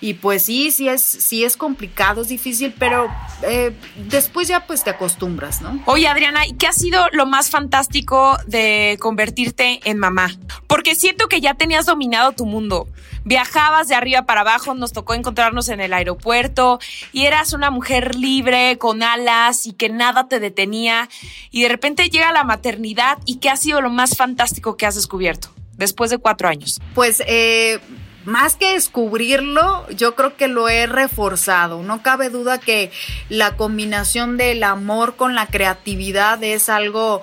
Y 0.00 0.14
pues 0.14 0.42
sí, 0.44 0.70
sí 0.70 0.88
es, 0.88 1.02
sí 1.02 1.44
es 1.44 1.56
complicado, 1.56 2.22
es 2.22 2.28
difícil, 2.28 2.74
pero 2.78 3.10
eh, 3.42 3.74
después 4.08 4.48
ya 4.48 4.66
pues 4.66 4.82
te 4.82 4.90
acostumbras, 4.90 5.60
¿no? 5.60 5.78
Oye, 5.86 6.08
Adriana, 6.08 6.46
¿y 6.46 6.54
qué 6.54 6.66
ha 6.66 6.72
sido 6.72 7.04
lo 7.12 7.26
más 7.26 7.50
fantástico 7.50 8.38
de 8.46 8.96
convertirte 9.00 9.80
en 9.84 9.98
mamá? 9.98 10.30
Porque 10.66 10.94
siento 10.94 11.28
que 11.28 11.40
ya 11.40 11.54
tenías 11.54 11.86
dominado 11.86 12.32
tu 12.32 12.46
mundo. 12.46 12.88
Viajabas 13.24 13.88
de 13.88 13.94
arriba 13.94 14.22
para 14.22 14.40
abajo, 14.40 14.74
nos 14.74 14.92
tocó 14.92 15.12
encontrarnos 15.12 15.68
en 15.68 15.80
el 15.80 15.92
aeropuerto 15.92 16.78
y 17.12 17.26
eras 17.26 17.52
una 17.52 17.70
mujer 17.70 18.14
libre, 18.14 18.78
con 18.78 19.02
alas 19.02 19.66
y 19.66 19.72
que 19.72 19.90
nada 19.90 20.28
te 20.28 20.40
detenía. 20.40 21.10
Y 21.50 21.62
de 21.62 21.68
repente 21.68 22.08
llega 22.08 22.32
la 22.32 22.44
maternidad 22.44 23.18
y 23.26 23.36
¿qué 23.36 23.50
ha 23.50 23.56
sido 23.56 23.82
lo 23.82 23.90
más 23.90 24.16
fantástico 24.16 24.78
que 24.78 24.86
has 24.86 24.94
descubierto 24.94 25.50
después 25.76 26.10
de 26.10 26.18
cuatro 26.18 26.48
años? 26.48 26.80
Pues 26.94 27.22
eh, 27.26 27.78
más 28.24 28.56
que 28.56 28.72
descubrirlo, 28.72 29.88
yo 29.90 30.14
creo 30.14 30.36
que 30.36 30.48
lo 30.48 30.68
he 30.68 30.86
reforzado. 30.86 31.82
No 31.82 32.02
cabe 32.02 32.30
duda 32.30 32.58
que 32.58 32.90
la 33.28 33.56
combinación 33.56 34.36
del 34.36 34.62
amor 34.62 35.16
con 35.16 35.34
la 35.34 35.46
creatividad 35.46 36.42
es 36.42 36.68
algo 36.68 37.22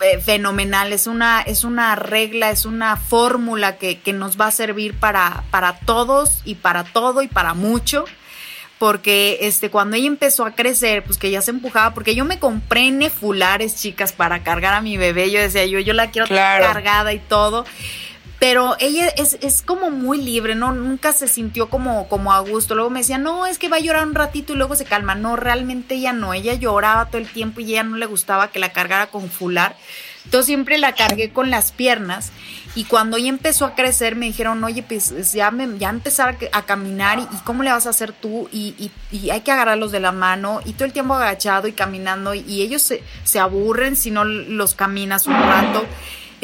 eh, 0.00 0.20
fenomenal, 0.20 0.92
es 0.92 1.06
una, 1.06 1.40
es 1.40 1.64
una 1.64 1.94
regla, 1.96 2.50
es 2.50 2.66
una 2.66 2.96
fórmula 2.96 3.76
que, 3.76 4.00
que 4.00 4.12
nos 4.12 4.38
va 4.38 4.48
a 4.48 4.50
servir 4.50 4.94
para, 4.94 5.44
para 5.50 5.78
todos 5.80 6.42
y 6.44 6.56
para 6.56 6.84
todo 6.84 7.22
y 7.22 7.28
para 7.28 7.54
mucho 7.54 8.04
porque 8.78 9.38
este 9.42 9.70
cuando 9.70 9.96
ella 9.96 10.08
empezó 10.08 10.44
a 10.44 10.50
crecer, 10.50 11.04
pues 11.04 11.16
que 11.16 11.30
ya 11.30 11.40
se 11.40 11.52
empujaba, 11.52 11.94
porque 11.94 12.14
yo 12.14 12.24
me 12.24 12.38
compré 12.38 12.90
nefulares, 12.90 13.76
chicas, 13.76 14.12
para 14.12 14.42
cargar 14.42 14.74
a 14.74 14.82
mi 14.82 14.98
bebé, 14.98 15.30
yo 15.30 15.40
decía, 15.40 15.64
yo, 15.64 15.78
yo 15.78 15.94
la 15.94 16.10
quiero 16.10 16.28
cargada 16.28 17.12
y 17.12 17.18
todo 17.18 17.64
pero 18.44 18.76
ella 18.78 19.08
es, 19.08 19.38
es, 19.40 19.62
como 19.62 19.90
muy 19.90 20.20
libre, 20.20 20.54
¿no? 20.54 20.74
Nunca 20.74 21.14
se 21.14 21.28
sintió 21.28 21.70
como, 21.70 22.08
como 22.08 22.30
a 22.30 22.40
gusto. 22.40 22.74
Luego 22.74 22.90
me 22.90 22.98
decía, 22.98 23.16
no, 23.16 23.46
es 23.46 23.58
que 23.58 23.70
va 23.70 23.78
a 23.78 23.80
llorar 23.80 24.06
un 24.06 24.14
ratito 24.14 24.52
y 24.52 24.56
luego 24.56 24.76
se 24.76 24.84
calma. 24.84 25.14
No, 25.14 25.34
realmente 25.34 25.94
ella 25.94 26.12
no, 26.12 26.34
ella 26.34 26.52
lloraba 26.52 27.06
todo 27.06 27.22
el 27.22 27.26
tiempo 27.26 27.62
y 27.62 27.72
ella 27.72 27.84
no 27.84 27.96
le 27.96 28.04
gustaba 28.04 28.48
que 28.48 28.58
la 28.58 28.70
cargara 28.70 29.06
con 29.06 29.30
fular. 29.30 29.78
Entonces 30.26 30.44
siempre 30.44 30.76
la 30.76 30.94
cargué 30.94 31.30
con 31.30 31.48
las 31.48 31.72
piernas 31.72 32.32
y 32.74 32.84
cuando 32.84 33.16
ella 33.16 33.30
empezó 33.30 33.64
a 33.64 33.74
crecer 33.74 34.14
me 34.14 34.26
dijeron, 34.26 34.62
oye, 34.62 34.82
pues 34.82 35.32
ya, 35.32 35.50
me, 35.50 35.78
ya 35.78 35.88
empezar 35.88 36.36
a, 36.52 36.62
caminar 36.66 37.20
y, 37.20 37.36
cómo 37.44 37.62
le 37.62 37.70
vas 37.70 37.86
a 37.86 37.90
hacer 37.90 38.12
tú 38.12 38.50
y, 38.52 38.90
y, 39.10 39.30
hay 39.30 39.40
que 39.40 39.52
agarrarlos 39.52 39.90
de 39.90 40.00
la 40.00 40.12
mano 40.12 40.60
y 40.66 40.74
todo 40.74 40.84
el 40.84 40.92
tiempo 40.92 41.14
agachado 41.14 41.66
y 41.66 41.72
caminando 41.72 42.34
y, 42.34 42.60
ellos 42.60 42.82
se, 42.82 43.02
se 43.24 43.38
aburren 43.38 43.96
si 43.96 44.10
no 44.10 44.26
los 44.26 44.74
caminas 44.74 45.26
un 45.26 45.32
rato. 45.32 45.86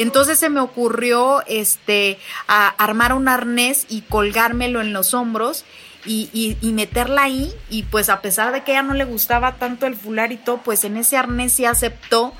Entonces 0.01 0.39
se 0.39 0.49
me 0.49 0.59
ocurrió 0.59 1.43
este, 1.47 2.17
a 2.47 2.67
armar 2.67 3.13
un 3.13 3.27
arnés 3.27 3.85
y 3.89 4.01
colgármelo 4.01 4.81
en 4.81 4.93
los 4.93 5.13
hombros 5.13 5.65
y, 6.05 6.57
y, 6.61 6.71
meterla 6.71 7.23
ahí. 7.23 7.53
Y 7.69 7.83
pues 7.83 8.09
a 8.09 8.21
pesar 8.21 8.51
de 8.51 8.63
que 8.63 8.71
a 8.71 8.75
ella 8.75 8.83
no 8.83 8.93
le 8.93 9.05
gustaba 9.05 9.55
tanto 9.55 9.85
el 9.85 9.95
fular 9.95 10.31
y 10.31 10.37
todo, 10.37 10.57
pues 10.57 10.83
en 10.83 10.97
ese 10.97 11.17
arnés 11.17 11.53
sí 11.53 11.65
aceptó. 11.65 12.33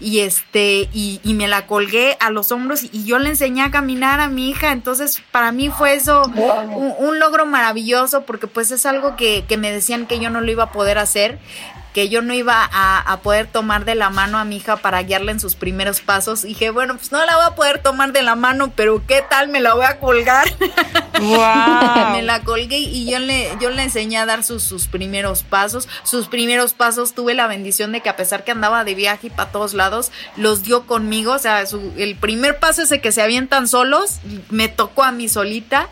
Y 0.00 0.20
este 0.20 0.88
y, 0.92 1.20
y, 1.22 1.34
me 1.34 1.46
la 1.46 1.66
colgué 1.68 2.16
a 2.18 2.30
los 2.30 2.50
hombros 2.50 2.82
y 2.82 3.04
yo 3.04 3.20
le 3.20 3.28
enseñé 3.30 3.62
a 3.62 3.70
caminar 3.70 4.18
a 4.18 4.28
mi 4.28 4.50
hija. 4.50 4.72
Entonces 4.72 5.22
para 5.30 5.52
mí 5.52 5.70
fue 5.70 5.94
eso 5.94 6.24
un, 6.24 7.18
logro 7.20 7.46
maravilloso 7.46 8.26
porque 8.26 8.48
pues 8.48 8.72
es 8.72 8.86
algo 8.86 9.14
que, 9.14 9.44
que, 9.46 9.56
me 9.56 9.70
decían 9.70 10.06
que 10.06 10.18
yo 10.18 10.30
no 10.30 10.40
lo 10.40 10.50
iba 10.50 10.64
a 10.64 10.72
poder 10.72 10.98
hacer 10.98 11.38
que 11.94 12.08
yo 12.08 12.22
no 12.22 12.34
iba 12.34 12.68
a, 12.72 13.20
poder 13.22 13.46
tomar 13.46 13.84
de 13.84 13.94
la 13.94 14.10
mano 14.10 14.36
a 14.38 14.44
mi 14.44 14.56
hija 14.56 14.76
para 14.76 15.00
guiarla 15.04 15.30
en 15.30 15.38
sus 15.38 15.54
primeros 15.54 16.00
pasos. 16.00 16.44
Y 16.44 16.48
dije, 16.48 16.70
bueno, 16.70 16.96
pues 16.96 17.12
no 17.12 17.24
la 17.24 17.36
voy 17.36 17.46
a 17.46 17.54
poder 17.54 17.80
tomar 17.80 18.12
de 18.12 18.22
la 18.22 18.34
mano, 18.34 18.72
pero 18.74 19.06
¿qué 19.06 19.22
tal? 19.22 19.48
Me 19.48 19.60
la 19.60 19.74
voy 19.74 19.86
a 19.86 20.00
colgar. 20.00 20.52
me 22.12 22.22
la 22.22 22.42
colgué 22.42 22.78
y 22.78 23.08
yo 23.08 23.20
le, 23.20 23.48
yo 23.60 23.70
le 23.70 23.84
enseñé 23.84 24.18
a 24.18 24.26
dar 24.26 24.42
sus, 24.42 24.64
sus 24.64 24.88
primeros 24.88 25.44
pasos. 25.44 25.88
Sus 26.02 26.26
primeros 26.26 26.74
pasos 26.74 27.14
tuve 27.14 27.32
la 27.34 27.46
bendición 27.46 27.92
de 27.92 28.00
que 28.00 28.08
a 28.08 28.16
pesar 28.16 28.42
que 28.42 28.50
andaba 28.50 28.82
de 28.82 28.96
viaje 28.96 29.28
y 29.28 29.30
para 29.30 29.52
todos 29.52 29.72
lados, 29.72 30.10
los 30.36 30.64
dio 30.64 30.86
conmigo. 30.86 31.32
O 31.32 31.38
sea, 31.38 31.62
el 31.96 32.16
primer 32.16 32.58
paso 32.58 32.82
ese 32.82 33.00
que 33.00 33.12
se 33.12 33.22
avientan 33.22 33.68
solos, 33.68 34.18
me 34.50 34.68
tocó 34.68 35.04
a 35.04 35.12
mí 35.12 35.28
solita. 35.28 35.88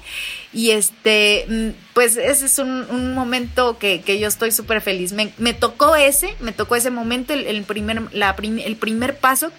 Y 0.52 0.70
este, 0.70 1.46
mm, 1.48 1.68
pues 1.94 2.16
ese 2.16 2.46
es 2.46 2.58
un, 2.58 3.14
momento 3.14 3.78
que, 3.78 4.02
yo 4.18 4.28
estoy 4.28 4.52
súper 4.52 4.80
feliz. 4.80 5.12
Me, 5.12 5.54
tocó 5.54 5.96
ese, 5.96 6.34
me 6.40 6.52
tocó 6.52 6.76
ese 6.76 6.90
momento, 6.90 7.32
el, 7.32 7.62
primer, 7.64 8.02
la 8.14 8.36
el 8.38 8.76
primer 8.76 9.16
paso 9.16 9.50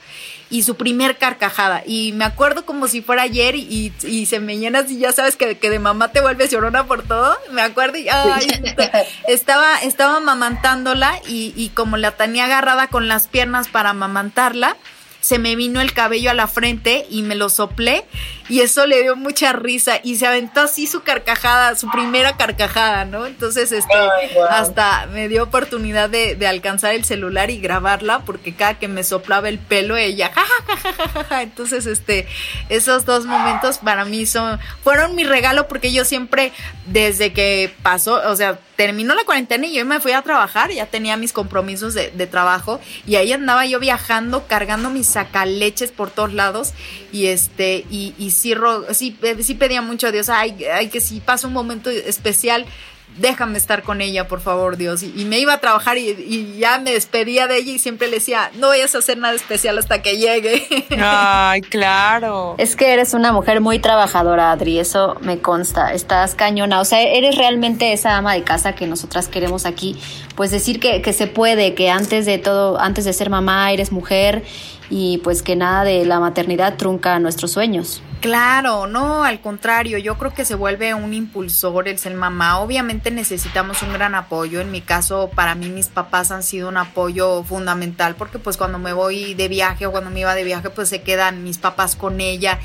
y 0.50 0.64
su 0.64 0.76
primer 0.76 1.18
carcajada. 1.18 1.82
Y 1.86 2.12
me 2.12 2.26
acuerdo 2.26 2.64
como 2.66 2.88
si 2.88 3.02
fuera 3.02 3.24
ayer 3.24 3.56
y, 3.56 3.92
se 4.28 4.40
me 4.40 4.58
llena 4.58 4.80
así, 4.80 5.00
ya 5.00 5.12
sabes 5.12 5.36
que, 5.36 5.58
que, 5.58 5.70
de 5.72 5.80
mamá 5.80 6.12
te 6.12 6.22
vuelves 6.22 6.52
llorona 6.52 6.86
por 6.86 7.02
todo. 7.04 7.36
Me 7.52 7.62
acuerdo 7.62 7.98
y 7.98 8.08
estaba, 9.28 9.80
estaba 9.80 10.18
amamantándola 10.18 11.20
y, 11.28 11.54
y 11.56 11.70
como 11.70 11.98
la 11.98 12.12
tenía 12.12 12.46
agarrada 12.46 12.88
con 12.88 13.08
las 13.08 13.28
piernas 13.28 13.68
para 13.68 13.90
amamantarla 13.90 14.78
se 15.24 15.40
me 15.40 15.56
vino 15.56 15.80
el 15.80 15.94
cabello 15.94 16.32
a 16.32 16.34
la 16.34 16.48
frente 16.48 17.08
y 17.10 17.22
me 17.22 17.36
lo 17.36 17.48
soplé 17.48 18.04
y 18.50 18.60
eso 18.60 18.86
le 18.86 19.04
dio 19.04 19.16
mucha 19.16 19.54
risa 19.54 20.02
y 20.04 20.18
se 20.18 20.28
aventó 20.28 20.60
así 20.60 20.86
su 20.86 21.02
carcajada, 21.02 21.78
su 21.78 21.90
primera 21.90 22.36
carcajada, 22.36 23.06
¿no? 23.06 23.26
Entonces, 23.26 23.72
este, 23.72 23.96
hasta 24.50 25.06
me 25.08 25.30
dio 25.30 25.44
oportunidad 25.44 26.10
de, 26.10 26.36
de, 26.36 26.46
alcanzar 26.46 26.94
el 26.94 27.06
celular 27.06 27.52
y 27.52 27.62
grabarla 27.62 28.20
porque 28.26 28.54
cada 28.54 28.78
que 28.78 28.90
me 28.90 29.06
soplaba 29.06 29.48
el 29.48 29.60
pelo 29.60 29.96
ella, 29.96 30.30
ja, 30.36 31.42
Entonces, 31.42 31.86
este, 31.86 32.28
esos 32.68 33.06
dos 33.06 33.26
momentos 33.26 33.78
para 33.78 34.04
mí 34.04 34.26
son, 34.26 34.60
fueron 34.84 35.16
mi 35.16 35.24
regalo 35.24 35.70
porque 35.70 35.94
yo 35.94 36.04
siempre, 36.04 36.52
desde 36.86 37.32
que 37.32 37.74
pasó, 37.82 38.22
o 38.30 38.36
sea, 38.36 38.60
terminó 38.76 39.16
la 39.16 39.24
cuarentena 39.24 39.68
y 39.68 39.76
yo 39.76 39.86
me 39.86 40.02
fui 40.02 40.12
a 40.12 40.22
trabajar, 40.22 40.70
ya 40.72 40.88
tenía 40.88 41.16
mis 41.16 41.32
compromisos 41.32 41.94
de, 41.94 42.12
de 42.12 42.28
trabajo 42.28 42.82
y 43.06 43.16
ahí 43.16 43.32
andaba 43.32 43.66
yo 43.66 43.80
viajando, 43.80 44.48
cargando 44.48 44.90
mis 44.90 45.13
sacaleches 45.14 45.92
por 45.92 46.10
todos 46.10 46.34
lados 46.34 46.74
y 47.12 47.28
este, 47.28 47.86
y, 47.90 48.14
y 48.18 48.32
sí, 48.32 48.54
sí, 48.92 49.18
sí 49.42 49.56
pedía 49.56 49.82
mucho 49.82 50.08
a 50.08 50.12
Dios, 50.12 50.30
ay, 50.30 50.66
ay, 50.74 50.90
que 50.90 51.02
si 51.02 51.20
pasa 51.20 51.48
un 51.48 51.54
momento 51.54 51.90
especial, 51.90 52.66
déjame 53.18 53.58
estar 53.58 53.84
con 53.84 54.02
ella, 54.02 54.28
por 54.28 54.42
favor, 54.42 54.78
Dios. 54.78 55.04
Y, 55.04 55.26
me 55.26 55.40
iba 55.40 55.54
a 55.54 55.60
trabajar 55.60 55.98
y, 55.98 56.58
ya 56.58 56.80
me 56.80 56.92
despedía 56.92 57.48
de 57.48 57.58
ella 57.58 57.74
y 57.74 57.80
siempre 57.80 58.08
le 58.08 58.16
decía, 58.16 58.52
no 58.56 58.70
vayas 58.70 58.96
a 58.96 59.00
hacer 59.00 59.18
nada 59.18 59.34
especial 59.34 59.78
hasta 59.78 60.02
que 60.02 60.18
llegue. 60.18 60.88
Ay, 61.00 61.62
claro. 61.62 62.56
Es 62.58 62.76
que 62.76 62.94
eres 62.94 63.14
una 63.14 63.32
mujer 63.32 63.62
muy 63.62 63.80
trabajadora, 63.80 64.52
Adri, 64.52 64.80
eso 64.80 65.18
me 65.22 65.40
consta. 65.40 65.94
Estás 65.94 66.36
cañona, 66.36 66.80
o 66.80 66.86
sea, 66.86 67.02
eres 67.02 67.38
realmente 67.38 67.94
esa 67.94 68.18
ama 68.18 68.34
de 68.34 68.44
casa 68.44 68.74
que 68.74 68.88
nosotras 68.88 69.28
queremos 69.28 69.66
aquí. 69.66 70.00
Pues 70.36 70.52
decir 70.52 70.80
que, 70.80 71.02
que 71.02 71.14
se 71.14 71.28
puede, 71.28 71.76
que 71.76 71.90
antes 71.90 72.26
de 72.26 72.38
todo, 72.38 72.80
antes 72.80 73.06
de 73.06 73.14
ser 73.14 73.30
mamá, 73.30 73.72
eres 73.72 73.92
mujer 73.92 74.44
y 74.90 75.20
pues 75.20 75.42
que 75.42 75.56
nada 75.56 75.84
de 75.84 76.06
la 76.06 76.20
maternidad 76.20 76.78
trunca 76.78 77.20
nuestros 77.20 77.52
sueños. 77.52 78.02
Claro, 78.24 78.88
no, 78.88 79.26
al 79.26 79.42
contrario, 79.42 79.98
yo 79.98 80.18
creo 80.18 80.34
que 80.34 80.46
se 80.46 80.56
vuelve 80.56 80.94
un 80.94 81.14
impulsor 81.14 81.90
el 81.90 82.00
ser 82.00 82.14
mamá. 82.14 82.60
Obviamente 82.60 83.12
necesitamos 83.12 83.82
un 83.82 83.92
gran 83.92 84.16
apoyo. 84.16 84.62
En 84.62 84.72
mi 84.72 84.80
caso, 84.80 85.30
para 85.36 85.56
mí 85.56 85.68
mis 85.68 85.88
papás 85.88 86.32
han 86.32 86.42
sido 86.42 86.70
un 86.70 86.78
apoyo 86.78 87.44
fundamental 87.44 88.16
porque 88.16 88.40
pues 88.40 88.56
cuando 88.56 88.80
me 88.80 88.94
voy 88.94 89.34
de 89.34 89.50
viaje 89.50 89.86
o 89.86 89.92
cuando 89.92 90.10
me 90.10 90.22
iba 90.22 90.36
de 90.36 90.46
viaje 90.46 90.70
pues 90.70 90.88
se 90.88 91.02
quedan 91.02 91.44
mis 91.44 91.58
papás 91.58 91.98
con 91.98 92.22
ella 92.22 92.60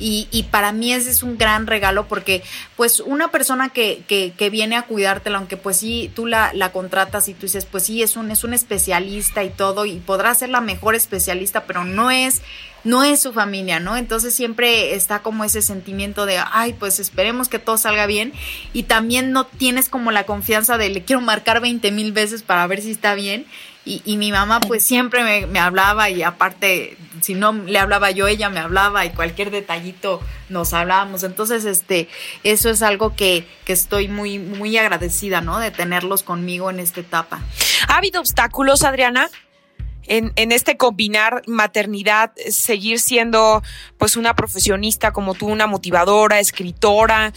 y, 0.00 0.26
y 0.32 0.44
para 0.44 0.72
mí 0.72 0.92
ese 0.92 1.10
es 1.10 1.22
un 1.22 1.38
gran 1.38 1.68
regalo 1.68 2.08
porque 2.08 2.42
pues 2.74 2.98
una 2.98 3.30
persona 3.30 3.68
que, 3.68 4.02
que, 4.08 4.32
que 4.36 4.50
viene 4.50 4.74
a 4.74 4.82
cuidártela, 4.82 5.38
aunque 5.38 5.56
pues 5.56 5.76
sí 5.76 6.10
tú 6.16 6.26
la, 6.26 6.52
la 6.54 6.72
contratas 6.72 7.28
y 7.28 7.34
tú 7.34 7.42
dices 7.42 7.66
pues 7.66 7.84
sí 7.84 8.02
es 8.02 8.16
un, 8.16 8.32
es 8.32 8.42
un 8.42 8.52
especialista 8.52 9.44
y 9.44 9.50
todo 9.50 9.86
y 9.86 10.00
podrá 10.00 10.34
ser 10.34 10.48
la 10.48 10.60
mejor 10.60 10.96
especialista, 10.96 11.63
pero 11.66 11.84
no 11.84 12.10
es 12.10 12.42
no 12.84 13.02
es 13.02 13.22
su 13.22 13.32
familia, 13.32 13.80
¿no? 13.80 13.96
Entonces 13.96 14.34
siempre 14.34 14.94
está 14.94 15.20
como 15.20 15.42
ese 15.44 15.62
sentimiento 15.62 16.26
de, 16.26 16.38
ay, 16.52 16.74
pues 16.74 17.00
esperemos 17.00 17.48
que 17.48 17.58
todo 17.58 17.78
salga 17.78 18.06
bien 18.06 18.32
y 18.74 18.84
también 18.84 19.32
no 19.32 19.46
tienes 19.46 19.88
como 19.88 20.12
la 20.12 20.24
confianza 20.24 20.76
de 20.76 20.90
le 20.90 21.02
quiero 21.02 21.22
marcar 21.22 21.60
20 21.60 21.90
mil 21.90 22.12
veces 22.12 22.42
para 22.42 22.66
ver 22.66 22.82
si 22.82 22.90
está 22.90 23.14
bien. 23.14 23.46
Y, 23.86 24.00
y 24.06 24.16
mi 24.16 24.32
mamá 24.32 24.60
pues 24.60 24.82
siempre 24.82 25.24
me, 25.24 25.46
me, 25.46 25.58
hablaba 25.58 26.08
y 26.08 26.22
aparte, 26.22 26.96
si 27.20 27.34
no 27.34 27.52
le 27.52 27.78
hablaba 27.78 28.10
yo, 28.10 28.26
ella 28.26 28.48
me 28.48 28.60
hablaba 28.60 29.04
y 29.04 29.10
cualquier 29.10 29.50
detallito 29.50 30.22
nos 30.48 30.72
hablábamos. 30.72 31.22
Entonces, 31.22 31.66
este, 31.66 32.08
eso 32.44 32.70
es 32.70 32.80
algo 32.80 33.14
que, 33.14 33.46
que 33.66 33.74
estoy 33.74 34.08
muy, 34.08 34.38
muy 34.38 34.78
agradecida, 34.78 35.42
¿no? 35.42 35.58
De 35.58 35.70
tenerlos 35.70 36.22
conmigo 36.22 36.70
en 36.70 36.80
esta 36.80 37.00
etapa. 37.00 37.42
¿Ha 37.88 37.98
habido 37.98 38.20
obstáculos, 38.20 38.84
Adriana? 38.84 39.28
En, 40.06 40.52
este 40.52 40.76
combinar 40.76 41.42
maternidad, 41.46 42.32
seguir 42.50 43.00
siendo 43.00 43.62
pues 43.98 44.16
una 44.16 44.34
profesionista 44.34 45.12
como 45.12 45.34
tú, 45.34 45.46
una 45.46 45.66
motivadora, 45.66 46.40
escritora. 46.40 47.32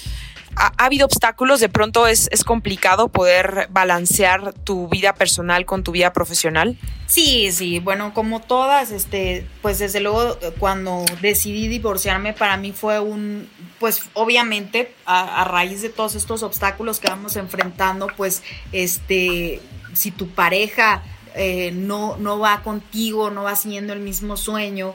¿Ha, 0.56 0.72
ha 0.78 0.86
habido 0.86 1.06
obstáculos? 1.06 1.60
¿De 1.60 1.70
pronto 1.70 2.08
es, 2.08 2.30
es, 2.32 2.44
complicado 2.44 3.10
poder 3.10 3.68
balancear 3.70 4.54
tu 4.54 4.88
vida 4.88 5.14
personal 5.14 5.66
con 5.66 5.84
tu 5.84 5.92
vida 5.92 6.14
profesional? 6.14 6.78
Sí, 7.06 7.52
sí, 7.52 7.80
bueno, 7.80 8.14
como 8.14 8.42
todas, 8.42 8.92
este, 8.92 9.46
pues 9.62 9.78
desde 9.78 10.00
luego 10.00 10.38
cuando 10.58 11.06
decidí 11.22 11.68
divorciarme 11.68 12.34
para 12.34 12.58
mí 12.58 12.72
fue 12.72 13.00
un, 13.00 13.48
pues 13.80 14.02
obviamente 14.14 14.94
a, 15.06 15.42
a 15.42 15.44
raíz 15.46 15.84
de 15.84 15.90
todos 15.90 16.16
estos 16.16 16.42
obstáculos 16.42 17.00
que 17.00 17.08
vamos 17.08 17.36
enfrentando, 17.36 18.08
pues 18.18 18.42
este, 18.72 19.62
si 19.94 20.12
tu 20.12 20.30
pareja 20.30 21.04
eh, 21.38 21.72
no, 21.72 22.18
no 22.18 22.40
va 22.40 22.62
contigo, 22.64 23.30
no 23.30 23.44
va 23.44 23.56
siguiendo 23.56 23.94
el 23.94 24.00
mismo 24.00 24.38
sueño, 24.38 24.94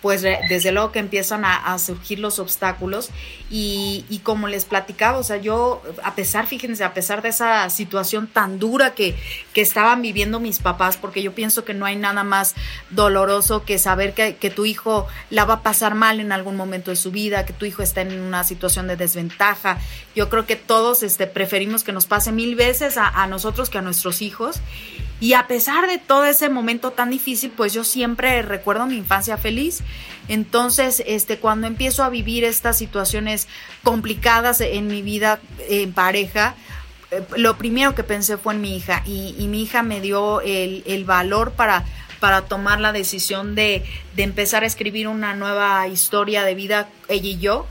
pues 0.00 0.22
desde 0.22 0.72
luego 0.72 0.92
que 0.92 0.98
empiezan 0.98 1.44
a, 1.44 1.78
surgir 1.78 2.18
los 2.20 2.38
obstáculos 2.38 3.10
y, 3.50 4.04
y, 4.08 4.18
como 4.20 4.48
les 4.48 4.64
platicaba, 4.64 5.18
o 5.18 5.22
sea, 5.22 5.36
yo 5.36 5.82
a 6.02 6.14
pesar, 6.14 6.46
fíjense, 6.46 6.84
a 6.84 6.94
pesar 6.94 7.22
de 7.22 7.28
esa 7.28 7.68
situación 7.70 8.26
tan 8.26 8.58
dura 8.58 8.94
que, 8.94 9.14
que 9.52 9.60
estaban 9.60 10.00
viviendo 10.00 10.40
mis 10.40 10.58
papás, 10.58 10.96
porque 10.96 11.22
yo 11.22 11.34
pienso 11.34 11.64
que 11.64 11.74
no 11.74 11.84
hay 11.84 11.96
nada 11.96 12.24
más 12.24 12.54
doloroso 12.90 13.64
que 13.64 13.78
saber 13.78 14.14
que, 14.14 14.36
que, 14.36 14.50
tu 14.50 14.64
hijo 14.64 15.06
la 15.28 15.44
va 15.44 15.54
a 15.54 15.62
pasar 15.62 15.94
mal 15.94 16.18
en 16.18 16.32
algún 16.32 16.56
momento 16.56 16.90
de 16.90 16.96
su 16.96 17.10
vida, 17.10 17.44
que 17.44 17.52
tu 17.52 17.66
hijo 17.66 17.82
está 17.82 18.00
en 18.00 18.18
una 18.20 18.44
situación 18.44 18.86
de 18.88 18.96
desventaja. 18.96 19.78
Yo 20.14 20.30
creo 20.30 20.46
que 20.46 20.56
todos 20.56 21.02
este, 21.02 21.26
preferimos 21.26 21.84
que 21.84 21.92
nos 21.92 22.06
pase 22.06 22.32
mil 22.32 22.56
veces 22.56 22.96
a 22.96 23.26
nosotros 23.26 23.68
que 23.68 23.78
a 23.78 23.82
nuestros 23.82 24.22
hijos. 24.22 24.60
Y 25.20 25.34
a 25.34 25.46
pesar 25.46 25.86
de 25.86 25.98
todo 25.98 26.24
ese 26.24 26.48
momento 26.48 26.92
tan 26.92 27.10
difícil, 27.10 27.50
pues 27.50 27.74
yo 27.74 27.84
siempre 27.84 28.40
recuerdo 28.40 28.86
mi 28.86 28.96
infancia 28.96 29.36
feliz. 29.36 29.82
Entonces, 30.28 31.02
este, 31.06 31.38
cuando 31.38 31.66
empiezo 31.66 32.02
a 32.02 32.08
vivir 32.08 32.44
estas 32.44 32.78
situaciones 32.78 33.46
complicadas 33.82 34.62
en 34.62 34.86
mi 34.86 35.02
vida 35.02 35.38
en 35.68 35.92
pareja, 35.92 36.54
eh, 37.10 37.22
lo 37.36 37.58
primero 37.58 37.94
que 37.94 38.02
pensé 38.02 38.38
fue 38.38 38.54
en 38.54 38.62
mi 38.62 38.76
hija 38.76 39.02
y, 39.04 39.34
y 39.38 39.48
mi 39.48 39.62
hija 39.62 39.82
me 39.82 40.00
dio 40.00 40.40
el, 40.40 40.82
el 40.86 41.04
valor 41.04 41.52
para, 41.52 41.84
para 42.18 42.42
tomar 42.42 42.80
la 42.80 42.92
decisión 42.92 43.54
de, 43.54 43.84
de 44.16 44.22
empezar 44.22 44.62
a 44.62 44.66
escribir 44.66 45.06
una 45.08 45.34
nueva 45.34 45.86
historia 45.88 46.44
de 46.44 46.54
vida, 46.54 46.88
ella 47.08 47.28
y 47.28 47.38
yo. 47.38 47.66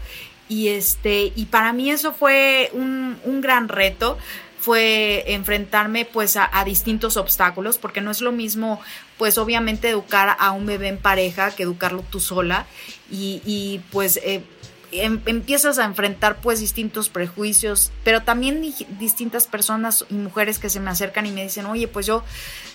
Y, 0.50 0.70
este, 0.70 1.32
y 1.36 1.46
para 1.46 1.74
mí 1.74 1.92
eso 1.92 2.12
fue 2.12 2.72
un, 2.74 3.18
un 3.24 3.40
gran 3.40 3.70
reto 3.70 4.18
fue 4.60 5.24
enfrentarme 5.28 6.06
pues 6.06 6.36
a, 6.36 6.50
distintos 6.66 7.18
obstáculos, 7.18 7.78
porque 7.78 8.02
no 8.02 8.12
es 8.12 8.22
lo 8.22 8.32
mismo 8.32 8.82
pues 9.18 9.38
obviamente 9.38 9.90
educar 9.90 10.36
a 10.40 10.52
un 10.52 10.66
bebé 10.66 10.90
en 10.90 10.98
pareja 10.98 11.52
que 11.52 11.64
educarlo 11.64 12.04
tú 12.10 12.20
sola 12.20 12.66
y, 13.10 13.82
pues 13.92 14.18
eh, 14.18 14.44
em, 14.92 15.22
empiezas 15.26 15.80
a 15.80 15.86
enfrentar 15.86 16.42
pues 16.42 16.60
distintos 16.60 17.10
prejuicios, 17.10 17.92
pero 18.04 18.22
también 18.22 18.62
di 18.62 18.76
distintas 19.00 19.48
personas 19.48 20.06
y 20.10 20.14
mujeres 20.14 20.60
que 20.60 20.70
se 20.70 20.80
me 20.80 20.90
acercan 20.90 21.26
y 21.26 21.32
me 21.32 21.44
dicen, 21.44 21.66
oye, 21.66 21.88
pues 21.88 22.06
yo 22.06 22.24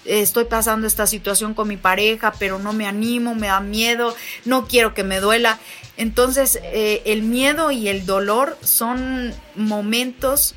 eh, 0.05 0.21
estoy 0.21 0.45
pasando 0.45 0.87
esta 0.87 1.07
situación 1.07 1.55
con 1.55 1.69
mi 1.69 1.77
pareja, 1.77 2.33
pero 2.39 2.59
no 2.59 2.73
me 2.73 2.87
animo, 2.87 3.35
me 3.35 3.49
da 3.49 3.61
miedo, 3.61 4.15
no 4.45 4.67
quiero 4.67 4.95
que 4.95 5.05
me 5.05 5.21
duela. 5.21 5.59
Entonces, 5.97 6.59
eh, 6.63 7.03
el 7.05 7.23
miedo 7.23 7.71
y 7.71 7.89
el 7.89 8.05
dolor 8.05 8.59
son 8.63 9.33
momentos 9.55 10.55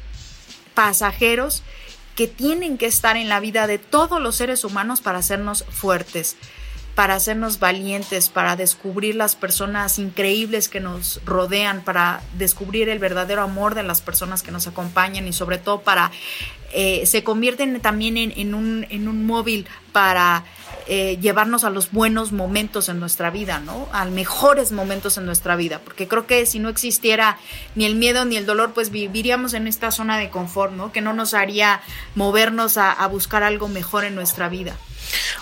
pasajeros 0.78 1.64
que 2.16 2.28
tienen 2.28 2.78
que 2.78 2.86
estar 2.86 3.18
en 3.18 3.30
la 3.30 3.40
vida 3.40 3.66
de 3.66 3.80
todos 3.80 4.22
los 4.22 4.36
seres 4.36 4.64
humanos 4.64 5.02
para 5.02 5.18
hacernos 5.18 5.66
fuertes, 5.72 6.36
para 6.94 7.16
hacernos 7.16 7.58
valientes, 7.58 8.30
para 8.30 8.56
descubrir 8.56 9.16
las 9.16 9.36
personas 9.36 9.98
increíbles 9.98 10.70
que 10.70 10.80
nos 10.80 11.20
rodean, 11.26 11.84
para 11.84 12.22
descubrir 12.38 12.90
el 12.90 13.00
verdadero 13.00 13.42
amor 13.42 13.74
de 13.74 13.82
las 13.82 14.02
personas 14.02 14.44
que 14.44 14.52
nos 14.52 14.68
acompañan 14.68 15.28
y 15.28 15.34
sobre 15.34 15.58
todo 15.58 15.82
para 15.82 16.12
eh, 16.72 17.08
se 17.08 17.24
convierten 17.24 17.80
también 17.82 18.16
en, 18.16 18.54
un, 18.54 18.86
en 18.92 19.08
un 19.08 19.26
móvil 19.26 19.66
para 19.94 20.44
eh, 20.88 21.18
llevarnos 21.22 21.64
a 21.64 21.70
los 21.70 21.92
buenos 21.92 22.32
momentos 22.32 22.90
en 22.90 23.00
nuestra 23.00 23.30
vida, 23.30 23.60
¿no? 23.60 23.88
A 23.92 24.06
mejores 24.06 24.72
momentos 24.72 25.18
en 25.18 25.26
nuestra 25.26 25.56
vida, 25.56 25.80
porque 25.84 26.08
creo 26.08 26.28
que 26.28 26.46
si 26.46 26.60
no 26.60 26.70
existiera 26.70 27.38
ni 27.76 27.86
el 27.86 27.96
miedo 27.96 28.26
ni 28.26 28.38
el 28.38 28.46
dolor, 28.46 28.74
pues 28.74 28.90
viviríamos 28.90 29.54
en 29.54 29.68
esta 29.68 29.92
zona 29.92 30.18
de 30.18 30.30
confort, 30.30 30.74
¿no? 30.74 30.92
Que 30.92 31.02
no 31.02 31.14
nos 31.14 31.34
haría 31.34 31.82
movernos 32.16 32.78
a, 32.78 32.92
a 32.92 33.08
buscar 33.08 33.44
algo 33.44 33.68
mejor 33.68 34.06
en 34.06 34.16
nuestra 34.16 34.50
vida. 34.50 34.76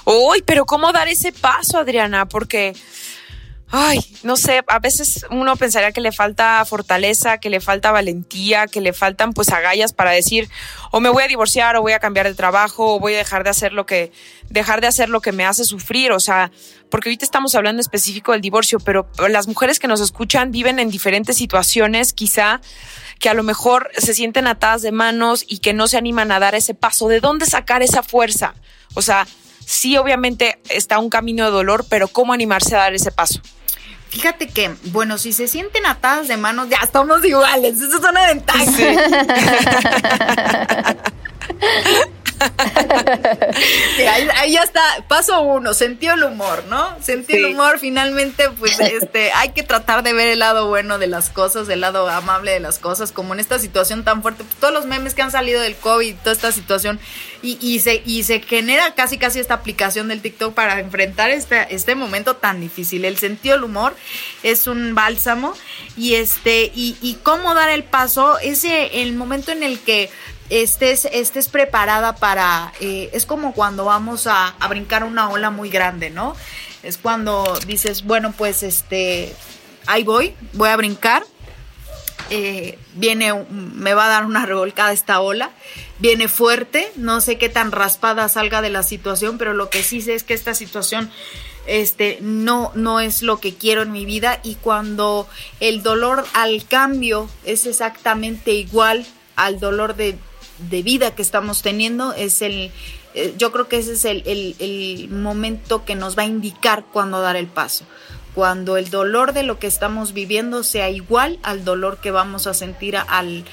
Uy, 0.06 0.44
pero 0.46 0.66
¿cómo 0.66 0.92
dar 0.92 1.08
ese 1.08 1.32
paso, 1.32 1.78
Adriana? 1.78 2.26
Porque 2.26 2.76
ay, 3.72 4.00
no 4.24 4.38
sé, 4.38 4.64
a 4.68 4.80
veces 4.80 5.26
uno 5.32 5.56
pensaría 5.56 5.92
que 5.92 6.02
le 6.02 6.12
falta 6.12 6.64
fortaleza, 6.66 7.40
que 7.40 7.50
le 7.50 7.60
falta 7.60 7.92
valentía, 7.92 8.68
que 8.68 8.80
le 8.80 8.94
faltan 8.94 9.34
pues 9.34 9.50
agallas 9.50 9.94
para 9.94 10.12
decir, 10.12 10.50
o 10.92 11.00
me 11.00 11.10
voy 11.10 11.24
a 11.24 11.28
divorciar, 11.28 11.76
o 11.76 11.82
voy 11.82 11.94
a 11.94 12.00
cambiar 12.00 12.28
de 12.28 12.36
trabajo, 12.36 12.96
o 12.96 13.00
voy 13.00 13.16
a 13.16 13.18
dejar 13.18 13.44
de 13.44 13.50
hacer 13.50 13.74
lo 13.74 13.86
que, 13.86 14.12
dejar 14.50 14.82
de 14.82 14.88
hacer 14.88 15.10
lo 15.10 15.22
que 15.22 15.32
me 15.32 15.46
hace 15.46 15.64
sufrir, 15.66 16.12
o 16.12 16.20
sea, 16.20 16.52
porque 16.90 17.10
ahorita 17.10 17.26
estamos 17.26 17.56
hablando 17.56 17.82
específico 17.82 18.32
del 18.32 18.42
divorcio, 18.42 18.80
pero 18.80 19.10
las 19.28 19.48
mujeres 19.48 19.80
que 19.80 19.88
nos 19.88 20.00
escuchan 20.00 20.52
viven 20.52 20.80
en 20.80 20.90
diferentes 20.90 21.36
situaciones, 21.38 22.14
quizá 22.14 22.62
que 23.20 23.30
a 23.30 23.34
lo 23.34 23.44
mejor 23.44 23.90
se 23.98 24.14
sienten 24.14 24.48
atadas 24.48 24.82
de 24.82 24.92
manos 24.92 25.46
y 25.48 25.60
que 25.60 25.74
no 25.74 25.88
se 25.88 25.98
animan 25.98 26.32
a 26.32 26.40
dar 26.40 26.54
ese 26.54 26.74
paso. 26.74 27.08
¿De 27.08 27.20
dónde 27.20 27.46
sacar 27.46 27.82
esa 27.82 28.04
fuerza? 28.04 28.54
O 28.94 29.02
sea, 29.02 29.26
sí, 29.66 29.98
obviamente 29.98 30.60
está 30.70 31.00
un 31.00 31.10
camino 31.10 31.46
de 31.46 31.52
dolor, 31.52 31.86
pero 31.90 32.08
¿cómo 32.08 32.34
animarse 32.34 32.76
a 32.76 32.80
dar 32.80 32.94
ese 32.94 33.12
paso? 33.12 33.42
Fíjate 34.10 34.48
que, 34.48 34.74
bueno, 34.86 35.18
si 35.18 35.34
se 35.34 35.48
sienten 35.48 35.86
atadas 35.86 36.28
de 36.30 36.38
manos, 36.38 36.70
ya 36.70 36.78
estamos 36.78 37.26
iguales. 37.26 37.82
Eso 37.82 37.98
es 37.98 38.10
una 38.10 38.28
ventaja. 38.28 38.66
Sí. 38.66 38.86
ahí, 44.10 44.28
ahí, 44.36 44.52
ya 44.54 44.64
está, 44.64 44.82
paso 45.08 45.42
uno, 45.42 45.74
sentido 45.74 46.14
el 46.14 46.24
humor, 46.24 46.64
¿no? 46.70 47.02
Sentido 47.02 47.40
sí. 47.40 47.46
el 47.46 47.54
humor, 47.54 47.80
finalmente, 47.80 48.50
pues 48.52 48.80
este, 48.80 49.32
hay 49.32 49.50
que 49.50 49.64
tratar 49.64 50.04
de 50.04 50.14
ver 50.14 50.28
el 50.30 50.40
lado 50.40 50.68
bueno 50.68 50.98
de 50.98 51.08
las 51.08 51.30
cosas, 51.30 51.70
el 51.70 51.82
lado 51.82 52.10
amable 52.10 52.52
de 52.52 52.60
las 52.60 52.80
cosas, 52.80 53.12
como 53.12 53.34
en 53.34 53.40
esta 53.40 53.60
situación 53.60 54.04
tan 54.04 54.22
fuerte, 54.22 54.44
pues, 54.44 54.56
todos 54.58 54.74
los 54.74 54.86
memes 54.86 55.14
que 55.14 55.22
han 55.22 55.32
salido 55.32 55.62
del 55.62 55.76
COVID, 55.76 56.16
toda 56.16 56.34
esta 56.34 56.52
situación, 56.52 57.00
y, 57.42 57.58
y, 57.62 57.80
se, 57.80 58.02
y 58.06 58.24
se 58.24 58.42
genera 58.42 58.96
casi 58.96 59.18
casi 59.18 59.40
esta 59.40 59.54
aplicación 59.54 60.08
del 60.08 60.22
TikTok 60.22 60.54
para 60.54 60.80
enfrentar 60.80 61.30
este, 61.30 61.74
este 61.74 61.96
momento 61.96 62.36
tan 62.36 62.60
difícil. 62.60 63.06
El 63.06 63.18
sentido 63.18 63.56
del 63.56 63.66
humor 63.66 63.96
es 64.44 64.68
un 64.68 64.96
bálsamo, 64.96 65.54
y 65.98 66.16
este, 66.16 66.72
y, 66.76 66.98
y 67.02 67.16
cómo 67.24 67.54
dar 67.54 67.70
el 67.70 67.84
paso, 67.84 68.40
ese 68.40 69.02
el 69.02 69.14
momento 69.14 69.52
en 69.52 69.64
el 69.64 69.80
que 69.80 70.10
estés, 70.50 71.06
estés 71.06 71.50
preparada 71.50 72.16
para, 72.16 72.74
eh, 72.80 73.10
es 73.14 73.26
como 73.26 73.54
cuando 73.54 73.86
vamos 73.86 74.28
a, 74.28 74.50
a, 74.60 74.68
brincar 74.68 75.04
una 75.04 75.30
ola 75.30 75.50
muy 75.50 75.70
grande, 75.70 76.10
¿no? 76.10 76.36
Es 76.84 76.98
cuando 76.98 77.58
dices, 77.66 78.04
bueno, 78.04 78.34
pues 78.38 78.64
este, 78.64 79.34
ahí 79.88 80.04
voy, 80.04 80.36
voy 80.54 80.70
a 80.70 80.78
brincar, 80.78 81.24
eh, 82.30 82.80
viene, 82.96 83.34
me 83.52 83.94
va 83.94 84.06
a 84.06 84.10
dar 84.10 84.26
una 84.26 84.46
revolcada 84.46 84.92
esta 84.92 85.20
ola, 85.20 85.52
viene 86.00 86.28
fuerte, 86.28 86.92
no 86.96 87.22
sé 87.22 87.38
qué 87.38 87.50
tan 87.50 87.72
raspada 87.72 88.28
salga 88.30 88.62
de 88.62 88.72
la 88.72 88.82
situación, 88.82 89.38
pero 89.38 89.54
lo 89.54 89.70
que 89.70 89.84
sí 89.84 90.02
sé 90.02 90.16
es 90.16 90.24
que 90.24 90.34
esta 90.34 90.54
situación 90.54 91.12
este 91.68 92.20
no 92.22 92.72
no 92.76 93.00
es 93.00 93.24
lo 93.24 93.40
que 93.40 93.56
quiero 93.56 93.82
en 93.82 93.92
mi 93.92 94.06
vida 94.06 94.40
y 94.44 94.54
cuando 94.56 95.28
el 95.60 95.82
dolor 95.82 96.24
al 96.34 96.64
cambio 96.68 97.28
es 97.44 97.66
exactamente 97.66 98.52
igual 98.54 99.04
al 99.36 99.60
dolor 99.60 99.96
de 99.96 100.16
de 100.58 100.84
vida 100.84 101.12
que 101.12 101.22
estamos 101.22 101.62
teniendo 101.62 102.14
es 102.14 102.42
el, 102.42 102.72
eh, 103.14 103.34
yo 103.38 103.52
creo 103.52 103.68
que 103.68 103.78
ese 103.78 103.94
es 103.94 104.06
el, 104.06 104.24
el, 104.26 104.56
el, 104.60 105.10
momento 105.10 105.86
que 105.86 105.96
nos 105.96 106.18
va 106.18 106.24
a 106.24 106.26
indicar 106.26 106.86
cuándo 106.92 107.22
dar 107.22 107.36
el 107.36 107.48
paso. 107.48 107.86
Cuando 108.34 108.76
el 108.76 108.90
dolor 108.90 109.32
de 109.32 109.44
lo 109.44 109.60
que 109.60 109.68
estamos 109.68 110.14
viviendo 110.14 110.64
sea 110.64 110.90
igual 110.90 111.40
al 111.42 111.64
dolor 111.64 112.00
que 112.00 112.12
vamos 112.12 112.48
a 112.48 112.54
sentir 112.54 112.98
al, 112.98 113.46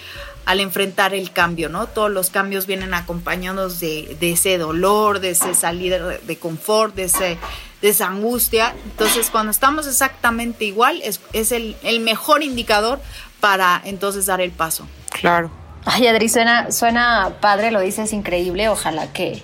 al 0.45 0.61
enfrentar 0.61 1.15
el 1.15 1.31
cambio, 1.33 1.69
¿no? 1.69 1.87
Todos 1.87 2.11
los 2.11 2.31
cambios 2.31 2.67
vienen 2.67 2.93
acompañados 2.93 3.79
de, 3.79 4.17
de 4.19 4.33
ese 4.33 4.59
dolor, 4.59 5.21
de 5.21 5.31
ese 5.31 5.55
salir 5.55 5.97
de 5.97 6.37
confort, 6.37 6.97
de 6.97 7.05
ese 7.05 7.38
de 7.83 7.88
esa 7.88 8.07
angustia. 8.07 8.75
Entonces, 8.85 9.29
cuando 9.29 9.51
estamos 9.51 9.87
exactamente 9.87 10.65
igual, 10.65 11.03
es, 11.03 11.21
es 11.33 11.53
el, 11.53 11.77
el 11.83 12.01
mejor 12.01 12.43
indicador 12.43 13.01
para 13.41 13.83
entonces 13.85 14.27
dar 14.27 14.41
el 14.41 14.53
paso. 14.53 14.87
Claro. 15.11 15.51
Ay, 15.85 16.07
Adri, 16.07 16.29
suena, 16.29 16.71
suena 16.71 17.37
padre, 17.40 17.73
lo 17.73 17.81
dices 17.81 18.12
increíble. 18.12 18.68
Ojalá 18.68 19.12
que, 19.12 19.42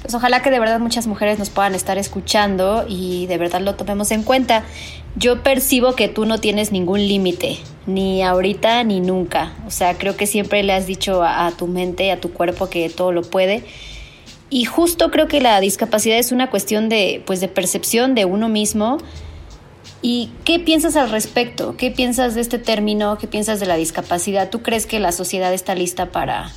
pues 0.00 0.14
ojalá 0.14 0.40
que 0.40 0.50
de 0.50 0.58
verdad 0.58 0.80
muchas 0.80 1.06
mujeres 1.06 1.38
nos 1.38 1.50
puedan 1.50 1.74
estar 1.74 1.98
escuchando 1.98 2.86
y 2.88 3.26
de 3.26 3.36
verdad 3.36 3.60
lo 3.60 3.74
tomemos 3.74 4.10
en 4.10 4.22
cuenta. 4.22 4.64
Yo 5.16 5.42
percibo 5.42 5.94
que 5.94 6.08
tú 6.08 6.24
no 6.24 6.38
tienes 6.38 6.72
ningún 6.72 7.06
límite, 7.06 7.58
ni 7.86 8.22
ahorita 8.22 8.84
ni 8.84 9.00
nunca. 9.00 9.52
O 9.66 9.70
sea, 9.70 9.98
creo 9.98 10.16
que 10.16 10.26
siempre 10.26 10.62
le 10.62 10.72
has 10.72 10.86
dicho 10.86 11.22
a, 11.22 11.50
tu 11.52 11.66
mente, 11.66 12.10
a 12.10 12.20
tu 12.20 12.32
cuerpo 12.32 12.70
que 12.70 12.88
todo 12.88 13.12
lo 13.12 13.22
puede. 13.22 13.62
Y 14.48 14.64
justo 14.64 15.10
creo 15.10 15.28
que 15.28 15.40
la 15.40 15.60
discapacidad 15.60 16.18
es 16.18 16.32
una 16.32 16.50
cuestión 16.50 16.88
de, 16.88 17.22
pues, 17.26 17.40
de 17.40 17.48
percepción 17.48 18.14
de 18.14 18.24
uno 18.24 18.48
mismo. 18.48 18.98
¿Y 20.08 20.30
qué 20.44 20.60
piensas 20.60 20.94
al 20.94 21.10
respecto? 21.10 21.76
¿Qué 21.76 21.90
piensas 21.90 22.36
de 22.36 22.40
este 22.40 22.60
término? 22.60 23.18
¿Qué 23.18 23.26
piensas 23.26 23.58
de 23.58 23.66
la 23.66 23.74
discapacidad? 23.74 24.50
¿Tú 24.50 24.62
crees 24.62 24.86
que 24.86 25.00
la 25.00 25.10
sociedad 25.10 25.52
está 25.52 25.74
lista 25.74 26.12
para, 26.12 26.52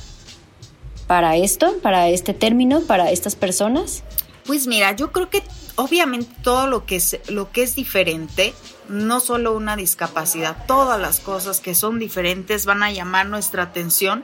para 1.08 1.34
esto, 1.34 1.74
para 1.82 2.08
este 2.10 2.32
término, 2.32 2.82
para 2.82 3.10
estas 3.10 3.34
personas? 3.34 4.04
Pues 4.46 4.68
mira, 4.68 4.94
yo 4.94 5.10
creo 5.10 5.30
que 5.30 5.42
obviamente 5.74 6.30
todo 6.44 6.68
lo 6.68 6.86
que 6.86 6.94
es, 6.94 7.18
lo 7.28 7.50
que 7.50 7.64
es 7.64 7.74
diferente, 7.74 8.54
no 8.88 9.18
solo 9.18 9.56
una 9.56 9.74
discapacidad, 9.74 10.64
todas 10.68 11.00
las 11.00 11.18
cosas 11.18 11.58
que 11.58 11.74
son 11.74 11.98
diferentes 11.98 12.66
van 12.66 12.84
a 12.84 12.92
llamar 12.92 13.26
nuestra 13.26 13.64
atención 13.64 14.22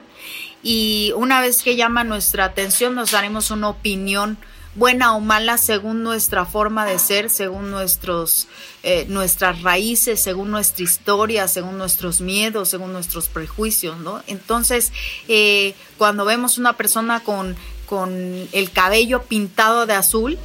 y 0.63 1.11
una 1.17 1.41
vez 1.41 1.63
que 1.63 1.75
llama 1.75 2.05
nuestra 2.05 2.45
atención 2.45 2.95
nos 2.95 3.11
daremos 3.11 3.51
una 3.51 3.67
opinión 3.67 4.37
buena 4.77 5.15
o 5.15 5.19
mala 5.19 5.57
según 5.57 6.03
nuestra 6.03 6.45
forma 6.45 6.85
de 6.85 6.99
ser, 6.99 7.29
según 7.31 7.71
nuestros, 7.71 8.47
eh, 8.83 9.05
nuestras 9.09 9.63
raíces, 9.63 10.19
según 10.19 10.51
nuestra 10.51 10.83
historia, 10.83 11.47
según 11.47 11.79
nuestros 11.79 12.21
miedos, 12.21 12.69
según 12.69 12.93
nuestros 12.93 13.27
prejuicios, 13.27 13.97
¿no? 13.97 14.21
Entonces, 14.27 14.93
eh, 15.27 15.73
cuando 15.97 16.25
vemos 16.25 16.59
una 16.59 16.73
persona 16.73 17.21
con, 17.21 17.55
con 17.87 18.47
el 18.51 18.71
cabello 18.71 19.23
pintado 19.23 19.87
de 19.87 19.93
azul, 19.93 20.37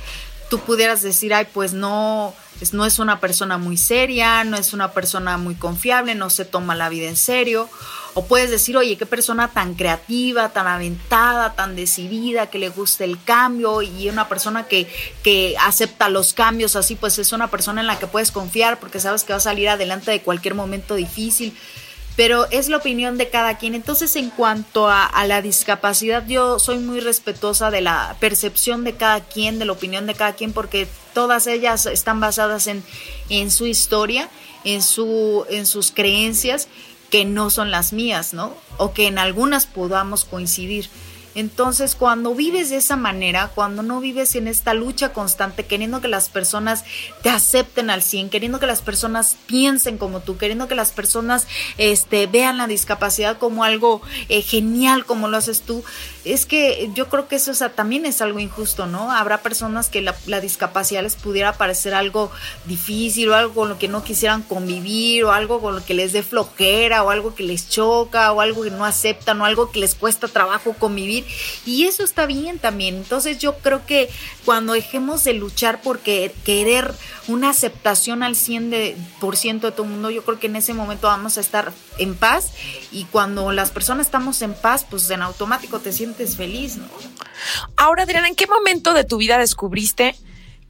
tú 0.48 0.58
pudieras 0.60 1.02
decir, 1.02 1.34
ay, 1.34 1.46
pues 1.52 1.74
no, 1.74 2.34
no 2.72 2.86
es 2.86 2.98
una 2.98 3.20
persona 3.20 3.58
muy 3.58 3.76
seria, 3.76 4.44
no 4.44 4.56
es 4.56 4.72
una 4.72 4.92
persona 4.92 5.36
muy 5.38 5.54
confiable, 5.54 6.14
no 6.14 6.30
se 6.30 6.44
toma 6.44 6.74
la 6.74 6.88
vida 6.88 7.08
en 7.08 7.16
serio. 7.16 7.68
O 8.14 8.26
puedes 8.26 8.50
decir, 8.50 8.76
oye, 8.76 8.96
qué 8.96 9.06
persona 9.06 9.48
tan 9.48 9.74
creativa, 9.74 10.50
tan 10.50 10.66
aventada, 10.66 11.54
tan 11.54 11.74
decidida, 11.74 12.48
que 12.48 12.58
le 12.58 12.68
gusta 12.68 13.04
el 13.04 13.22
cambio 13.22 13.82
y 13.82 14.08
una 14.08 14.28
persona 14.28 14.64
que, 14.68 14.86
que 15.22 15.56
acepta 15.60 16.08
los 16.08 16.34
cambios, 16.34 16.76
así 16.76 16.94
pues 16.94 17.18
es 17.18 17.32
una 17.32 17.48
persona 17.48 17.80
en 17.80 17.86
la 17.86 17.98
que 17.98 18.06
puedes 18.06 18.30
confiar 18.30 18.78
porque 18.78 19.00
sabes 19.00 19.24
que 19.24 19.32
va 19.32 19.38
a 19.38 19.40
salir 19.40 19.68
adelante 19.68 20.10
de 20.10 20.20
cualquier 20.20 20.54
momento 20.54 20.94
difícil 20.94 21.56
pero 22.16 22.46
es 22.50 22.68
la 22.68 22.76
opinión 22.76 23.16
de 23.16 23.30
cada 23.30 23.58
quien. 23.58 23.74
Entonces, 23.74 24.16
en 24.16 24.30
cuanto 24.30 24.88
a, 24.88 25.10
la 25.26 25.40
discapacidad, 25.40 26.26
yo 26.26 26.58
soy 26.58 26.78
muy 26.78 27.00
respetuosa 27.00 27.70
de 27.70 27.80
la 27.80 28.16
percepción 28.20 28.84
de 28.84 28.94
cada 28.94 29.20
quien, 29.20 29.58
de 29.58 29.64
la 29.64 29.72
opinión 29.72 30.06
de 30.06 30.14
cada 30.14 30.34
quien, 30.34 30.52
porque 30.52 30.86
todas 31.14 31.46
ellas 31.46 31.86
están 31.86 32.20
basadas 32.20 32.66
en, 32.66 32.84
en 33.28 33.50
su 33.50 33.66
historia, 33.66 34.28
en, 34.64 34.82
su, 34.82 35.46
en 35.48 35.66
sus 35.66 35.90
creencias, 35.90 36.68
que 37.10 37.24
no 37.24 37.50
son 37.50 37.70
las 37.70 37.92
mías, 37.92 38.34
¿no? 38.34 38.54
O 38.78 38.92
que 38.92 39.06
en 39.06 39.18
algunas 39.18 39.66
podamos 39.66 40.24
coincidir. 40.24 40.88
Entonces, 41.34 41.94
cuando 41.94 42.34
vives 42.34 42.70
de 42.70 42.76
esa 42.76 42.96
manera, 42.96 43.50
cuando 43.54 43.82
no 43.82 44.00
vives 44.00 44.34
en 44.34 44.48
esta 44.48 44.74
lucha 44.74 45.12
constante, 45.12 45.64
queriendo 45.64 46.00
que 46.00 46.08
las 46.08 46.28
personas 46.28 46.84
te 47.22 47.30
acepten 47.30 47.90
al 47.90 48.02
100, 48.02 48.30
queriendo 48.30 48.60
que 48.60 48.66
las 48.66 48.82
personas 48.82 49.36
piensen 49.46 49.98
como 49.98 50.20
tú, 50.20 50.36
queriendo 50.36 50.68
que 50.68 50.74
las 50.74 50.92
personas 50.92 51.46
este, 51.78 52.26
vean 52.26 52.58
la 52.58 52.66
discapacidad 52.66 53.38
como 53.38 53.64
algo 53.64 54.02
eh, 54.28 54.42
genial 54.42 55.04
como 55.06 55.28
lo 55.28 55.36
haces 55.36 55.62
tú, 55.62 55.82
es 56.24 56.46
que 56.46 56.90
yo 56.94 57.08
creo 57.08 57.28
que 57.28 57.36
eso 57.36 57.52
también 57.70 58.06
es 58.06 58.20
algo 58.20 58.38
injusto, 58.38 58.86
¿no? 58.86 59.10
Habrá 59.10 59.42
personas 59.42 59.88
que 59.88 60.02
la, 60.02 60.40
discapacidad 60.40 61.02
les 61.02 61.16
pudiera 61.16 61.52
parecer 61.52 61.94
algo 61.94 62.30
difícil 62.66 63.30
o 63.30 63.34
algo 63.34 63.54
con 63.54 63.68
lo 63.68 63.78
que 63.78 63.88
no 63.88 64.02
quisieran 64.04 64.42
convivir 64.42 65.24
o 65.24 65.32
algo 65.32 65.60
con 65.60 65.76
lo 65.76 65.84
que 65.84 65.94
les 65.94 66.12
dé 66.12 66.22
flojera 66.22 67.02
o 67.02 67.10
algo 67.10 67.34
que 67.34 67.42
les 67.42 67.68
choca 67.68 68.32
o 68.32 68.40
algo 68.40 68.62
que 68.62 68.70
no 68.70 68.84
aceptan 68.84 69.40
o 69.40 69.44
algo 69.44 69.70
que 69.70 69.80
les 69.80 69.94
cuesta 69.94 70.28
trabajo 70.28 70.74
convivir 70.78 71.21
y 71.66 71.84
eso 71.84 72.04
está 72.04 72.26
bien 72.26 72.58
también. 72.58 72.96
Entonces 72.96 73.38
yo 73.38 73.58
creo 73.58 73.84
que 73.86 74.08
cuando 74.44 74.72
dejemos 74.72 75.24
de 75.24 75.34
luchar 75.34 75.82
por 75.82 76.00
querer 76.00 76.94
una 77.28 77.50
aceptación 77.50 78.22
al 78.22 78.34
100% 78.34 78.68
de, 78.70 78.96
por 79.20 79.36
ciento 79.36 79.68
de 79.68 79.72
todo 79.72 79.84
el 79.84 79.92
mundo, 79.92 80.10
yo 80.10 80.24
creo 80.24 80.38
que 80.38 80.46
en 80.48 80.56
ese 80.56 80.74
momento 80.74 81.06
vamos 81.06 81.38
a 81.38 81.40
estar 81.40 81.72
en 81.98 82.14
paz 82.14 82.52
y 82.90 83.04
cuando 83.04 83.52
las 83.52 83.70
personas 83.70 84.06
estamos 84.06 84.42
en 84.42 84.54
paz, 84.54 84.86
pues 84.88 85.08
en 85.10 85.22
automático 85.22 85.78
te 85.78 85.92
sientes 85.92 86.36
feliz, 86.36 86.76
¿no? 86.76 86.86
Ahora, 87.76 88.04
Adriana, 88.04 88.28
¿en 88.28 88.34
qué 88.34 88.46
momento 88.46 88.94
de 88.94 89.04
tu 89.04 89.16
vida 89.16 89.38
descubriste 89.38 90.14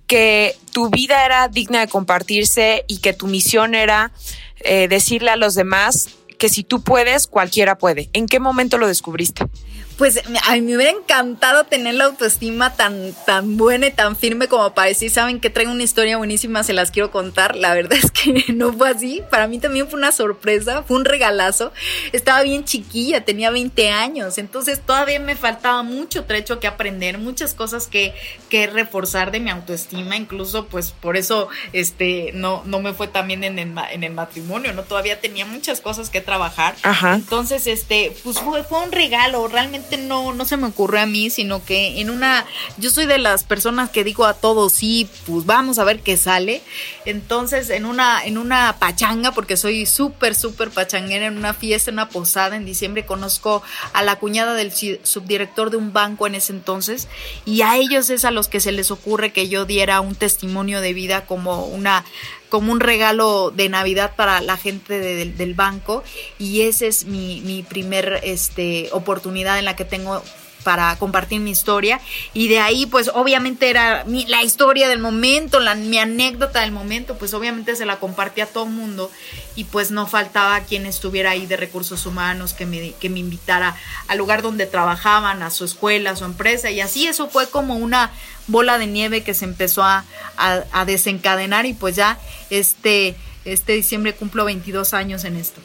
que 0.06 0.56
tu 0.72 0.90
vida 0.90 1.24
era 1.24 1.48
digna 1.48 1.80
de 1.80 1.88
compartirse 1.88 2.84
y 2.88 2.98
que 2.98 3.12
tu 3.12 3.26
misión 3.26 3.74
era 3.74 4.12
eh, 4.60 4.88
decirle 4.88 5.30
a 5.30 5.36
los 5.36 5.54
demás 5.54 6.10
que 6.38 6.48
si 6.48 6.64
tú 6.64 6.82
puedes, 6.82 7.26
cualquiera 7.26 7.78
puede? 7.78 8.10
¿En 8.12 8.26
qué 8.26 8.40
momento 8.40 8.78
lo 8.78 8.86
descubriste? 8.86 9.46
Pues 9.96 10.20
a 10.44 10.52
mí 10.54 10.60
me 10.62 10.76
hubiera 10.76 10.90
encantado 10.90 11.64
tener 11.64 11.94
la 11.94 12.04
autoestima 12.04 12.74
tan, 12.74 13.14
tan 13.26 13.56
buena 13.56 13.86
y 13.86 13.90
tan 13.90 14.16
firme 14.16 14.48
como 14.48 14.74
para 14.74 14.88
decir, 14.88 15.10
saben 15.10 15.40
que 15.40 15.50
traigo 15.50 15.72
una 15.72 15.82
historia 15.82 16.16
buenísima, 16.16 16.62
se 16.62 16.72
las 16.72 16.90
quiero 16.90 17.10
contar. 17.10 17.56
La 17.56 17.74
verdad 17.74 17.98
es 18.02 18.10
que 18.10 18.52
no 18.52 18.72
fue 18.72 18.90
así. 18.90 19.22
Para 19.30 19.46
mí 19.46 19.58
también 19.58 19.88
fue 19.88 19.98
una 19.98 20.12
sorpresa, 20.12 20.82
fue 20.82 20.96
un 20.96 21.04
regalazo. 21.04 21.72
Estaba 22.12 22.42
bien 22.42 22.64
chiquilla, 22.64 23.24
tenía 23.24 23.50
20 23.50 23.90
años, 23.90 24.38
entonces 24.38 24.80
todavía 24.80 25.20
me 25.20 25.36
faltaba 25.36 25.82
mucho 25.82 26.24
trecho 26.24 26.60
que 26.60 26.66
aprender, 26.66 27.18
muchas 27.18 27.54
cosas 27.54 27.86
que, 27.86 28.14
que 28.48 28.66
reforzar 28.66 29.30
de 29.30 29.40
mi 29.40 29.50
autoestima. 29.50 30.16
Incluso, 30.16 30.66
pues 30.66 30.92
por 30.92 31.16
eso 31.16 31.48
este, 31.72 32.32
no, 32.34 32.62
no 32.64 32.80
me 32.80 32.92
fue 32.92 33.08
también 33.08 33.44
en 33.44 33.58
el, 33.58 33.74
en 33.90 34.04
el 34.04 34.12
matrimonio, 34.12 34.72
¿no? 34.72 34.82
Todavía 34.82 35.20
tenía 35.20 35.46
muchas 35.46 35.80
cosas 35.80 36.10
que 36.10 36.20
trabajar. 36.20 36.74
Ajá. 36.82 37.14
Entonces, 37.14 37.66
este, 37.66 38.16
pues 38.22 38.38
fue, 38.38 38.64
fue 38.64 38.80
un 38.80 38.92
regalo, 38.92 39.46
realmente 39.48 39.91
no, 39.96 40.32
no 40.32 40.44
se 40.44 40.56
me 40.56 40.66
ocurre 40.66 41.00
a 41.00 41.06
mí, 41.06 41.30
sino 41.30 41.64
que 41.64 42.00
en 42.00 42.10
una, 42.10 42.46
yo 42.76 42.90
soy 42.90 43.06
de 43.06 43.18
las 43.18 43.44
personas 43.44 43.90
que 43.90 44.04
digo 44.04 44.24
a 44.24 44.34
todos, 44.34 44.72
sí, 44.72 45.08
pues 45.26 45.46
vamos 45.46 45.78
a 45.78 45.84
ver 45.84 46.00
qué 46.00 46.16
sale. 46.16 46.62
Entonces, 47.04 47.70
en 47.70 47.84
una, 47.84 48.24
en 48.24 48.38
una 48.38 48.76
pachanga, 48.78 49.32
porque 49.32 49.56
soy 49.56 49.86
súper, 49.86 50.34
súper 50.34 50.70
pachanguera, 50.70 51.26
en 51.26 51.36
una 51.36 51.54
fiesta, 51.54 51.90
en 51.90 51.94
una 51.94 52.08
posada 52.08 52.56
en 52.56 52.64
diciembre, 52.64 53.06
conozco 53.06 53.62
a 53.92 54.02
la 54.02 54.16
cuñada 54.16 54.54
del 54.54 54.72
subdirector 54.72 55.70
de 55.70 55.76
un 55.76 55.92
banco 55.92 56.26
en 56.26 56.34
ese 56.34 56.52
entonces, 56.52 57.08
y 57.44 57.62
a 57.62 57.76
ellos 57.76 58.10
es 58.10 58.24
a 58.24 58.30
los 58.30 58.48
que 58.48 58.60
se 58.60 58.72
les 58.72 58.90
ocurre 58.90 59.32
que 59.32 59.48
yo 59.48 59.64
diera 59.64 60.00
un 60.00 60.14
testimonio 60.14 60.80
de 60.80 60.92
vida 60.92 61.26
como 61.26 61.66
una 61.66 62.04
como 62.52 62.70
un 62.70 62.80
regalo 62.80 63.50
de 63.50 63.70
Navidad 63.70 64.12
para 64.14 64.42
la 64.42 64.58
gente 64.58 65.00
de, 65.00 65.14
de, 65.14 65.24
del 65.24 65.54
banco. 65.54 66.04
Y 66.38 66.60
esa 66.60 66.84
es 66.84 67.06
mi, 67.06 67.40
mi 67.40 67.62
primer 67.62 68.20
este, 68.24 68.90
oportunidad 68.92 69.58
en 69.58 69.64
la 69.64 69.74
que 69.74 69.86
tengo 69.86 70.22
para 70.62 70.96
compartir 70.96 71.40
mi 71.40 71.50
historia. 71.50 72.00
Y 72.32 72.48
de 72.48 72.60
ahí 72.60 72.86
pues 72.86 73.10
obviamente 73.14 73.70
era 73.70 74.04
la 74.06 74.42
historia 74.42 74.88
del 74.88 74.98
momento, 74.98 75.60
la, 75.60 75.74
mi 75.74 75.98
anécdota 75.98 76.60
del 76.60 76.72
momento, 76.72 77.16
pues 77.16 77.34
obviamente 77.34 77.76
se 77.76 77.86
la 77.86 77.98
compartí 77.98 78.40
a 78.40 78.46
todo 78.46 78.66
mundo. 78.66 79.10
Y 79.54 79.64
pues 79.64 79.90
no 79.90 80.06
faltaba 80.06 80.60
quien 80.60 80.86
estuviera 80.86 81.30
ahí 81.30 81.46
de 81.46 81.56
recursos 81.56 82.06
humanos 82.06 82.54
que 82.54 82.64
me, 82.64 82.92
que 82.92 83.10
me 83.10 83.18
invitara 83.18 83.76
al 84.08 84.18
lugar 84.18 84.42
donde 84.42 84.66
trabajaban, 84.66 85.42
a 85.42 85.50
su 85.50 85.64
escuela, 85.64 86.10
a 86.10 86.16
su 86.16 86.24
empresa. 86.24 86.70
Y 86.70 86.80
así 86.80 87.06
eso 87.06 87.28
fue 87.28 87.48
como 87.48 87.76
una 87.76 88.10
bola 88.46 88.78
de 88.78 88.86
nieve 88.86 89.22
que 89.22 89.34
se 89.34 89.44
empezó 89.44 89.82
a, 89.82 90.04
a, 90.36 90.64
a 90.72 90.84
desencadenar. 90.84 91.66
Y 91.66 91.74
pues 91.74 91.96
ya 91.96 92.18
este, 92.50 93.14
este 93.44 93.72
diciembre 93.72 94.14
cumplo 94.14 94.44
22 94.44 94.94
años 94.94 95.24
en 95.24 95.36
esto. 95.36 95.60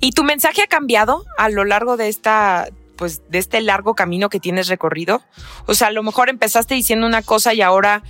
¿Y 0.00 0.12
tu 0.12 0.22
mensaje 0.22 0.62
ha 0.62 0.66
cambiado 0.66 1.24
a 1.38 1.48
lo 1.48 1.64
largo 1.64 1.96
de 1.96 2.08
esta 2.08 2.68
pues 2.96 3.22
de 3.28 3.38
este 3.38 3.60
largo 3.60 3.94
camino 3.94 4.28
que 4.28 4.40
tienes 4.40 4.68
recorrido? 4.68 5.22
O 5.66 5.74
sea, 5.74 5.88
a 5.88 5.92
lo 5.92 6.02
mejor 6.02 6.28
empezaste 6.28 6.74
diciendo 6.74 7.06
una 7.06 7.22
cosa 7.22 7.54
y 7.54 7.62
ahora 7.62 8.02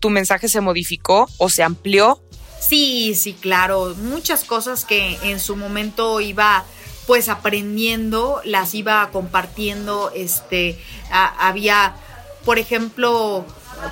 tu 0.00 0.10
mensaje 0.10 0.48
se 0.48 0.60
modificó 0.60 1.28
o 1.38 1.48
se 1.48 1.62
amplió. 1.62 2.20
Sí, 2.60 3.14
sí, 3.14 3.34
claro. 3.34 3.94
Muchas 3.96 4.44
cosas 4.44 4.84
que 4.84 5.18
en 5.22 5.40
su 5.40 5.56
momento 5.56 6.20
iba 6.20 6.64
pues 7.06 7.28
aprendiendo, 7.28 8.40
las 8.44 8.74
iba 8.74 9.08
compartiendo. 9.10 10.12
Este, 10.14 10.78
había, 11.10 11.96
por 12.44 12.58
ejemplo, 12.58 13.44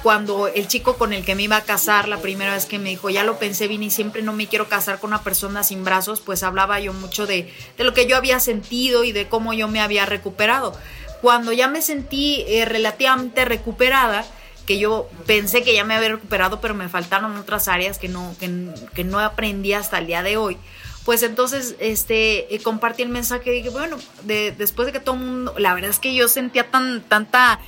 cuando 0.02 0.48
el 0.48 0.68
chico 0.68 0.96
con 0.96 1.12
el 1.12 1.24
que 1.24 1.34
me 1.34 1.42
iba 1.42 1.56
a 1.56 1.64
casar 1.64 2.08
la 2.08 2.18
primera 2.18 2.54
vez 2.54 2.66
que 2.66 2.78
me 2.78 2.90
dijo, 2.90 3.10
ya 3.10 3.24
lo 3.24 3.38
pensé 3.38 3.68
bien 3.68 3.82
y 3.82 3.90
siempre 3.90 4.22
no 4.22 4.32
me 4.32 4.46
quiero 4.46 4.68
casar 4.68 4.98
con 4.98 5.10
una 5.10 5.22
persona 5.22 5.62
sin 5.62 5.84
brazos, 5.84 6.20
pues 6.20 6.42
hablaba 6.42 6.80
yo 6.80 6.92
mucho 6.92 7.26
de, 7.26 7.52
de 7.76 7.84
lo 7.84 7.94
que 7.94 8.06
yo 8.06 8.16
había 8.16 8.40
sentido 8.40 9.04
y 9.04 9.12
de 9.12 9.28
cómo 9.28 9.52
yo 9.52 9.68
me 9.68 9.80
había 9.80 10.06
recuperado. 10.06 10.74
Cuando 11.20 11.52
ya 11.52 11.68
me 11.68 11.82
sentí 11.82 12.44
eh, 12.48 12.64
relativamente 12.64 13.44
recuperada, 13.44 14.24
que 14.66 14.78
yo 14.78 15.08
pensé 15.26 15.62
que 15.62 15.74
ya 15.74 15.84
me 15.84 15.94
había 15.94 16.10
recuperado, 16.10 16.60
pero 16.60 16.74
me 16.74 16.88
faltaron 16.88 17.36
otras 17.36 17.68
áreas 17.68 17.98
que 17.98 18.08
no, 18.08 18.34
que, 18.38 18.68
que 18.94 19.04
no 19.04 19.18
aprendí 19.18 19.72
hasta 19.72 19.98
el 19.98 20.06
día 20.06 20.22
de 20.22 20.36
hoy 20.36 20.56
pues 21.04 21.22
entonces 21.22 21.76
este 21.80 22.54
eh, 22.54 22.60
compartí 22.62 23.02
el 23.02 23.08
mensaje 23.08 23.50
y 23.50 23.56
dije, 23.58 23.70
bueno, 23.70 23.96
de, 24.24 24.52
después 24.52 24.86
de 24.86 24.92
que 24.92 25.00
todo 25.00 25.14
el 25.14 25.22
mundo, 25.22 25.54
la 25.58 25.74
verdad 25.74 25.90
es 25.90 25.98
que 25.98 26.14
yo 26.14 26.28
sentía 26.28 26.70
tan 26.70 27.00
tanta 27.02 27.60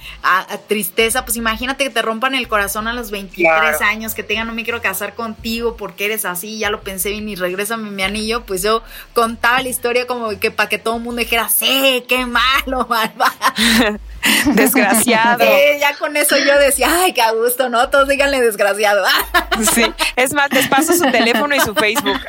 tristeza, 0.69 1.25
pues 1.25 1.37
imagínate 1.37 1.85
que 1.85 1.91
te 1.91 2.03
rompan 2.03 2.35
el 2.35 2.49
corazón 2.49 2.89
a 2.89 2.93
los 2.93 3.11
23 3.11 3.81
años, 3.81 4.15
que 4.15 4.23
te 4.23 4.31
digan, 4.31 4.47
no 4.47 4.55
me 4.55 4.65
quiero 4.65 4.83
casar 4.83 5.15
contigo 5.15 5.77
porque 5.77 6.05
eres 6.05 6.25
así, 6.25 6.59
ya 6.59 6.71
lo 6.71 6.83
pensé 6.83 7.11
bien 7.11 7.29
y 7.29 7.35
regrésame 7.35 7.91
mi 7.91 8.03
anillo, 8.03 8.45
pues 8.45 8.63
yo 8.63 8.83
contaba 9.15 9.63
la 9.63 9.69
historia 9.69 10.07
como 10.07 10.39
que 10.39 10.51
para 10.51 10.69
que 10.69 10.79
todo 10.79 10.97
el 10.97 11.03
mundo 11.03 11.21
dijera, 11.21 11.49
sí, 11.49 12.05
qué 12.09 12.27
malo, 12.27 12.87
malvado. 12.89 13.99
Desgraciado. 14.55 15.45
ya 15.79 15.97
con 15.97 16.17
eso 16.17 16.37
yo 16.37 16.59
decía, 16.59 16.89
ay, 16.91 17.13
qué 17.13 17.23
a 17.23 17.33
gusto, 17.33 17.69
¿no? 17.69 17.89
Todos 17.89 18.09
díganle 18.09 18.41
desgraciado. 18.41 19.05
sí, 19.75 19.85
es 20.17 20.33
más, 20.33 20.53
les 20.53 20.69
paso 20.69 20.93
su 20.93 21.11
teléfono 21.11 21.55
y 21.55 21.61
su 21.61 21.75
Facebook. 21.75 22.21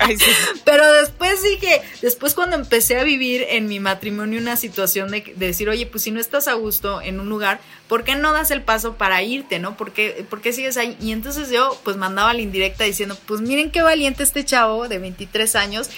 Pero 0.64 0.92
después 0.94 1.42
dije, 1.44 1.82
después 2.02 2.34
cuando 2.34 2.56
empecé 2.56 3.00
a 3.00 3.04
vivir 3.04 3.46
en 3.50 3.68
mi 3.68 3.80
matrimonio 3.80 4.40
una 4.40 4.56
situación 4.56 5.12
de, 5.12 5.34
decir, 5.36 5.70
oye, 5.70 5.86
pues 5.86 6.04
si 6.04 6.12
no 6.12 6.20
estás 6.20 6.48
a 6.48 6.54
gusto 6.54 7.02
en 7.02 7.20
un 7.20 7.30
lugar, 7.30 7.60
¿por 7.88 8.04
qué 8.04 8.16
no 8.16 8.34
das 8.34 8.52
el 8.52 8.62
paso 8.62 8.96
para 8.96 9.22
irte, 9.22 9.60
no? 9.60 9.78
¿Por 9.78 9.92
qué, 9.92 10.26
¿Por 10.30 10.42
qué 10.42 10.54
sigues 10.54 10.78
ahí? 10.78 10.98
Y 11.00 11.12
entonces 11.12 11.50
yo, 11.50 11.80
pues 11.84 11.98
mandaba 11.98 12.34
la 12.34 12.42
indirecta 12.42 12.84
diciendo, 12.84 13.18
pues 13.28 13.42
miren 13.42 13.72
qué 13.72 13.82
valiente 13.82 14.24
este 14.24 14.44
chavo 14.46 14.88
de 14.88 15.00
23 15.00 15.56
años 15.56 15.90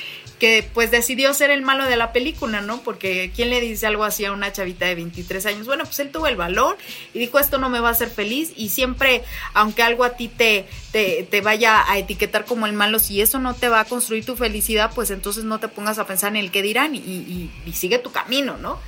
pues 0.73 0.91
decidió 0.91 1.33
ser 1.33 1.51
el 1.51 1.61
malo 1.61 1.85
de 1.85 1.95
la 1.95 2.11
película, 2.11 2.61
¿no? 2.61 2.81
Porque 2.81 3.31
¿quién 3.35 3.49
le 3.49 3.61
dice 3.61 3.87
algo 3.87 4.03
así 4.03 4.25
a 4.25 4.31
una 4.31 4.51
chavita 4.51 4.85
de 4.85 4.95
23 4.95 5.45
años? 5.45 5.67
Bueno, 5.67 5.83
pues 5.85 5.99
él 5.99 6.11
tuvo 6.11 6.27
el 6.27 6.35
valor 6.35 6.77
y 7.13 7.19
dijo, 7.19 7.39
esto 7.39 7.57
no 7.57 7.69
me 7.69 7.79
va 7.79 7.89
a 7.89 7.91
hacer 7.91 8.09
feliz 8.09 8.51
y 8.55 8.69
siempre, 8.69 9.23
aunque 9.53 9.83
algo 9.83 10.03
a 10.03 10.11
ti 10.11 10.27
te, 10.27 10.67
te, 10.91 11.41
vaya 11.41 11.89
a 11.89 11.97
etiquetar 11.97 12.45
como 12.45 12.65
el 12.65 12.73
malo, 12.73 12.99
si 12.99 13.21
eso 13.21 13.39
no 13.39 13.53
te 13.53 13.69
va 13.69 13.81
a 13.81 13.85
construir 13.85 14.25
tu 14.25 14.35
felicidad, 14.35 14.91
pues 14.93 15.11
entonces 15.11 15.43
no 15.43 15.59
te 15.59 15.67
pongas 15.67 15.99
a 15.99 16.07
pensar 16.07 16.31
en 16.31 16.37
el 16.37 16.51
que 16.51 16.61
dirán 16.61 16.95
y, 16.95 16.99
y 17.65 17.73
sigue 17.73 17.99
tu 17.99 18.11
camino, 18.11 18.57
¿no? 18.57 18.79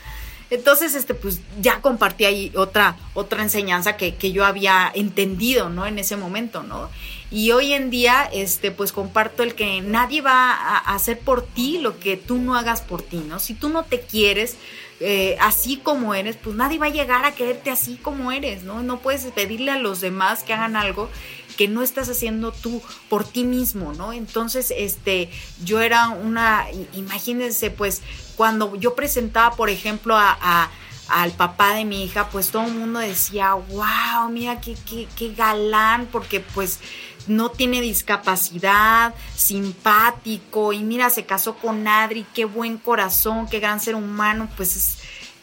Entonces, 0.49 0.95
este, 0.95 1.13
pues 1.13 1.41
ya 1.59 1.81
compartí 1.81 2.23
ahí 2.23 2.51
otra, 2.55 2.95
otra 3.13 3.43
enseñanza 3.43 3.97
que, 3.97 4.15
que, 4.15 4.31
yo 4.31 4.45
había 4.45 4.89
entendido, 4.93 5.69
¿no? 5.69 5.85
En 5.85 5.99
ese 5.99 6.15
momento, 6.15 6.63
¿no? 6.63 6.89
Y 7.29 7.51
hoy 7.51 7.73
en 7.73 7.89
día, 7.89 8.29
este, 8.31 8.71
pues 8.71 8.91
comparto 8.91 9.43
el 9.43 9.53
que 9.53 9.81
nadie 9.81 10.21
va 10.21 10.53
a 10.53 10.95
hacer 10.95 11.19
por 11.19 11.45
ti 11.45 11.77
lo 11.79 11.99
que 11.99 12.15
tú 12.15 12.37
no 12.37 12.55
hagas 12.55 12.81
por 12.81 13.01
ti, 13.01 13.17
¿no? 13.17 13.39
Si 13.39 13.53
tú 13.53 13.69
no 13.69 13.83
te 13.83 14.01
quieres 14.01 14.57
eh, 14.99 15.37
así 15.39 15.77
como 15.77 16.15
eres, 16.15 16.37
pues 16.37 16.55
nadie 16.55 16.79
va 16.79 16.87
a 16.87 16.89
llegar 16.89 17.23
a 17.23 17.35
quererte 17.35 17.69
así 17.69 17.97
como 17.97 18.31
eres, 18.31 18.63
¿no? 18.63 18.81
No 18.81 18.99
puedes 18.99 19.25
pedirle 19.25 19.71
a 19.71 19.77
los 19.77 20.01
demás 20.01 20.43
que 20.43 20.53
hagan 20.53 20.75
algo 20.75 21.09
que 21.55 21.67
no 21.67 21.83
estás 21.83 22.09
haciendo 22.09 22.51
tú 22.51 22.81
por 23.07 23.23
ti 23.23 23.43
mismo, 23.43 23.93
¿no? 23.93 24.11
Entonces, 24.11 24.73
este, 24.75 25.29
yo 25.63 25.81
era 25.81 26.09
una, 26.09 26.65
imagínense, 26.93 27.69
pues, 27.69 28.01
cuando 28.35 28.75
yo 28.75 28.95
presentaba, 28.95 29.55
por 29.55 29.69
ejemplo, 29.69 30.15
a, 30.17 30.71
al 31.09 31.31
papá 31.31 31.75
de 31.75 31.85
mi 31.85 32.03
hija, 32.03 32.29
pues 32.29 32.49
todo 32.49 32.65
el 32.65 32.73
mundo 32.73 32.99
decía, 32.99 33.53
wow, 33.53 34.29
mira 34.29 34.59
qué, 34.61 34.75
qué, 34.89 35.07
qué 35.15 35.33
galán, 35.33 36.07
porque 36.11 36.39
pues 36.41 36.79
no 37.27 37.49
tiene 37.49 37.81
discapacidad, 37.81 39.13
simpático, 39.35 40.73
y 40.73 40.79
mira, 40.79 41.09
se 41.09 41.25
casó 41.25 41.55
con 41.55 41.87
Adri, 41.87 42.25
qué 42.33 42.45
buen 42.45 42.77
corazón, 42.77 43.47
qué 43.49 43.59
gran 43.59 43.79
ser 43.79 43.95
humano, 43.95 44.49
pues 44.55 44.75
es 44.75 44.97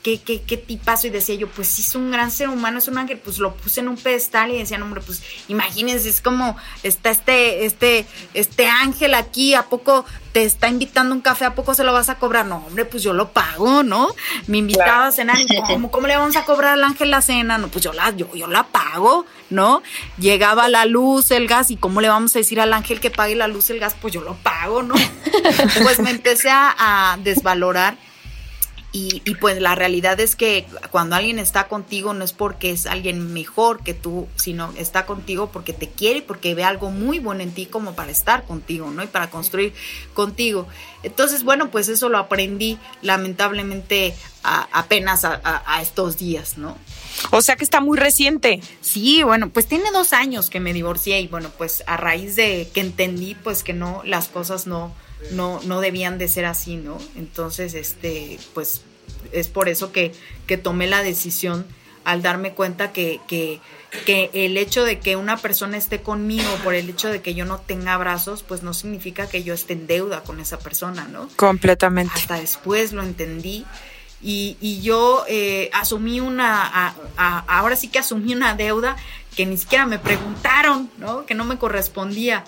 qué, 0.05 0.21
qué, 0.21 0.43
qué 0.43 0.57
tipazo. 0.57 1.09
Y 1.09 1.11
decía 1.11 1.35
yo, 1.35 1.49
pues 1.49 1.67
sí, 1.67 1.83
es 1.83 1.95
un 1.97 2.13
gran 2.13 2.31
ser 2.31 2.49
humano, 2.49 2.79
es 2.79 2.87
un 2.87 2.99
ángel. 2.99 3.19
Pues 3.19 3.39
lo 3.39 3.55
puse 3.57 3.81
en 3.81 3.89
un 3.89 3.97
pedestal 3.97 4.53
y 4.53 4.59
decían, 4.59 4.83
hombre, 4.83 5.01
pues 5.01 5.23
imagínense, 5.49 6.09
es 6.09 6.21
como 6.21 6.57
está 6.85 7.11
este, 7.11 7.65
este, 7.65 8.07
este 8.35 8.69
ángel 8.69 9.15
aquí, 9.15 9.55
¿a 9.55 9.65
poco 9.65 10.05
te 10.33 10.45
está 10.45 10.69
invitando 10.69 11.15
un 11.15 11.21
café, 11.21 11.47
¿a 11.47 11.55
poco 11.55 11.75
se 11.75 11.85
lo 11.85 11.93
vas 11.93 12.09
a 12.09 12.17
cobrar? 12.17 12.45
No, 12.45 12.57
hombre, 12.67 12.85
pues 12.85 13.03
yo 13.03 13.13
lo 13.13 13.31
pago, 13.31 13.83
¿no? 13.83 14.09
Me 14.47 14.59
invitaba 14.59 15.07
a 15.07 15.13
cenar, 15.13 15.37
¿cómo, 15.67 15.91
¿cómo 15.91 16.07
le 16.07 16.17
vamos 16.17 16.37
a 16.37 16.45
cobrar 16.45 16.75
al 16.75 16.85
ángel 16.85 17.11
la 17.11 17.23
cena? 17.23 17.57
No, 17.57 17.69
pues 17.69 17.85
yo 17.85 17.93
la, 17.93 18.11
yo, 18.11 18.33
yo 18.35 18.47
la 18.47 18.65
pago, 18.65 19.25
¿no? 19.49 19.83
Llegaba 20.19 20.69
la 20.69 20.85
luz, 20.85 21.31
el 21.31 21.49
gas, 21.49 21.71
¿y 21.71 21.77
cómo 21.77 22.01
le 22.01 22.09
vamos 22.09 22.37
a 22.37 22.41
decir 22.41 22.61
al 22.61 22.73
ángel 22.75 23.01
que 23.01 23.11
pague 23.11 23.37
la 23.37 23.49
luz, 23.49 23.71
el 23.71 23.81
gas? 23.81 23.97
Pues 23.99 24.13
yo 24.13 24.21
lo 24.21 24.35
pago, 24.35 24.83
¿no? 24.83 24.97
pues 25.83 26.01
me 26.01 26.11
empecé 26.11 26.51
a 26.51 27.17
desvalorar 27.23 27.97
y, 28.97 29.35
pues 29.41 29.61
la 29.61 29.75
realidad 29.75 30.21
es 30.21 30.37
que 30.37 30.67
cuando 30.93 31.17
alguien 31.17 31.41
está 31.41 31.67
contigo 31.67 32.15
no 32.15 32.25
es 32.25 32.33
porque 32.33 32.71
es 32.71 32.87
alguien 32.87 33.33
mejor 33.33 33.83
que 33.83 33.93
tú, 33.93 34.29
sino 34.37 34.73
está 34.77 35.05
contigo 35.05 35.51
porque 35.51 35.73
te 35.73 35.89
quiere 35.89 36.21
y 36.21 36.23
porque 36.23 36.55
ve 36.55 36.63
algo 36.63 36.93
muy 36.93 37.19
bueno 37.19 37.43
en 37.43 37.51
ti 37.51 37.67
como 37.67 37.97
para 37.97 38.13
estar 38.13 38.45
contigo, 38.45 38.93
¿no? 38.93 39.03
Y 39.03 39.09
para 39.09 39.31
construir 39.31 39.75
contigo. 40.13 40.69
Entonces, 41.03 41.43
bueno, 41.43 41.73
pues 41.73 41.89
eso 41.89 42.09
lo 42.09 42.19
aprendí 42.19 42.79
lamentablemente 43.03 44.15
apenas 44.45 45.25
a, 45.25 45.41
a, 45.43 45.83
estos 45.83 46.17
días, 46.17 46.57
¿no? 46.57 46.79
O 47.33 47.43
sea 47.43 47.57
que 47.57 47.65
está 47.65 47.81
muy 47.81 47.99
reciente. 47.99 48.61
Sí, 48.81 49.25
bueno, 49.25 49.51
pues 49.51 49.67
tiene 49.67 49.91
dos 49.91 50.13
años 50.13 50.51
que 50.51 50.61
me 50.61 50.73
divorcié 50.73 51.21
y 51.21 51.27
bueno, 51.27 51.51
pues 51.59 51.83
a 51.89 51.97
raíz 51.97 52.37
de 52.37 52.71
que 52.73 52.81
entendí 52.81 53.35
pues 53.35 53.65
que 53.65 53.73
no, 53.73 54.03
las 54.05 54.29
cosas 54.29 54.69
no, 54.69 54.95
no, 55.33 55.61
no 55.65 55.81
debían 55.81 56.19
de 56.19 56.29
ser 56.29 56.45
así, 56.45 56.77
¿no? 56.77 56.99
Entonces, 57.17 57.75
este, 57.75 58.39
pues 58.53 58.83
es 59.33 59.49
por 59.49 59.69
eso 59.69 59.93
que, 59.93 60.13
que 60.47 60.57
tomé 60.57 60.87
la 60.87 61.03
decisión 61.03 61.67
al 62.05 62.23
darme 62.23 62.53
cuenta 62.53 62.93
que, 62.93 63.21
que, 63.27 63.61
que, 64.05 64.31
el 64.35 64.59
hecho 64.59 64.85
de 64.85 65.01
que 65.01 65.17
una 65.17 65.39
persona 65.39 65.77
esté 65.77 66.03
conmigo 66.03 66.49
por 66.63 66.75
el 66.75 66.89
hecho 66.91 67.09
de 67.09 67.23
que 67.23 67.35
yo 67.35 67.47
no 67.47 67.59
tenga 67.59 67.97
brazos, 67.97 68.43
pues 68.43 68.63
no 68.63 68.75
significa 68.75 69.27
que 69.27 69.43
yo 69.43 69.55
esté 69.55 69.73
en 69.73 69.87
deuda 69.87 70.23
con 70.23 70.39
esa 70.39 70.59
persona, 70.59 71.09
¿no? 71.11 71.29
Completamente. 71.37 72.13
Hasta 72.15 72.39
después 72.39 72.93
lo 72.93 73.03
entendí. 73.03 73.65
Y, 74.23 74.57
y 74.61 74.81
yo 74.81 75.25
eh, 75.29 75.71
asumí 75.73 76.21
una, 76.21 76.95
ahora 77.47 77.77
sí 77.77 77.89
que 77.89 77.99
asumí 77.99 78.35
una 78.35 78.55
deuda 78.55 78.97
que 79.37 79.45
ni 79.45 79.57
siquiera 79.59 79.85
me 79.87 79.99
preguntaron, 79.99 80.91
¿no? 80.99 81.27
Que 81.27 81.35
no 81.35 81.45
me 81.45 81.59
correspondía 81.59 82.45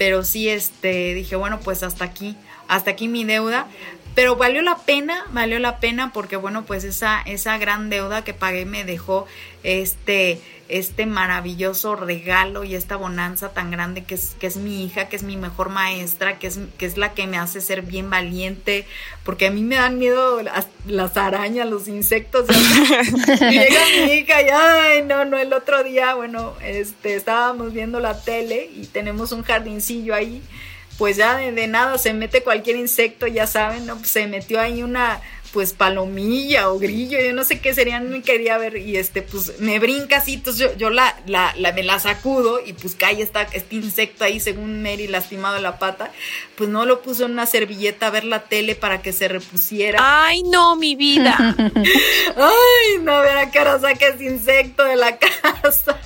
pero 0.00 0.24
sí 0.24 0.48
este 0.48 1.12
dije, 1.12 1.36
bueno, 1.36 1.60
pues 1.60 1.82
hasta 1.82 2.06
aquí, 2.06 2.34
hasta 2.68 2.92
aquí 2.92 3.06
mi 3.06 3.24
deuda, 3.24 3.66
pero 4.14 4.36
valió 4.36 4.62
la 4.62 4.76
pena, 4.78 5.24
valió 5.30 5.58
la 5.58 5.78
pena 5.80 6.12
porque 6.12 6.36
bueno, 6.36 6.64
pues 6.64 6.84
esa 6.84 7.20
esa 7.22 7.58
gran 7.58 7.90
deuda 7.90 8.24
que 8.24 8.34
pagué 8.34 8.64
me 8.64 8.84
dejó 8.84 9.26
este 9.62 10.40
este 10.70 11.04
maravilloso 11.04 11.96
regalo 11.96 12.64
y 12.64 12.74
esta 12.74 12.96
bonanza 12.96 13.52
tan 13.52 13.70
grande 13.70 14.04
que 14.04 14.14
es, 14.14 14.36
que 14.38 14.46
es 14.46 14.56
mi 14.56 14.84
hija, 14.84 15.08
que 15.08 15.16
es 15.16 15.22
mi 15.22 15.36
mejor 15.36 15.68
maestra, 15.68 16.38
que 16.38 16.46
es, 16.46 16.60
que 16.78 16.86
es 16.86 16.96
la 16.96 17.12
que 17.12 17.26
me 17.26 17.38
hace 17.38 17.60
ser 17.60 17.82
bien 17.82 18.08
valiente, 18.08 18.86
porque 19.24 19.48
a 19.48 19.50
mí 19.50 19.62
me 19.62 19.76
dan 19.76 19.98
miedo 19.98 20.40
las, 20.86 21.16
arañas, 21.16 21.68
los 21.68 21.88
insectos. 21.88 22.46
llega 23.40 23.80
mi 24.06 24.12
hija 24.12 24.42
y, 24.42 24.48
ay, 24.48 25.02
no, 25.02 25.24
no, 25.24 25.38
el 25.38 25.52
otro 25.52 25.82
día, 25.82 26.14
bueno, 26.14 26.54
este, 26.62 27.16
estábamos 27.16 27.72
viendo 27.72 27.98
la 27.98 28.20
tele 28.22 28.70
y 28.72 28.86
tenemos 28.86 29.32
un 29.32 29.42
jardincillo 29.42 30.14
ahí, 30.14 30.40
pues 31.00 31.16
ya 31.16 31.38
de, 31.38 31.66
nada 31.66 31.96
se 31.96 32.12
mete 32.12 32.42
cualquier 32.42 32.76
insecto, 32.76 33.26
ya 33.26 33.46
saben, 33.46 33.86
¿no? 33.86 34.04
se 34.04 34.26
metió 34.26 34.60
ahí 34.60 34.82
una 34.82 35.18
pues 35.52 35.72
palomilla 35.72 36.70
o 36.70 36.78
grillo, 36.78 37.18
yo 37.20 37.32
no 37.32 37.44
sé 37.44 37.60
qué 37.60 37.74
serían, 37.74 38.08
me 38.10 38.22
quería 38.22 38.56
ver 38.58 38.76
y 38.76 38.96
este, 38.96 39.22
pues 39.22 39.58
me 39.60 39.78
brinca 39.78 40.18
así, 40.18 40.34
entonces 40.34 40.70
yo, 40.70 40.76
yo 40.76 40.90
la, 40.90 41.16
la, 41.26 41.52
la, 41.56 41.72
me 41.72 41.82
la 41.82 41.98
sacudo 41.98 42.60
y 42.64 42.72
pues 42.72 42.94
cae 42.94 43.20
esta, 43.20 43.42
este 43.42 43.76
insecto 43.76 44.24
ahí 44.24 44.40
según 44.40 44.82
Mary 44.82 45.08
lastimado 45.08 45.56
en 45.56 45.62
la 45.62 45.78
pata, 45.78 46.12
pues 46.56 46.70
no 46.70 46.86
lo 46.86 47.02
puso 47.02 47.24
en 47.24 47.32
una 47.32 47.46
servilleta 47.46 48.06
a 48.06 48.10
ver 48.10 48.24
la 48.24 48.44
tele 48.44 48.74
para 48.74 49.02
que 49.02 49.12
se 49.12 49.28
repusiera. 49.28 49.98
Ay, 50.00 50.42
no, 50.44 50.76
mi 50.76 50.94
vida. 50.94 51.36
Ay, 52.36 52.98
no, 53.00 53.20
verá 53.20 53.50
que 53.50 53.58
ahora 53.58 53.80
saca 53.80 54.08
ese 54.08 54.24
insecto 54.24 54.84
de 54.84 54.96
la 54.96 55.18
casa. 55.62 55.98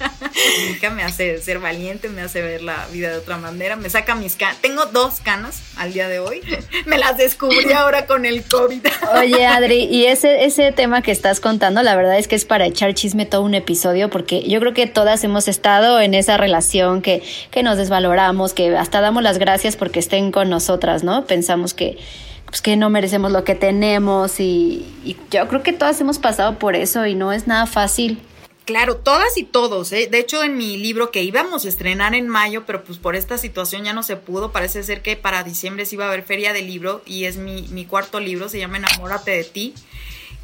mi 0.66 0.72
hija 0.72 0.90
me 0.90 1.02
hace 1.02 1.40
ser 1.42 1.58
valiente, 1.58 2.08
me 2.08 2.22
hace 2.22 2.40
ver 2.40 2.62
la 2.62 2.86
vida 2.92 3.10
de 3.10 3.18
otra 3.18 3.36
manera, 3.36 3.76
me 3.76 3.90
saca 3.90 4.14
mis 4.14 4.36
canas, 4.36 4.58
tengo 4.60 4.86
dos 4.86 5.20
canas 5.20 5.62
al 5.76 5.92
día 5.92 6.08
de 6.08 6.18
hoy, 6.18 6.40
me 6.86 6.98
las 6.98 7.16
descubrí 7.16 7.72
ahora 7.72 8.06
con 8.06 8.24
el 8.24 8.44
COVID. 8.44 8.86
Oye, 9.18 9.33
Oye, 9.34 9.46
Adri, 9.46 9.84
y 9.90 10.06
ese, 10.06 10.44
ese 10.44 10.70
tema 10.70 11.02
que 11.02 11.10
estás 11.10 11.40
contando, 11.40 11.82
la 11.82 11.96
verdad 11.96 12.18
es 12.18 12.28
que 12.28 12.36
es 12.36 12.44
para 12.44 12.66
echar 12.66 12.94
chisme 12.94 13.26
todo 13.26 13.42
un 13.42 13.54
episodio, 13.54 14.08
porque 14.08 14.48
yo 14.48 14.60
creo 14.60 14.74
que 14.74 14.86
todas 14.86 15.24
hemos 15.24 15.48
estado 15.48 16.00
en 16.00 16.14
esa 16.14 16.36
relación 16.36 17.02
que, 17.02 17.22
que 17.50 17.62
nos 17.64 17.76
desvaloramos, 17.76 18.54
que 18.54 18.76
hasta 18.76 19.00
damos 19.00 19.22
las 19.22 19.38
gracias 19.38 19.76
porque 19.76 19.98
estén 19.98 20.30
con 20.30 20.50
nosotras, 20.50 21.02
¿no? 21.02 21.24
Pensamos 21.26 21.74
que, 21.74 21.98
pues, 22.46 22.62
que 22.62 22.76
no 22.76 22.90
merecemos 22.90 23.32
lo 23.32 23.42
que 23.42 23.56
tenemos 23.56 24.38
y, 24.38 24.86
y 25.04 25.16
yo 25.32 25.48
creo 25.48 25.64
que 25.64 25.72
todas 25.72 26.00
hemos 26.00 26.20
pasado 26.20 26.58
por 26.58 26.76
eso 26.76 27.04
y 27.06 27.16
no 27.16 27.32
es 27.32 27.48
nada 27.48 27.66
fácil. 27.66 28.20
Claro, 28.64 28.96
todas 28.96 29.36
y 29.36 29.44
todos. 29.44 29.92
¿eh? 29.92 30.08
De 30.10 30.18
hecho, 30.18 30.42
en 30.42 30.56
mi 30.56 30.78
libro 30.78 31.10
que 31.10 31.22
íbamos 31.22 31.66
a 31.66 31.68
estrenar 31.68 32.14
en 32.14 32.28
mayo, 32.28 32.64
pero 32.66 32.82
pues 32.82 32.98
por 32.98 33.14
esta 33.14 33.36
situación 33.36 33.84
ya 33.84 33.92
no 33.92 34.02
se 34.02 34.16
pudo, 34.16 34.52
parece 34.52 34.82
ser 34.82 35.02
que 35.02 35.16
para 35.16 35.44
diciembre 35.44 35.84
sí 35.84 35.96
iba 35.96 36.06
a 36.06 36.08
haber 36.08 36.22
feria 36.22 36.54
de 36.54 36.62
libro 36.62 37.02
y 37.04 37.24
es 37.24 37.36
mi, 37.36 37.62
mi 37.68 37.84
cuarto 37.84 38.20
libro, 38.20 38.48
se 38.48 38.58
llama 38.58 38.78
Enamórate 38.78 39.32
de 39.32 39.44
ti. 39.44 39.74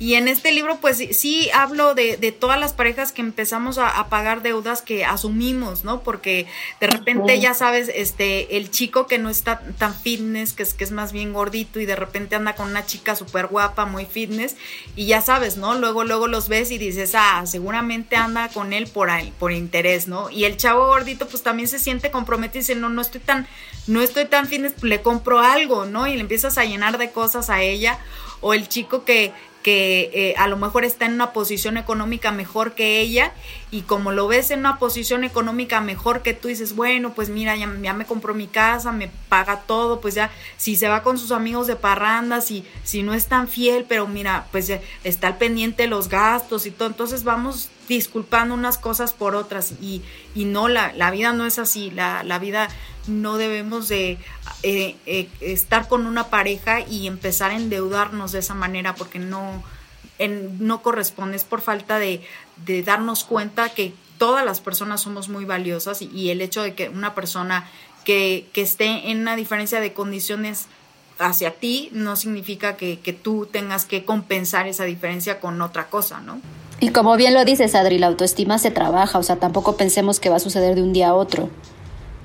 Y 0.00 0.14
en 0.14 0.28
este 0.28 0.50
libro, 0.50 0.78
pues 0.80 0.96
sí, 1.12 1.50
hablo 1.52 1.94
de, 1.94 2.16
de, 2.16 2.32
todas 2.32 2.58
las 2.58 2.72
parejas 2.72 3.12
que 3.12 3.20
empezamos 3.20 3.76
a, 3.76 4.08
pagar 4.08 4.40
deudas 4.40 4.80
que 4.80 5.04
asumimos, 5.04 5.84
¿no? 5.84 6.02
Porque 6.02 6.46
de 6.80 6.86
repente, 6.86 7.38
ya 7.38 7.52
sabes, 7.52 7.90
este, 7.94 8.56
el 8.56 8.70
chico 8.70 9.06
que 9.06 9.18
no 9.18 9.28
está 9.28 9.60
tan 9.76 9.94
fitness, 9.94 10.54
que 10.54 10.62
es, 10.62 10.72
que 10.72 10.84
es 10.84 10.90
más 10.90 11.12
bien 11.12 11.34
gordito 11.34 11.80
y 11.80 11.84
de 11.84 11.96
repente 11.96 12.34
anda 12.34 12.54
con 12.54 12.70
una 12.70 12.86
chica 12.86 13.14
súper 13.14 13.48
guapa, 13.48 13.84
muy 13.84 14.06
fitness, 14.06 14.56
y 14.96 15.04
ya 15.04 15.20
sabes, 15.20 15.58
¿no? 15.58 15.74
Luego, 15.74 16.02
luego 16.04 16.28
los 16.28 16.48
ves 16.48 16.70
y 16.70 16.78
dices, 16.78 17.12
ah, 17.14 17.44
seguramente 17.44 18.16
anda 18.16 18.48
con 18.48 18.72
él 18.72 18.86
por, 18.86 19.10
ahí, 19.10 19.34
por 19.38 19.52
interés, 19.52 20.08
¿no? 20.08 20.30
Y 20.30 20.44
el 20.44 20.56
chavo 20.56 20.86
gordito, 20.86 21.28
pues 21.28 21.42
también 21.42 21.68
se 21.68 21.78
siente 21.78 22.10
comprometido 22.10 22.60
y 22.60 22.62
dice, 22.62 22.74
no, 22.74 22.88
no 22.88 23.02
estoy 23.02 23.20
tan, 23.20 23.46
no 23.86 24.00
estoy 24.00 24.24
tan 24.24 24.48
fitness, 24.48 24.82
le 24.82 25.02
compro 25.02 25.40
algo, 25.40 25.84
¿no? 25.84 26.06
Y 26.06 26.14
le 26.14 26.22
empiezas 26.22 26.56
a 26.56 26.64
llenar 26.64 26.96
de 26.96 27.10
cosas 27.10 27.50
a 27.50 27.60
ella. 27.60 27.98
O 28.42 28.54
el 28.54 28.68
chico 28.68 29.04
que, 29.04 29.34
que 29.62 30.10
eh, 30.14 30.34
a 30.38 30.48
lo 30.48 30.56
mejor 30.56 30.84
está 30.84 31.06
en 31.06 31.14
una 31.14 31.32
posición 31.32 31.76
económica 31.76 32.32
mejor 32.32 32.72
que 32.72 33.00
ella 33.00 33.32
y 33.70 33.82
como 33.82 34.12
lo 34.12 34.26
ves 34.26 34.50
en 34.50 34.60
una 34.60 34.78
posición 34.78 35.24
económica 35.24 35.80
mejor 35.80 36.22
que 36.22 36.34
tú 36.34 36.48
dices, 36.48 36.74
bueno, 36.74 37.12
pues 37.14 37.28
mira, 37.28 37.56
ya, 37.56 37.66
me 37.66 38.06
compró 38.06 38.34
mi 38.34 38.46
casa, 38.46 38.92
me 38.92 39.10
paga 39.28 39.62
todo, 39.66 40.00
pues 40.00 40.14
ya 40.14 40.30
si 40.56 40.76
se 40.76 40.88
va 40.88 41.02
con 41.02 41.18
sus 41.18 41.30
amigos 41.30 41.66
de 41.66 41.76
parrandas 41.76 42.46
si, 42.46 42.64
si 42.84 43.02
no 43.02 43.14
es 43.14 43.26
tan 43.26 43.48
fiel, 43.48 43.84
pero 43.88 44.06
mira, 44.06 44.46
pues 44.50 44.72
está 45.04 45.28
al 45.28 45.38
pendiente 45.38 45.84
de 45.84 45.88
los 45.88 46.08
gastos 46.08 46.66
y 46.66 46.70
todo, 46.70 46.88
entonces 46.88 47.24
vamos 47.24 47.70
disculpando 47.96 48.54
unas 48.54 48.78
cosas 48.78 49.12
por 49.12 49.34
otras. 49.34 49.72
Y, 49.80 50.02
y 50.34 50.44
no, 50.44 50.68
la, 50.68 50.92
la 50.92 51.10
vida 51.10 51.32
no 51.32 51.44
es 51.44 51.58
así, 51.58 51.90
la, 51.90 52.22
la 52.22 52.38
vida 52.38 52.68
no 53.08 53.36
debemos 53.36 53.88
de 53.88 54.16
eh, 54.62 54.96
eh, 55.06 55.28
estar 55.40 55.88
con 55.88 56.06
una 56.06 56.28
pareja 56.28 56.80
y 56.80 57.08
empezar 57.08 57.50
a 57.50 57.56
endeudarnos 57.56 58.30
de 58.30 58.38
esa 58.38 58.54
manera 58.54 58.94
porque 58.94 59.18
no, 59.18 59.64
no 60.60 60.82
corresponde, 60.82 61.36
es 61.36 61.42
por 61.42 61.62
falta 61.62 61.98
de, 61.98 62.22
darnos 62.84 63.24
cuenta 63.24 63.70
que 63.70 63.92
todas 64.18 64.44
las 64.44 64.60
personas 64.60 65.00
somos 65.00 65.28
muy 65.28 65.44
valiosas 65.44 66.00
y, 66.00 66.30
el 66.30 66.42
hecho 66.42 66.62
de 66.62 66.74
que 66.74 66.88
una 66.90 67.14
persona 67.16 67.68
que, 68.04 68.48
esté 68.54 69.10
en 69.10 69.20
una 69.20 69.34
diferencia 69.34 69.80
de 69.80 69.92
condiciones 69.92 70.66
hacia 71.18 71.54
ti 71.54 71.88
no 71.92 72.14
significa 72.14 72.76
que, 72.76 73.00
que, 73.00 73.12
tú 73.12 73.48
tengas 73.50 73.84
que 73.84 74.04
compensar 74.04 74.68
esa 74.68 74.84
diferencia 74.84 75.40
con 75.40 75.60
otra 75.60 75.88
cosa, 75.88 76.20
¿no? 76.20 76.40
Y 76.80 76.88
como 76.88 77.16
bien 77.16 77.34
lo 77.34 77.44
dices, 77.44 77.74
Adri, 77.74 77.98
la 77.98 78.06
autoestima 78.06 78.58
se 78.58 78.70
trabaja, 78.70 79.18
o 79.18 79.22
sea, 79.22 79.36
tampoco 79.36 79.76
pensemos 79.76 80.18
que 80.18 80.30
va 80.30 80.36
a 80.36 80.40
suceder 80.40 80.74
de 80.74 80.82
un 80.82 80.94
día 80.94 81.10
a 81.10 81.14
otro. 81.14 81.50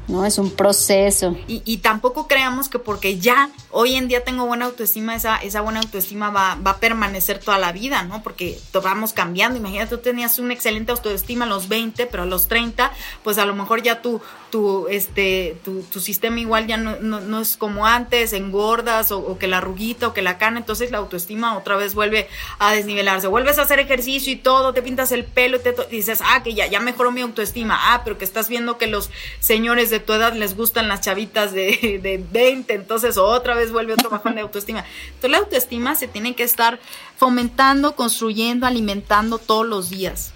¿No? 0.08 0.26
Es 0.26 0.38
un 0.38 0.52
proceso. 0.52 1.36
Y, 1.48 1.62
y, 1.66 1.78
tampoco 1.78 2.28
creamos 2.28 2.70
que 2.70 2.80
porque 2.80 3.20
ya 3.20 3.50
hoy 3.72 3.96
en 3.96 4.08
día 4.08 4.24
tengo 4.24 4.46
buena 4.46 4.66
autoestima, 4.66 5.16
esa, 5.16 5.38
esa 5.38 5.62
buena 5.62 5.80
autoestima 5.80 6.30
va, 6.30 6.56
va 6.56 6.72
a 6.72 6.78
permanecer 6.78 7.40
toda 7.40 7.58
la 7.58 7.72
vida, 7.72 8.04
¿no? 8.04 8.24
Porque 8.24 8.60
vamos 8.74 9.14
cambiando. 9.14 9.58
Imagínate, 9.58 9.96
tú 9.96 10.02
tenías 10.02 10.40
una 10.40 10.54
excelente 10.54 10.92
autoestima 10.92 11.46
a 11.46 11.48
los 11.48 11.68
20, 11.68 12.06
pero 12.08 12.24
a 12.24 12.26
los 12.26 12.48
30, 12.48 12.92
pues 13.24 13.38
a 13.38 13.46
lo 13.46 13.56
mejor 13.56 13.82
ya 13.82 14.02
tu, 14.02 14.22
tu, 14.52 14.88
este, 14.88 15.58
tu, 15.64 15.82
tu 15.84 16.00
sistema 16.00 16.40
igual 16.40 16.68
ya 16.68 16.78
no, 16.78 17.00
no, 17.00 17.42
es 17.42 17.58
como 17.58 17.86
antes, 17.86 18.34
engordas 18.34 19.12
o, 19.12 19.38
que 19.38 19.48
la 19.48 19.62
ruguita 19.62 20.08
o 20.08 20.14
que 20.14 20.22
la 20.22 20.38
cana, 20.38 20.60
entonces 20.60 20.92
la 20.92 21.00
autoestima 21.00 21.58
otra 21.58 21.76
vez 21.76 21.94
vuelve 21.96 22.28
a 22.60 22.74
desnivelarse. 22.74 23.28
Vuelves 23.28 23.60
a 23.60 23.64
hacer 23.64 23.80
ejercicio 23.80 24.32
y 24.32 24.38
todo, 24.38 24.74
te 24.74 24.82
pintas 24.82 25.12
el 25.12 25.26
pelo 25.26 25.58
y 25.58 25.60
te 25.60 25.76
dices, 25.90 26.22
ah, 26.24 26.44
que 26.44 26.54
ya, 26.54 26.68
ya 26.68 26.80
mejoró 26.80 27.12
mi 27.12 27.22
autoestima. 27.22 27.94
Ah, 27.94 28.02
pero 28.04 28.18
que 28.18 28.26
estás 28.26 28.50
viendo 28.50 28.78
que 28.78 28.88
los 28.88 29.10
señores 29.40 29.90
de 29.90 29.95
tu 30.00 30.14
edad 30.14 30.34
les 30.34 30.56
gustan 30.56 30.88
las 30.88 31.02
chavitas 31.02 31.54
de, 31.54 32.00
de 32.02 32.24
20, 32.32 32.74
entonces 32.74 33.18
otra 33.18 33.56
vez 33.56 33.72
vuelve 33.72 33.94
otro 33.94 34.10
bajón 34.10 34.36
de 34.36 34.42
autoestima. 34.42 34.86
Entonces 35.08 35.32
la 35.32 35.38
autoestima 35.38 35.96
se 35.96 36.08
tiene 36.08 36.36
que 36.36 36.44
estar 36.44 36.80
fomentando, 37.18 37.96
construyendo, 37.96 38.66
alimentando 38.68 39.38
todos 39.38 39.66
los 39.66 39.90
días. 39.90 40.34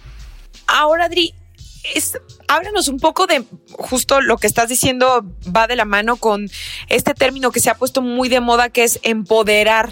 Ahora, 0.68 1.05
Adri, 1.05 1.34
háblanos 2.47 2.88
un 2.88 2.99
poco 2.99 3.28
de 3.28 3.43
justo 3.72 4.22
lo 4.22 4.38
que 4.38 4.47
estás 4.47 4.70
diciendo 4.70 5.24
va 5.55 5.68
de 5.68 5.76
la 5.76 5.86
mano 5.86 6.18
con 6.18 6.49
este 6.88 7.14
término 7.14 7.51
que 7.51 7.60
se 7.60 7.70
ha 7.70 7.76
puesto 7.76 8.01
muy 8.01 8.30
de 8.30 8.39
moda 8.39 8.70
que 8.70 8.84
es 8.84 8.99
empoderar. 9.03 9.89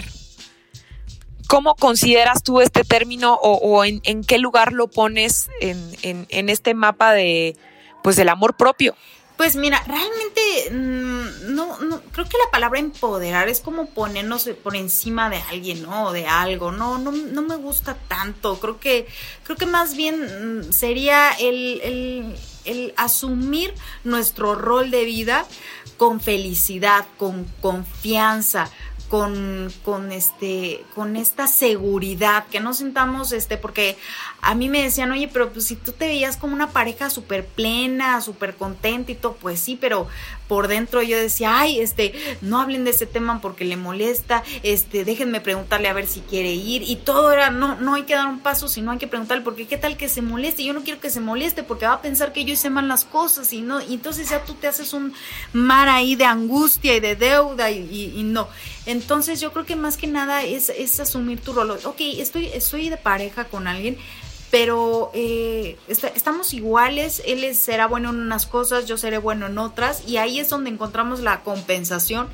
¿Cómo 1.47 1.75
consideras 1.75 2.43
tú 2.43 2.59
este 2.59 2.83
término 2.83 3.35
o, 3.41 3.85
en, 3.85 4.01
qué 4.25 4.37
lugar 4.37 4.73
lo 4.73 4.89
pones 4.89 5.49
en, 5.61 6.27
en 6.29 6.49
este 6.49 6.73
mapa 6.73 7.13
de 7.13 7.55
pues 8.03 8.15
del 8.17 8.29
amor 8.29 8.57
propio? 8.57 8.95
Pues 9.37 9.55
mira, 9.55 9.83
realmente 9.85 10.71
mm, 10.71 11.53
no, 11.55 11.79
no, 11.79 12.01
creo 12.11 12.25
que 12.25 12.37
la 12.43 12.51
palabra 12.51 12.79
empoderar 12.79 13.47
es 13.49 13.61
como 13.61 13.85
ponernos 13.85 14.49
por 14.63 14.75
encima 14.75 15.29
de 15.29 15.37
alguien, 15.51 15.83
¿no? 15.83 16.07
O 16.07 16.11
de 16.11 16.25
algo. 16.25 16.71
No, 16.71 16.97
no, 16.97 17.11
no 17.11 17.41
me 17.43 17.55
gusta 17.55 17.95
tanto. 18.07 18.59
Creo 18.59 18.79
que, 18.79 19.07
creo 19.43 19.55
que 19.55 19.67
más 19.67 19.95
bien 19.95 20.61
mm, 20.61 20.71
sería 20.71 21.31
el, 21.33 21.79
el, 21.83 22.35
el 22.65 22.93
asumir 22.97 23.73
nuestro 24.03 24.55
rol 24.55 24.89
de 24.89 25.05
vida 25.05 25.45
con 25.97 26.19
felicidad, 26.19 27.05
con 27.17 27.45
confianza, 27.61 28.69
con, 29.09 29.71
con, 29.83 30.11
este, 30.11 30.83
con 30.93 31.15
esta 31.15 31.47
seguridad, 31.47 32.45
que 32.47 32.59
no 32.59 32.73
sintamos, 32.73 33.31
este, 33.31 33.57
porque 33.57 33.97
a 34.47 34.55
mí 34.55 34.69
me 34.69 34.81
decían, 34.81 35.11
oye, 35.11 35.27
pero 35.27 35.51
pues 35.51 35.65
si 35.65 35.75
tú 35.75 35.91
te 35.91 36.07
veías 36.07 36.37
como 36.37 36.53
una 36.53 36.69
pareja 36.69 37.09
súper 37.09 37.45
plena, 37.45 38.21
súper 38.21 38.55
contenta 38.55 39.11
y 39.11 39.15
todo, 39.15 39.33
pues 39.33 39.59
sí, 39.59 39.77
pero 39.79 40.07
por 40.47 40.69
dentro 40.69 41.01
yo 41.01 41.17
decía, 41.17 41.59
ay, 41.59 41.81
este, 41.81 42.13
no 42.39 42.61
hablen 42.61 42.85
de 42.85 42.91
ese 42.91 43.05
tema 43.05 43.41
porque 43.41 43.65
le 43.65 43.75
molesta, 43.75 44.45
este, 44.63 45.03
déjenme 45.03 45.41
preguntarle 45.41 45.89
a 45.89 45.93
ver 45.93 46.07
si 46.07 46.21
quiere 46.21 46.53
ir, 46.53 46.83
y 46.83 46.95
todo 46.95 47.33
era, 47.33 47.49
no, 47.49 47.75
no 47.75 47.95
hay 47.95 48.03
que 48.03 48.15
dar 48.15 48.27
un 48.27 48.39
paso, 48.39 48.69
sino 48.69 48.91
hay 48.91 48.99
que 48.99 49.07
preguntarle, 49.07 49.43
porque 49.43 49.67
qué 49.67 49.77
tal 49.77 49.97
que 49.97 50.07
se 50.07 50.21
moleste, 50.21 50.63
yo 50.63 50.71
no 50.71 50.81
quiero 50.81 51.01
que 51.01 51.09
se 51.09 51.19
moleste, 51.19 51.63
porque 51.63 51.85
va 51.85 51.95
a 51.95 52.01
pensar 52.01 52.31
que 52.31 52.45
yo 52.45 52.53
hice 52.53 52.69
mal 52.69 52.87
las 52.87 53.03
cosas, 53.03 53.51
y 53.51 53.59
no, 53.59 53.81
y 53.81 53.95
entonces 53.95 54.29
ya 54.29 54.45
tú 54.45 54.53
te 54.53 54.67
haces 54.67 54.93
un 54.93 55.11
mar 55.51 55.89
ahí 55.89 56.15
de 56.15 56.23
angustia 56.23 56.95
y 56.95 57.01
de 57.01 57.17
deuda, 57.17 57.69
y, 57.69 58.13
y, 58.15 58.23
no. 58.23 58.47
Entonces 58.85 59.41
yo 59.41 59.51
creo 59.51 59.65
que 59.65 59.75
más 59.75 59.97
que 59.97 60.07
nada 60.07 60.43
es, 60.43 60.69
es 60.69 61.01
asumir 61.01 61.41
tu 61.41 61.51
rol. 61.51 61.71
Ok, 61.83 61.99
estoy, 61.99 62.45
estoy 62.45 62.87
de 62.87 62.95
pareja 62.95 63.43
con 63.43 63.67
alguien, 63.67 63.97
pero 64.49 65.11
eh, 65.13 65.77
estamos 65.87 66.53
iguales, 66.53 67.21
él 67.25 67.53
será 67.53 67.87
bueno 67.87 68.11
en 68.11 68.17
unas 68.17 68.45
cosas, 68.45 68.85
yo 68.85 68.97
seré 68.97 69.17
bueno 69.17 69.47
en 69.47 69.57
otras, 69.57 70.07
y 70.07 70.17
ahí 70.17 70.39
es 70.39 70.49
donde 70.49 70.69
encontramos 70.69 71.19
la 71.19 71.41
compensación 71.41 72.27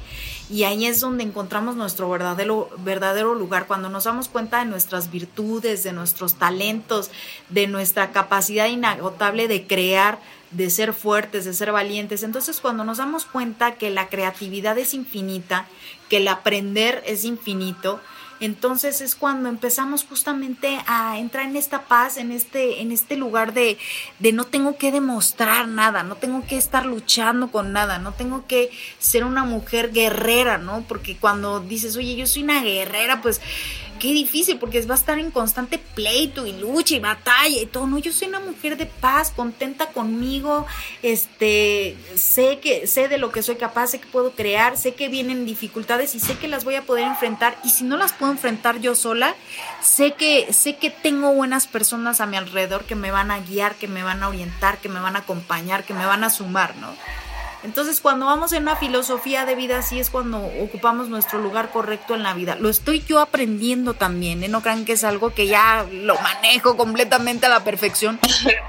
y 0.49 0.63
ahí 0.63 0.85
es 0.85 0.99
donde 0.99 1.23
encontramos 1.23 1.75
nuestro 1.75 2.09
verdadero, 2.09 2.69
verdadero 2.79 3.33
lugar, 3.33 3.65
cuando 3.65 3.89
nos 3.89 4.03
damos 4.03 4.27
cuenta 4.27 4.59
de 4.59 4.65
nuestras 4.65 5.09
virtudes, 5.09 5.83
de 5.83 5.93
nuestros 5.93 6.35
talentos, 6.35 7.09
de 7.49 7.67
nuestra 7.67 8.11
capacidad 8.11 8.67
inagotable 8.67 9.47
de 9.47 9.65
crear, 9.65 10.19
de 10.51 10.69
ser 10.69 10.93
fuertes, 10.93 11.45
de 11.45 11.53
ser 11.53 11.71
valientes. 11.71 12.21
Entonces 12.21 12.59
cuando 12.59 12.83
nos 12.83 12.97
damos 12.97 13.25
cuenta 13.25 13.75
que 13.75 13.89
la 13.89 14.09
creatividad 14.09 14.77
es 14.77 14.93
infinita, 14.93 15.65
que 16.09 16.17
el 16.17 16.27
aprender 16.27 17.01
es 17.07 17.25
infinito, 17.25 17.99
entonces 18.45 19.01
es 19.01 19.15
cuando 19.15 19.49
empezamos 19.49 20.03
justamente 20.03 20.79
a 20.85 21.17
entrar 21.17 21.45
en 21.45 21.55
esta 21.55 21.83
paz, 21.83 22.17
en 22.17 22.31
este, 22.31 22.81
en 22.81 22.91
este 22.91 23.15
lugar 23.15 23.53
de, 23.53 23.77
de 24.19 24.31
no 24.33 24.43
tengo 24.43 24.77
que 24.77 24.91
demostrar 24.91 25.67
nada, 25.67 26.03
no 26.03 26.15
tengo 26.15 26.45
que 26.45 26.57
estar 26.57 26.85
luchando 26.85 27.51
con 27.51 27.71
nada, 27.71 27.99
no 27.99 28.13
tengo 28.13 28.45
que 28.45 28.69
ser 28.99 29.23
una 29.23 29.45
mujer 29.45 29.91
guerrera, 29.91 30.57
¿no? 30.57 30.83
Porque 30.87 31.17
cuando 31.17 31.59
dices, 31.59 31.95
oye, 31.95 32.15
yo 32.15 32.27
soy 32.27 32.43
una 32.43 32.61
guerrera, 32.61 33.21
pues 33.21 33.39
qué 34.03 34.11
difícil, 34.11 34.59
porque 34.59 34.81
va 34.81 34.95
a 34.95 34.97
estar 34.97 35.17
en 35.17 35.31
constante 35.31 35.77
pleito 35.77 36.45
y 36.45 36.51
lucha 36.51 36.93
y 36.93 36.99
batalla 36.99 37.61
y 37.61 37.65
todo. 37.65 37.87
No, 37.87 37.97
yo 37.99 38.11
soy 38.11 38.27
una 38.27 38.41
mujer 38.41 38.75
de 38.75 38.85
paz, 38.85 39.31
contenta 39.33 39.93
conmigo, 39.93 40.67
este, 41.01 41.95
sé 42.13 42.59
que, 42.59 42.85
sé 42.85 43.07
de 43.07 43.17
lo 43.17 43.31
que 43.31 43.41
soy 43.41 43.55
capaz, 43.55 43.87
sé 43.87 44.01
que 44.01 44.07
puedo 44.07 44.31
crear, 44.31 44.75
sé 44.75 44.93
que 44.93 45.07
vienen 45.07 45.45
dificultades 45.45 46.15
y 46.15 46.19
sé 46.19 46.37
que 46.37 46.49
las 46.49 46.65
voy 46.65 46.75
a 46.75 46.81
poder 46.81 47.05
enfrentar. 47.07 47.55
Y 47.63 47.69
si 47.69 47.85
no 47.85 47.95
las 47.95 48.11
puedo 48.11 48.33
enfrentar 48.33 48.81
yo 48.81 48.93
sola, 48.93 49.35
sé 49.81 50.15
que, 50.15 50.51
sé 50.51 50.75
que 50.75 50.89
tengo 50.89 51.33
buenas 51.33 51.67
personas 51.67 52.19
a 52.19 52.25
mi 52.25 52.35
alrededor 52.35 52.83
que 52.83 52.95
me 52.95 53.09
van 53.09 53.31
a 53.31 53.39
guiar, 53.39 53.75
que 53.75 53.87
me 53.87 54.03
van 54.03 54.21
a 54.21 54.27
orientar, 54.27 54.79
que 54.79 54.89
me 54.89 54.99
van 54.99 55.15
a 55.15 55.19
acompañar, 55.19 55.85
que 55.85 55.93
me 55.93 56.05
van 56.05 56.25
a 56.25 56.29
sumar, 56.29 56.75
¿no? 56.75 56.93
Entonces, 57.63 58.01
cuando 58.01 58.25
vamos 58.25 58.51
en 58.51 58.63
una 58.63 58.75
filosofía 58.75 59.45
de 59.45 59.55
vida 59.55 59.77
así 59.77 59.99
es 59.99 60.09
cuando 60.09 60.39
ocupamos 60.61 61.09
nuestro 61.09 61.39
lugar 61.39 61.71
correcto 61.71 62.13
en 62.13 62.23
la 62.23 62.33
vida. 62.33 62.55
Lo 62.55 62.69
estoy 62.69 63.03
yo 63.07 63.19
aprendiendo 63.19 63.93
también, 63.93 64.43
¿eh? 64.43 64.49
No 64.49 64.61
crean 64.61 64.85
que 64.85 64.93
es 64.93 65.03
algo 65.03 65.33
que 65.33 65.47
ya 65.47 65.85
lo 65.91 66.15
manejo 66.19 66.75
completamente 66.75 67.45
a 67.45 67.49
la 67.49 67.63
perfección. 67.63 68.19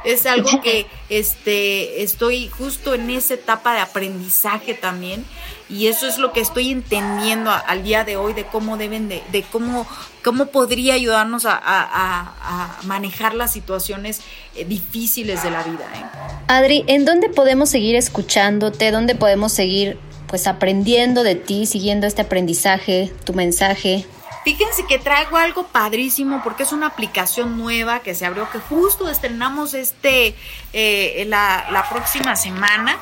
Es 0.04 0.26
algo 0.26 0.60
que 0.62 0.86
este, 1.08 2.02
estoy 2.02 2.48
justo 2.48 2.94
en 2.94 3.10
esa 3.10 3.34
etapa 3.34 3.74
de 3.74 3.80
aprendizaje 3.80 4.74
también 4.74 5.24
y 5.68 5.86
eso 5.86 6.06
es 6.06 6.18
lo 6.18 6.32
que 6.32 6.40
estoy 6.40 6.70
entendiendo 6.70 7.50
al 7.50 7.82
día 7.82 8.04
de 8.04 8.16
hoy 8.16 8.34
de 8.34 8.44
cómo 8.44 8.76
deben 8.76 9.08
de, 9.08 9.22
de 9.32 9.42
cómo, 9.42 9.86
cómo 10.22 10.46
podría 10.46 10.94
ayudarnos 10.94 11.46
a, 11.46 11.58
a, 11.62 12.76
manejar 12.84 13.34
las 13.34 13.52
situaciones 13.52 14.20
eh, 14.56 14.64
difíciles 14.64 15.42
de 15.42 15.50
la 15.50 15.62
vida. 15.62 15.84
¿eh? 15.94 16.04
Adri, 16.48 16.84
¿en 16.86 17.04
dónde 17.04 17.30
podemos 17.30 17.70
seguir 17.70 17.96
escuchándote? 17.96 18.90
¿Dónde 18.90 19.14
podemos 19.14 19.52
seguir 19.52 19.98
pues 20.26 20.46
aprendiendo 20.46 21.22
de 21.22 21.34
ti, 21.34 21.64
siguiendo 21.64 22.06
este 22.06 22.22
aprendizaje, 22.22 23.10
tu 23.24 23.32
mensaje? 23.32 24.06
Fíjense 24.44 24.84
que 24.86 24.98
traigo 24.98 25.38
algo 25.38 25.66
padrísimo 25.68 26.42
porque 26.44 26.64
es 26.64 26.72
una 26.72 26.88
aplicación 26.88 27.56
nueva 27.56 28.00
que 28.00 28.14
se 28.14 28.26
abrió, 28.26 28.50
que 28.50 28.58
justo 28.58 29.08
estrenamos 29.08 29.72
este 29.72 30.34
eh, 30.74 31.24
la, 31.28 31.68
la 31.70 31.88
próxima 31.88 32.36
semana 32.36 32.98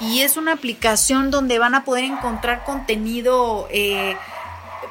y 0.00 0.20
es 0.20 0.36
una 0.36 0.52
aplicación 0.52 1.30
donde 1.30 1.58
van 1.58 1.74
a 1.74 1.84
poder 1.84 2.04
encontrar 2.04 2.64
contenido 2.64 3.68
eh, 3.70 4.16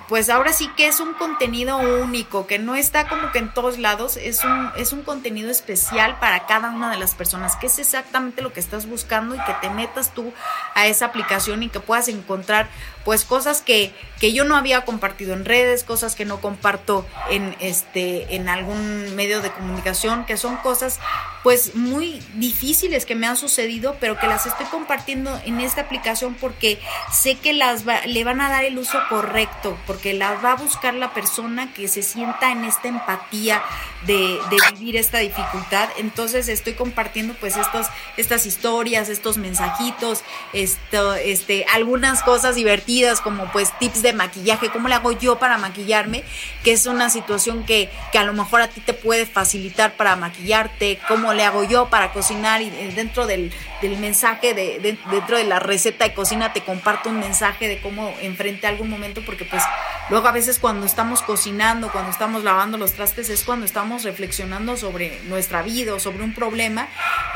pues 0.07 0.29
ahora 0.29 0.53
sí 0.53 0.69
que 0.75 0.87
es 0.87 0.99
un 0.99 1.13
contenido 1.13 1.77
único, 1.77 2.45
que 2.45 2.59
no 2.59 2.75
está 2.75 3.07
como 3.07 3.31
que 3.31 3.39
en 3.39 3.53
todos 3.53 3.79
lados, 3.79 4.17
es 4.17 4.43
un, 4.43 4.71
es 4.77 4.93
un 4.93 5.01
contenido 5.01 5.49
especial 5.49 6.19
para 6.19 6.45
cada 6.45 6.69
una 6.69 6.91
de 6.91 6.97
las 6.97 7.15
personas, 7.15 7.55
que 7.55 7.67
es 7.67 7.79
exactamente 7.79 8.41
lo 8.41 8.53
que 8.53 8.59
estás 8.59 8.87
buscando 8.87 9.35
y 9.35 9.39
que 9.39 9.53
te 9.61 9.69
metas 9.71 10.13
tú 10.13 10.31
a 10.75 10.85
esa 10.85 11.07
aplicación 11.07 11.63
y 11.63 11.69
que 11.69 11.79
puedas 11.79 12.07
encontrar 12.07 12.67
pues 13.05 13.23
cosas 13.23 13.61
que, 13.61 13.93
que 14.19 14.33
yo 14.33 14.43
no 14.43 14.57
había 14.57 14.83
compartido 14.83 15.33
en 15.33 15.45
redes, 15.45 15.83
cosas 15.83 16.15
que 16.15 16.25
no 16.25 16.41
comparto 16.41 17.05
en, 17.29 17.55
este, 17.59 18.35
en 18.35 18.49
algún 18.49 19.15
medio 19.15 19.41
de 19.41 19.51
comunicación, 19.51 20.25
que 20.25 20.35
son 20.37 20.57
cosas 20.57 20.99
pues 21.43 21.75
muy 21.75 22.19
difíciles 22.33 23.05
que 23.05 23.13
me 23.13 23.27
han 23.27 23.37
sucedido, 23.37 23.95
pero 23.99 24.17
que 24.17 24.25
las 24.25 24.47
estoy 24.47 24.65
compartiendo 24.65 25.39
en 25.45 25.61
esta 25.61 25.81
aplicación 25.81 26.33
porque 26.33 26.79
sé 27.13 27.35
que 27.35 27.53
las 27.53 27.85
le 28.07 28.23
van 28.23 28.41
a 28.41 28.49
dar 28.49 28.65
el 28.65 28.79
uso 28.79 28.97
correcto, 29.07 29.77
porque 29.85 30.15
las 30.15 30.43
va 30.43 30.53
a 30.53 30.55
buscar 30.55 30.95
la 30.95 31.13
persona 31.13 31.71
que 31.73 31.87
se 31.87 32.01
sienta 32.01 32.51
en 32.51 32.65
esta 32.65 32.87
empatía 32.87 33.61
de, 34.05 34.39
vivir 34.77 34.95
esta 34.97 35.19
dificultad. 35.19 35.89
Entonces 35.97 36.47
estoy 36.47 36.73
compartiendo 36.73 37.33
pues 37.39 37.57
estos, 37.57 37.87
estas 38.17 38.45
historias, 38.45 39.09
estos 39.09 39.37
mensajitos, 39.37 40.23
esto, 40.53 41.13
este, 41.15 41.65
algunas 41.73 42.23
cosas 42.23 42.55
divertidas 42.55 43.21
como 43.21 43.51
pues 43.51 43.77
tips 43.79 44.01
de 44.01 44.13
maquillaje, 44.13 44.69
cómo 44.69 44.87
le 44.87 44.95
hago 44.95 45.11
yo 45.11 45.37
para 45.39 45.57
maquillarme, 45.57 46.23
que 46.63 46.71
es 46.71 46.85
una 46.85 47.09
situación 47.09 47.65
que, 47.65 47.89
que 48.11 48.17
a 48.17 48.23
lo 48.23 48.33
mejor 48.33 48.61
a 48.61 48.67
ti 48.67 48.81
te 48.81 48.93
puede 48.93 49.25
facilitar 49.25 49.95
para 49.95 50.15
maquillarte, 50.15 50.99
cómo 51.07 51.33
le 51.33 51.43
hago 51.43 51.63
yo 51.63 51.89
para 51.89 52.11
cocinar 52.13 52.61
y 52.61 52.69
dentro 52.69 53.27
del, 53.27 53.51
del 53.81 53.97
mensaje, 53.97 54.53
de, 54.53 54.97
dentro 55.09 55.37
de 55.37 55.43
la 55.43 55.59
receta 55.59 56.05
de 56.05 56.13
cocina 56.13 56.53
te 56.53 56.61
comparto 56.61 57.09
un 57.09 57.19
mensaje 57.19 57.67
de 57.67 57.79
cómo 57.81 58.13
enfrenté 58.21 58.67
algún 58.67 58.89
momento, 58.89 59.21
porque 59.25 59.45
pues 59.45 59.63
luego 60.09 60.27
a 60.27 60.31
veces 60.31 60.59
cuando 60.59 60.85
estamos 60.85 61.21
cocinando, 61.21 61.91
cuando 61.91 62.11
estamos 62.11 62.43
lavando 62.43 62.77
los 62.77 62.93
trastes, 62.93 63.29
es 63.29 63.43
cuando 63.43 63.65
estamos 63.65 63.94
reflexionando 64.03 64.77
sobre 64.77 65.21
nuestra 65.23 65.61
vida 65.61 65.93
o 65.93 65.99
sobre 65.99 66.23
un 66.23 66.33
problema 66.33 66.87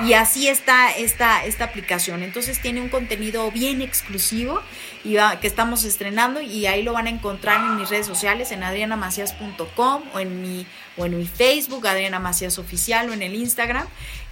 y 0.06 0.14
así 0.14 0.48
está 0.48 0.92
esta, 0.92 1.46
esta 1.46 1.66
aplicación. 1.66 2.24
Entonces 2.24 2.62
tiene 2.62 2.82
un 2.82 2.90
contenido 2.90 3.50
bien 3.52 3.82
exclusivo 3.82 4.62
que 5.04 5.48
estamos 5.48 5.84
estrenando 5.84 6.42
y 6.42 6.66
ahí 6.66 6.84
lo 6.84 6.94
van 6.94 7.08
a 7.08 7.10
encontrar 7.10 7.62
en 7.62 7.78
mis 7.78 7.90
redes 7.90 8.06
sociales, 8.06 8.52
en 8.52 8.64
adrianamacias.com 8.64 10.04
o 10.14 10.20
en 10.20 10.42
mi 10.42 10.66
en 11.06 11.18
mi 11.18 11.26
Facebook, 11.26 11.88
Adriana 11.88 12.20
Macías 12.20 12.60
Oficial, 12.60 13.10
o 13.10 13.14
en 13.14 13.22
el 13.22 13.36
Instagram, 13.36 13.88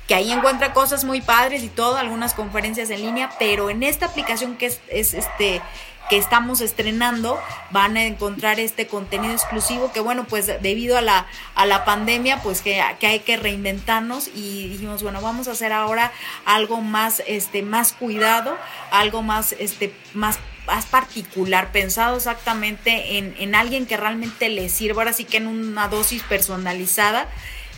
que 0.08 0.16
ahí 0.16 0.32
encuentra 0.32 0.74
cosas 0.74 1.04
muy 1.04 1.22
padres 1.22 1.64
y 1.64 1.70
todo, 1.70 1.98
algunas 1.98 2.34
conferencias 2.34 2.90
en 2.90 3.02
línea, 3.02 3.30
pero 3.40 3.70
en 3.70 3.84
esta 3.84 4.06
aplicación 4.06 4.56
que 4.56 4.68
es, 4.68 5.14
este 5.14 5.62
que 6.10 6.18
estamos 6.18 6.62
estrenando 6.62 7.40
van 7.72 7.98
a 7.98 8.06
encontrar 8.06 8.60
este 8.60 8.88
contenido 8.88 9.34
exclusivo 9.34 9.92
que 9.92 10.00
bueno 10.00 10.26
pues 10.26 10.48
debido 10.62 10.98
a 10.98 11.02
la 11.02 11.28
a 11.56 11.66
la 11.66 11.86
pandemia 11.86 12.42
pues 12.42 12.62
que, 12.62 12.82
que, 13.00 13.08
hay 13.08 13.20
que 13.20 13.38
reinventarnos 13.38 14.30
y 14.34 14.70
dijimos 14.70 15.04
bueno 15.04 15.22
vamos 15.22 15.48
a 15.48 15.52
hacer 15.52 15.74
ahora 15.74 16.12
algo 16.46 16.82
más 16.82 17.22
este 17.28 17.62
más 17.62 17.94
cuidado 17.94 18.58
algo 18.92 19.22
más 19.22 19.56
este 19.60 19.94
más 20.14 20.40
más 20.68 20.86
particular, 20.86 21.72
pensado 21.72 22.18
exactamente 22.18 23.18
en, 23.18 23.34
en 23.40 23.56
alguien 23.56 23.86
que 23.86 23.96
realmente 23.96 24.50
le 24.50 24.68
sirva, 24.68 25.02
ahora 25.02 25.14
sí 25.14 25.24
que 25.24 25.38
en 25.38 25.48
una 25.48 25.88
dosis 25.88 26.24
personalizada 26.24 27.30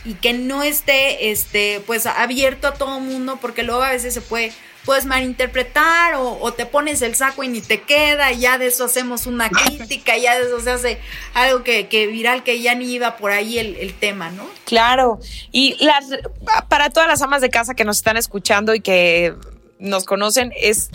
y 0.04 0.14
que 0.14 0.32
no 0.32 0.62
esté 0.62 1.30
este 1.30 1.82
pues 1.86 2.06
abierto 2.06 2.68
a 2.68 2.74
todo 2.74 3.00
mundo 3.00 3.38
porque 3.40 3.62
luego 3.62 3.82
a 3.82 3.90
veces 3.90 4.14
se 4.14 4.20
puede 4.20 4.52
puedes 4.90 5.06
malinterpretar 5.06 6.14
o, 6.16 6.52
te 6.52 6.66
pones 6.66 7.00
el 7.02 7.14
saco 7.14 7.44
y 7.44 7.48
ni 7.48 7.60
te 7.60 7.82
queda 7.82 8.32
y 8.32 8.40
ya 8.40 8.58
de 8.58 8.66
eso 8.66 8.86
hacemos 8.86 9.26
una 9.26 9.48
crítica 9.78 10.16
y 10.16 10.22
ya 10.22 10.36
de 10.36 10.46
eso 10.46 10.60
se 10.60 10.70
hace 10.72 10.98
algo 11.32 11.62
que, 11.62 11.86
que 11.86 12.08
viral 12.08 12.42
que 12.42 12.60
ya 12.60 12.74
ni 12.74 12.86
iba 12.86 13.16
por 13.16 13.30
ahí 13.30 13.60
el, 13.60 13.76
el, 13.76 13.94
tema, 13.94 14.30
¿no? 14.30 14.44
Claro, 14.64 15.20
y 15.52 15.76
las, 15.78 16.06
para 16.68 16.90
todas 16.90 17.08
las 17.08 17.22
amas 17.22 17.40
de 17.40 17.50
casa 17.50 17.74
que 17.74 17.84
nos 17.84 17.98
están 17.98 18.16
escuchando 18.16 18.74
y 18.74 18.80
que 18.80 19.36
nos 19.78 20.02
conocen 20.06 20.52
es 20.56 20.90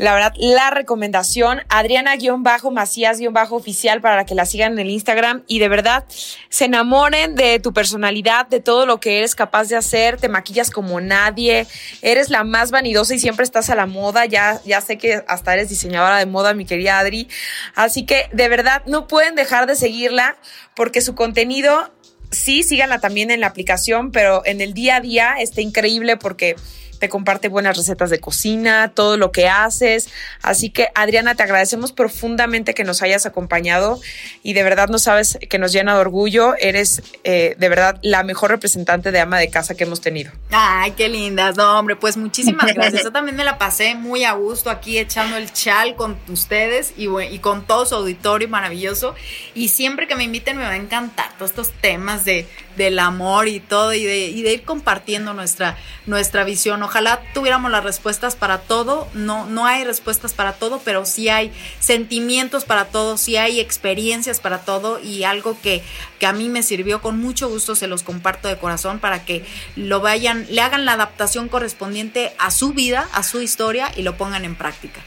la 0.00 0.14
verdad, 0.14 0.32
la 0.38 0.70
recomendación, 0.70 1.60
Adriana-Macías-oficial 1.68 4.00
para 4.00 4.24
que 4.24 4.34
la 4.34 4.46
sigan 4.46 4.72
en 4.72 4.78
el 4.78 4.88
Instagram. 4.88 5.42
Y 5.46 5.58
de 5.58 5.68
verdad 5.68 6.06
se 6.48 6.64
enamoren 6.64 7.34
de 7.34 7.60
tu 7.60 7.74
personalidad, 7.74 8.46
de 8.46 8.60
todo 8.60 8.86
lo 8.86 8.98
que 8.98 9.18
eres 9.18 9.34
capaz 9.34 9.68
de 9.68 9.76
hacer, 9.76 10.16
te 10.16 10.30
maquillas 10.30 10.70
como 10.70 11.02
nadie, 11.02 11.66
eres 12.00 12.30
la 12.30 12.44
más 12.44 12.70
vanidosa 12.70 13.14
y 13.14 13.18
siempre 13.18 13.44
estás 13.44 13.68
a 13.68 13.74
la 13.74 13.84
moda, 13.84 14.24
ya, 14.24 14.62
ya 14.64 14.80
sé 14.80 14.96
que 14.96 15.22
hasta 15.28 15.52
eres 15.52 15.68
diseñadora 15.68 16.16
de 16.16 16.24
moda, 16.24 16.54
mi 16.54 16.64
querida 16.64 16.98
Adri, 16.98 17.28
así 17.74 18.06
que 18.06 18.30
de 18.32 18.48
verdad 18.48 18.82
no 18.86 19.06
pueden 19.06 19.34
dejar 19.34 19.66
de 19.66 19.76
seguirla 19.76 20.38
porque 20.74 21.02
su 21.02 21.14
contenido 21.14 21.92
sí, 22.30 22.62
síganla 22.62 23.00
también 23.00 23.30
en 23.30 23.40
la 23.40 23.48
aplicación, 23.48 24.12
pero 24.12 24.40
en 24.46 24.62
el 24.62 24.72
día 24.72 24.96
a 24.96 25.00
día 25.00 25.34
está 25.38 25.60
increíble 25.60 26.16
porque 26.16 26.56
te 27.00 27.08
comparte 27.08 27.48
buenas 27.48 27.76
recetas 27.76 28.10
de 28.10 28.20
cocina, 28.20 28.92
todo 28.94 29.16
lo 29.16 29.32
que 29.32 29.48
haces. 29.48 30.10
Así 30.42 30.70
que 30.70 30.88
Adriana, 30.94 31.34
te 31.34 31.42
agradecemos 31.42 31.92
profundamente 31.92 32.74
que 32.74 32.84
nos 32.84 33.02
hayas 33.02 33.26
acompañado 33.26 33.98
y 34.42 34.52
de 34.52 34.62
verdad 34.62 34.88
no 34.88 34.98
sabes 34.98 35.38
que 35.48 35.58
nos 35.58 35.72
llena 35.72 35.94
de 35.94 36.00
orgullo. 36.00 36.54
Eres 36.58 37.02
eh, 37.24 37.56
de 37.58 37.68
verdad 37.68 37.98
la 38.02 38.22
mejor 38.22 38.50
representante 38.50 39.10
de 39.10 39.18
ama 39.18 39.38
de 39.38 39.48
casa 39.48 39.74
que 39.74 39.84
hemos 39.84 40.02
tenido. 40.02 40.30
Ay, 40.50 40.92
qué 40.92 41.08
lindas, 41.08 41.56
no, 41.56 41.78
hombre, 41.78 41.96
pues 41.96 42.18
muchísimas 42.18 42.66
gracias. 42.74 43.02
Yo 43.02 43.12
también 43.12 43.34
me 43.34 43.44
la 43.44 43.56
pasé 43.56 43.94
muy 43.94 44.24
a 44.24 44.32
gusto 44.32 44.68
aquí 44.68 44.98
echando 44.98 45.36
el 45.36 45.50
chal 45.52 45.96
con 45.96 46.18
ustedes 46.28 46.92
y, 46.98 47.08
y 47.08 47.38
con 47.38 47.66
todo 47.66 47.86
su 47.86 47.94
auditorio 47.94 48.46
maravilloso. 48.48 49.14
Y 49.54 49.68
siempre 49.68 50.06
que 50.06 50.16
me 50.16 50.24
inviten 50.24 50.58
me 50.58 50.64
va 50.64 50.72
a 50.72 50.76
encantar 50.76 51.32
todos 51.38 51.50
estos 51.50 51.70
temas 51.80 52.26
de, 52.26 52.46
del 52.76 52.98
amor 52.98 53.48
y 53.48 53.60
todo 53.60 53.92
y 53.92 54.04
de, 54.04 54.26
y 54.26 54.42
de 54.42 54.54
ir 54.54 54.62
compartiendo 54.62 55.34
nuestra, 55.34 55.76
nuestra 56.06 56.44
visión 56.44 56.82
ojalá 56.82 57.20
tuviéramos 57.34 57.70
las 57.70 57.84
respuestas 57.84 58.36
para 58.36 58.58
todo, 58.58 59.08
no, 59.14 59.46
no 59.46 59.66
hay 59.66 59.84
respuestas 59.84 60.32
para 60.32 60.54
todo, 60.54 60.80
pero 60.84 61.04
sí 61.04 61.28
hay 61.28 61.52
sentimientos 61.78 62.64
para 62.64 62.86
todo, 62.86 63.16
sí 63.16 63.36
hay 63.36 63.60
experiencias 63.60 64.40
para 64.40 64.60
todo 64.60 65.00
y 65.00 65.24
algo 65.24 65.56
que, 65.62 65.82
que 66.18 66.26
a 66.26 66.32
mí 66.32 66.48
me 66.48 66.62
sirvió 66.62 67.00
con 67.00 67.20
mucho 67.20 67.48
gusto, 67.48 67.74
se 67.74 67.86
los 67.86 68.02
comparto 68.02 68.48
de 68.48 68.56
corazón 68.56 68.98
para 68.98 69.24
que 69.24 69.44
lo 69.76 70.00
vayan, 70.00 70.46
le 70.50 70.60
hagan 70.60 70.84
la 70.84 70.92
adaptación 70.92 71.48
correspondiente 71.48 72.32
a 72.38 72.50
su 72.50 72.72
vida, 72.72 73.08
a 73.12 73.22
su 73.22 73.40
historia 73.40 73.92
y 73.96 74.02
lo 74.02 74.16
pongan 74.16 74.44
en 74.44 74.54
práctica. 74.54 75.00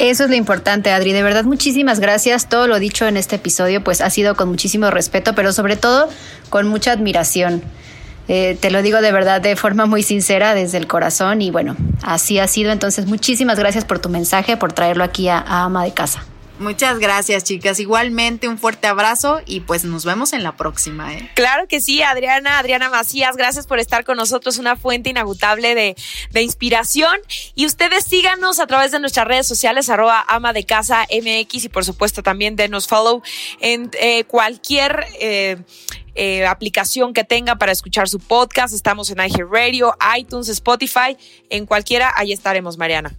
Eso 0.00 0.24
es 0.24 0.30
lo 0.30 0.36
importante, 0.36 0.90
Adri. 0.92 1.12
De 1.12 1.22
verdad, 1.22 1.44
muchísimas 1.44 2.00
gracias. 2.00 2.48
Todo 2.48 2.66
lo 2.66 2.78
dicho 2.78 3.06
en 3.06 3.18
este 3.18 3.36
episodio, 3.36 3.84
pues 3.84 4.00
ha 4.00 4.08
sido 4.08 4.34
con 4.34 4.48
muchísimo 4.48 4.90
respeto, 4.90 5.34
pero 5.34 5.52
sobre 5.52 5.76
todo 5.76 6.08
con 6.48 6.68
mucha 6.68 6.92
admiración. 6.92 7.62
Eh, 8.26 8.56
te 8.58 8.70
lo 8.70 8.80
digo 8.80 9.02
de 9.02 9.12
verdad 9.12 9.42
de 9.42 9.56
forma 9.56 9.84
muy 9.84 10.02
sincera 10.02 10.54
desde 10.54 10.78
el 10.78 10.86
corazón 10.86 11.42
y 11.42 11.50
bueno, 11.50 11.76
así 12.02 12.38
ha 12.38 12.48
sido. 12.48 12.72
Entonces, 12.72 13.04
muchísimas 13.04 13.58
gracias 13.58 13.84
por 13.84 13.98
tu 13.98 14.08
mensaje, 14.08 14.56
por 14.56 14.72
traerlo 14.72 15.04
aquí 15.04 15.28
a, 15.28 15.44
Ama 15.46 15.84
de 15.84 15.92
Casa. 15.92 16.24
Muchas 16.60 16.98
gracias, 16.98 17.42
chicas. 17.42 17.80
Igualmente, 17.80 18.46
un 18.46 18.58
fuerte 18.58 18.86
abrazo 18.86 19.40
y 19.46 19.60
pues 19.60 19.84
nos 19.84 20.04
vemos 20.04 20.34
en 20.34 20.42
la 20.42 20.56
próxima. 20.56 21.14
¿eh? 21.14 21.30
Claro 21.34 21.66
que 21.66 21.80
sí, 21.80 22.02
Adriana, 22.02 22.58
Adriana 22.58 22.90
Macías, 22.90 23.34
gracias 23.38 23.66
por 23.66 23.78
estar 23.78 24.04
con 24.04 24.18
nosotros, 24.18 24.58
una 24.58 24.76
fuente 24.76 25.08
inagotable 25.08 25.74
de, 25.74 25.96
de 26.32 26.42
inspiración. 26.42 27.16
Y 27.54 27.64
ustedes 27.64 28.04
síganos 28.04 28.60
a 28.60 28.66
través 28.66 28.92
de 28.92 29.00
nuestras 29.00 29.26
redes 29.26 29.46
sociales, 29.46 29.88
arroba 29.88 30.22
ama 30.28 30.52
de 30.52 30.64
casa 30.64 31.06
MX 31.10 31.64
y 31.64 31.68
por 31.70 31.86
supuesto 31.86 32.22
también 32.22 32.56
denos 32.56 32.86
follow 32.86 33.22
en 33.60 33.90
eh, 33.98 34.24
cualquier 34.24 35.06
eh, 35.18 35.56
eh, 36.14 36.44
aplicación 36.44 37.14
que 37.14 37.24
tenga 37.24 37.56
para 37.56 37.72
escuchar 37.72 38.06
su 38.06 38.18
podcast. 38.18 38.74
Estamos 38.74 39.08
en 39.08 39.16
iHeartRadio, 39.16 39.96
iTunes, 40.18 40.50
Spotify, 40.50 41.16
en 41.48 41.64
cualquiera, 41.64 42.12
ahí 42.16 42.32
estaremos, 42.32 42.76
Mariana. 42.76 43.16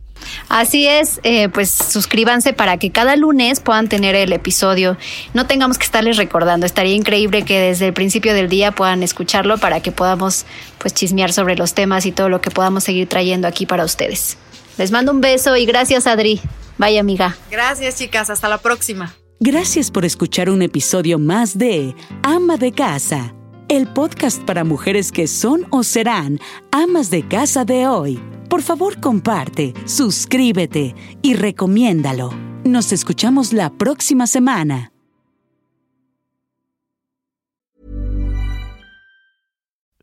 Así 0.50 0.88
es, 0.88 1.20
eh, 1.24 1.50
pues 1.50 1.72
suscríbanse 1.72 2.54
para 2.54 2.78
que 2.78 2.92
cada 2.92 3.16
lunes 3.16 3.60
puedan 3.60 3.90
tener 3.90 4.16
el 4.16 4.34
episodio. 4.34 4.98
No 5.34 5.48
tengamos 5.48 5.78
que 5.78 5.86
estarles 5.86 6.18
recordando. 6.18 6.66
Estaría 6.66 6.96
increíble 6.96 7.44
que 7.44 7.60
desde 7.60 7.88
el 7.88 7.94
principio 7.94 8.34
del 8.34 8.50
día 8.50 8.72
puedan 8.72 9.04
escucharlo 9.04 9.58
para 9.58 9.82
que 9.82 9.92
podamos 9.92 10.46
pues 10.78 10.94
chismear 10.94 11.32
sobre 11.32 11.56
los 11.56 11.74
temas 11.74 12.06
y 12.06 12.12
todo 12.12 12.30
lo 12.30 12.42
que 12.42 12.52
podamos 12.52 12.84
seguir 12.84 13.08
trayendo 13.08 13.48
aquí 13.48 13.66
para 13.66 13.86
ustedes. 13.86 14.38
Les 14.78 14.92
mando 14.92 15.12
un 15.12 15.22
beso 15.22 15.56
y 15.58 15.66
gracias 15.66 16.08
Adri. 16.08 16.42
Vaya 16.78 17.00
amiga. 17.00 17.36
Gracias 17.50 17.98
chicas, 17.98 18.30
hasta 18.30 18.50
la 18.50 18.58
próxima. 18.58 19.14
Gracias 19.40 19.90
por 19.90 20.06
escuchar 20.06 20.50
un 20.50 20.62
episodio 20.62 21.18
más 21.18 21.58
de 21.58 21.96
Ama 22.22 22.58
de 22.58 22.72
Casa, 22.72 23.34
el 23.72 23.88
podcast 23.88 24.44
para 24.44 24.66
mujeres 24.66 25.14
que 25.14 25.28
son 25.28 25.66
o 25.70 25.84
serán 25.84 26.40
amas 26.72 27.10
de 27.10 27.26
casa 27.26 27.64
de 27.64 27.88
hoy. 27.88 28.20
Por 28.50 28.62
favor, 28.62 29.00
comparte, 29.00 29.74
suscríbete 29.86 30.94
y 31.22 31.36
recomiéndalo. 31.36 32.32
Nos 32.66 32.92
escuchamos 32.92 33.54
la 33.54 33.70
próxima 33.70 34.28
semana. 34.28 34.92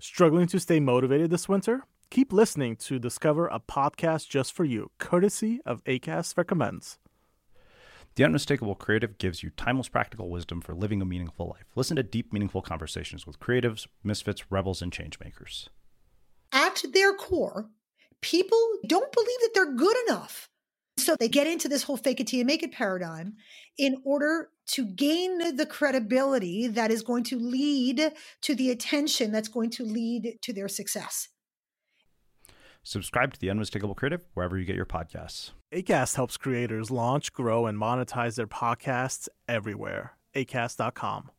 Struggling 0.00 0.48
to 0.48 0.58
stay 0.58 0.80
motivated 0.80 1.28
this 1.28 1.46
winter? 1.46 1.82
Keep 2.08 2.32
listening 2.32 2.74
to 2.88 2.98
discover 2.98 3.48
a 3.52 3.60
podcast 3.60 4.30
just 4.30 4.56
for 4.56 4.64
you, 4.64 4.90
courtesy 4.98 5.60
of 5.66 5.82
ACAST 5.84 6.38
Recommends. 6.38 6.96
The 8.18 8.24
Unmistakable 8.24 8.74
Creative 8.74 9.16
gives 9.16 9.44
you 9.44 9.50
timeless 9.50 9.86
practical 9.86 10.28
wisdom 10.28 10.60
for 10.60 10.74
living 10.74 11.00
a 11.00 11.04
meaningful 11.04 11.46
life. 11.50 11.66
Listen 11.76 11.94
to 11.94 12.02
deep, 12.02 12.32
meaningful 12.32 12.62
conversations 12.62 13.28
with 13.28 13.38
creatives, 13.38 13.86
misfits, 14.02 14.50
rebels, 14.50 14.82
and 14.82 14.90
changemakers. 14.90 15.68
At 16.50 16.82
their 16.92 17.14
core, 17.14 17.70
people 18.20 18.58
don't 18.88 19.12
believe 19.12 19.38
that 19.42 19.50
they're 19.54 19.72
good 19.72 19.96
enough. 20.08 20.48
So 20.96 21.14
they 21.14 21.28
get 21.28 21.46
into 21.46 21.68
this 21.68 21.84
whole 21.84 21.96
fake 21.96 22.18
it 22.18 22.26
till 22.26 22.40
you 22.40 22.44
make 22.44 22.64
it 22.64 22.72
paradigm 22.72 23.34
in 23.78 24.02
order 24.04 24.48
to 24.70 24.84
gain 24.84 25.54
the 25.54 25.66
credibility 25.66 26.66
that 26.66 26.90
is 26.90 27.02
going 27.02 27.22
to 27.22 27.38
lead 27.38 28.10
to 28.42 28.54
the 28.56 28.72
attention 28.72 29.30
that's 29.30 29.46
going 29.46 29.70
to 29.70 29.84
lead 29.84 30.38
to 30.42 30.52
their 30.52 30.66
success. 30.66 31.28
Subscribe 32.88 33.34
to 33.34 33.38
The 33.38 33.50
Unmistakable 33.50 33.94
Creative 33.94 34.24
wherever 34.32 34.56
you 34.56 34.64
get 34.64 34.74
your 34.74 34.86
podcasts. 34.86 35.50
ACAST 35.74 36.16
helps 36.16 36.38
creators 36.38 36.90
launch, 36.90 37.34
grow, 37.34 37.66
and 37.66 37.76
monetize 37.76 38.36
their 38.36 38.46
podcasts 38.46 39.28
everywhere. 39.46 40.12
ACAST.com. 40.34 41.30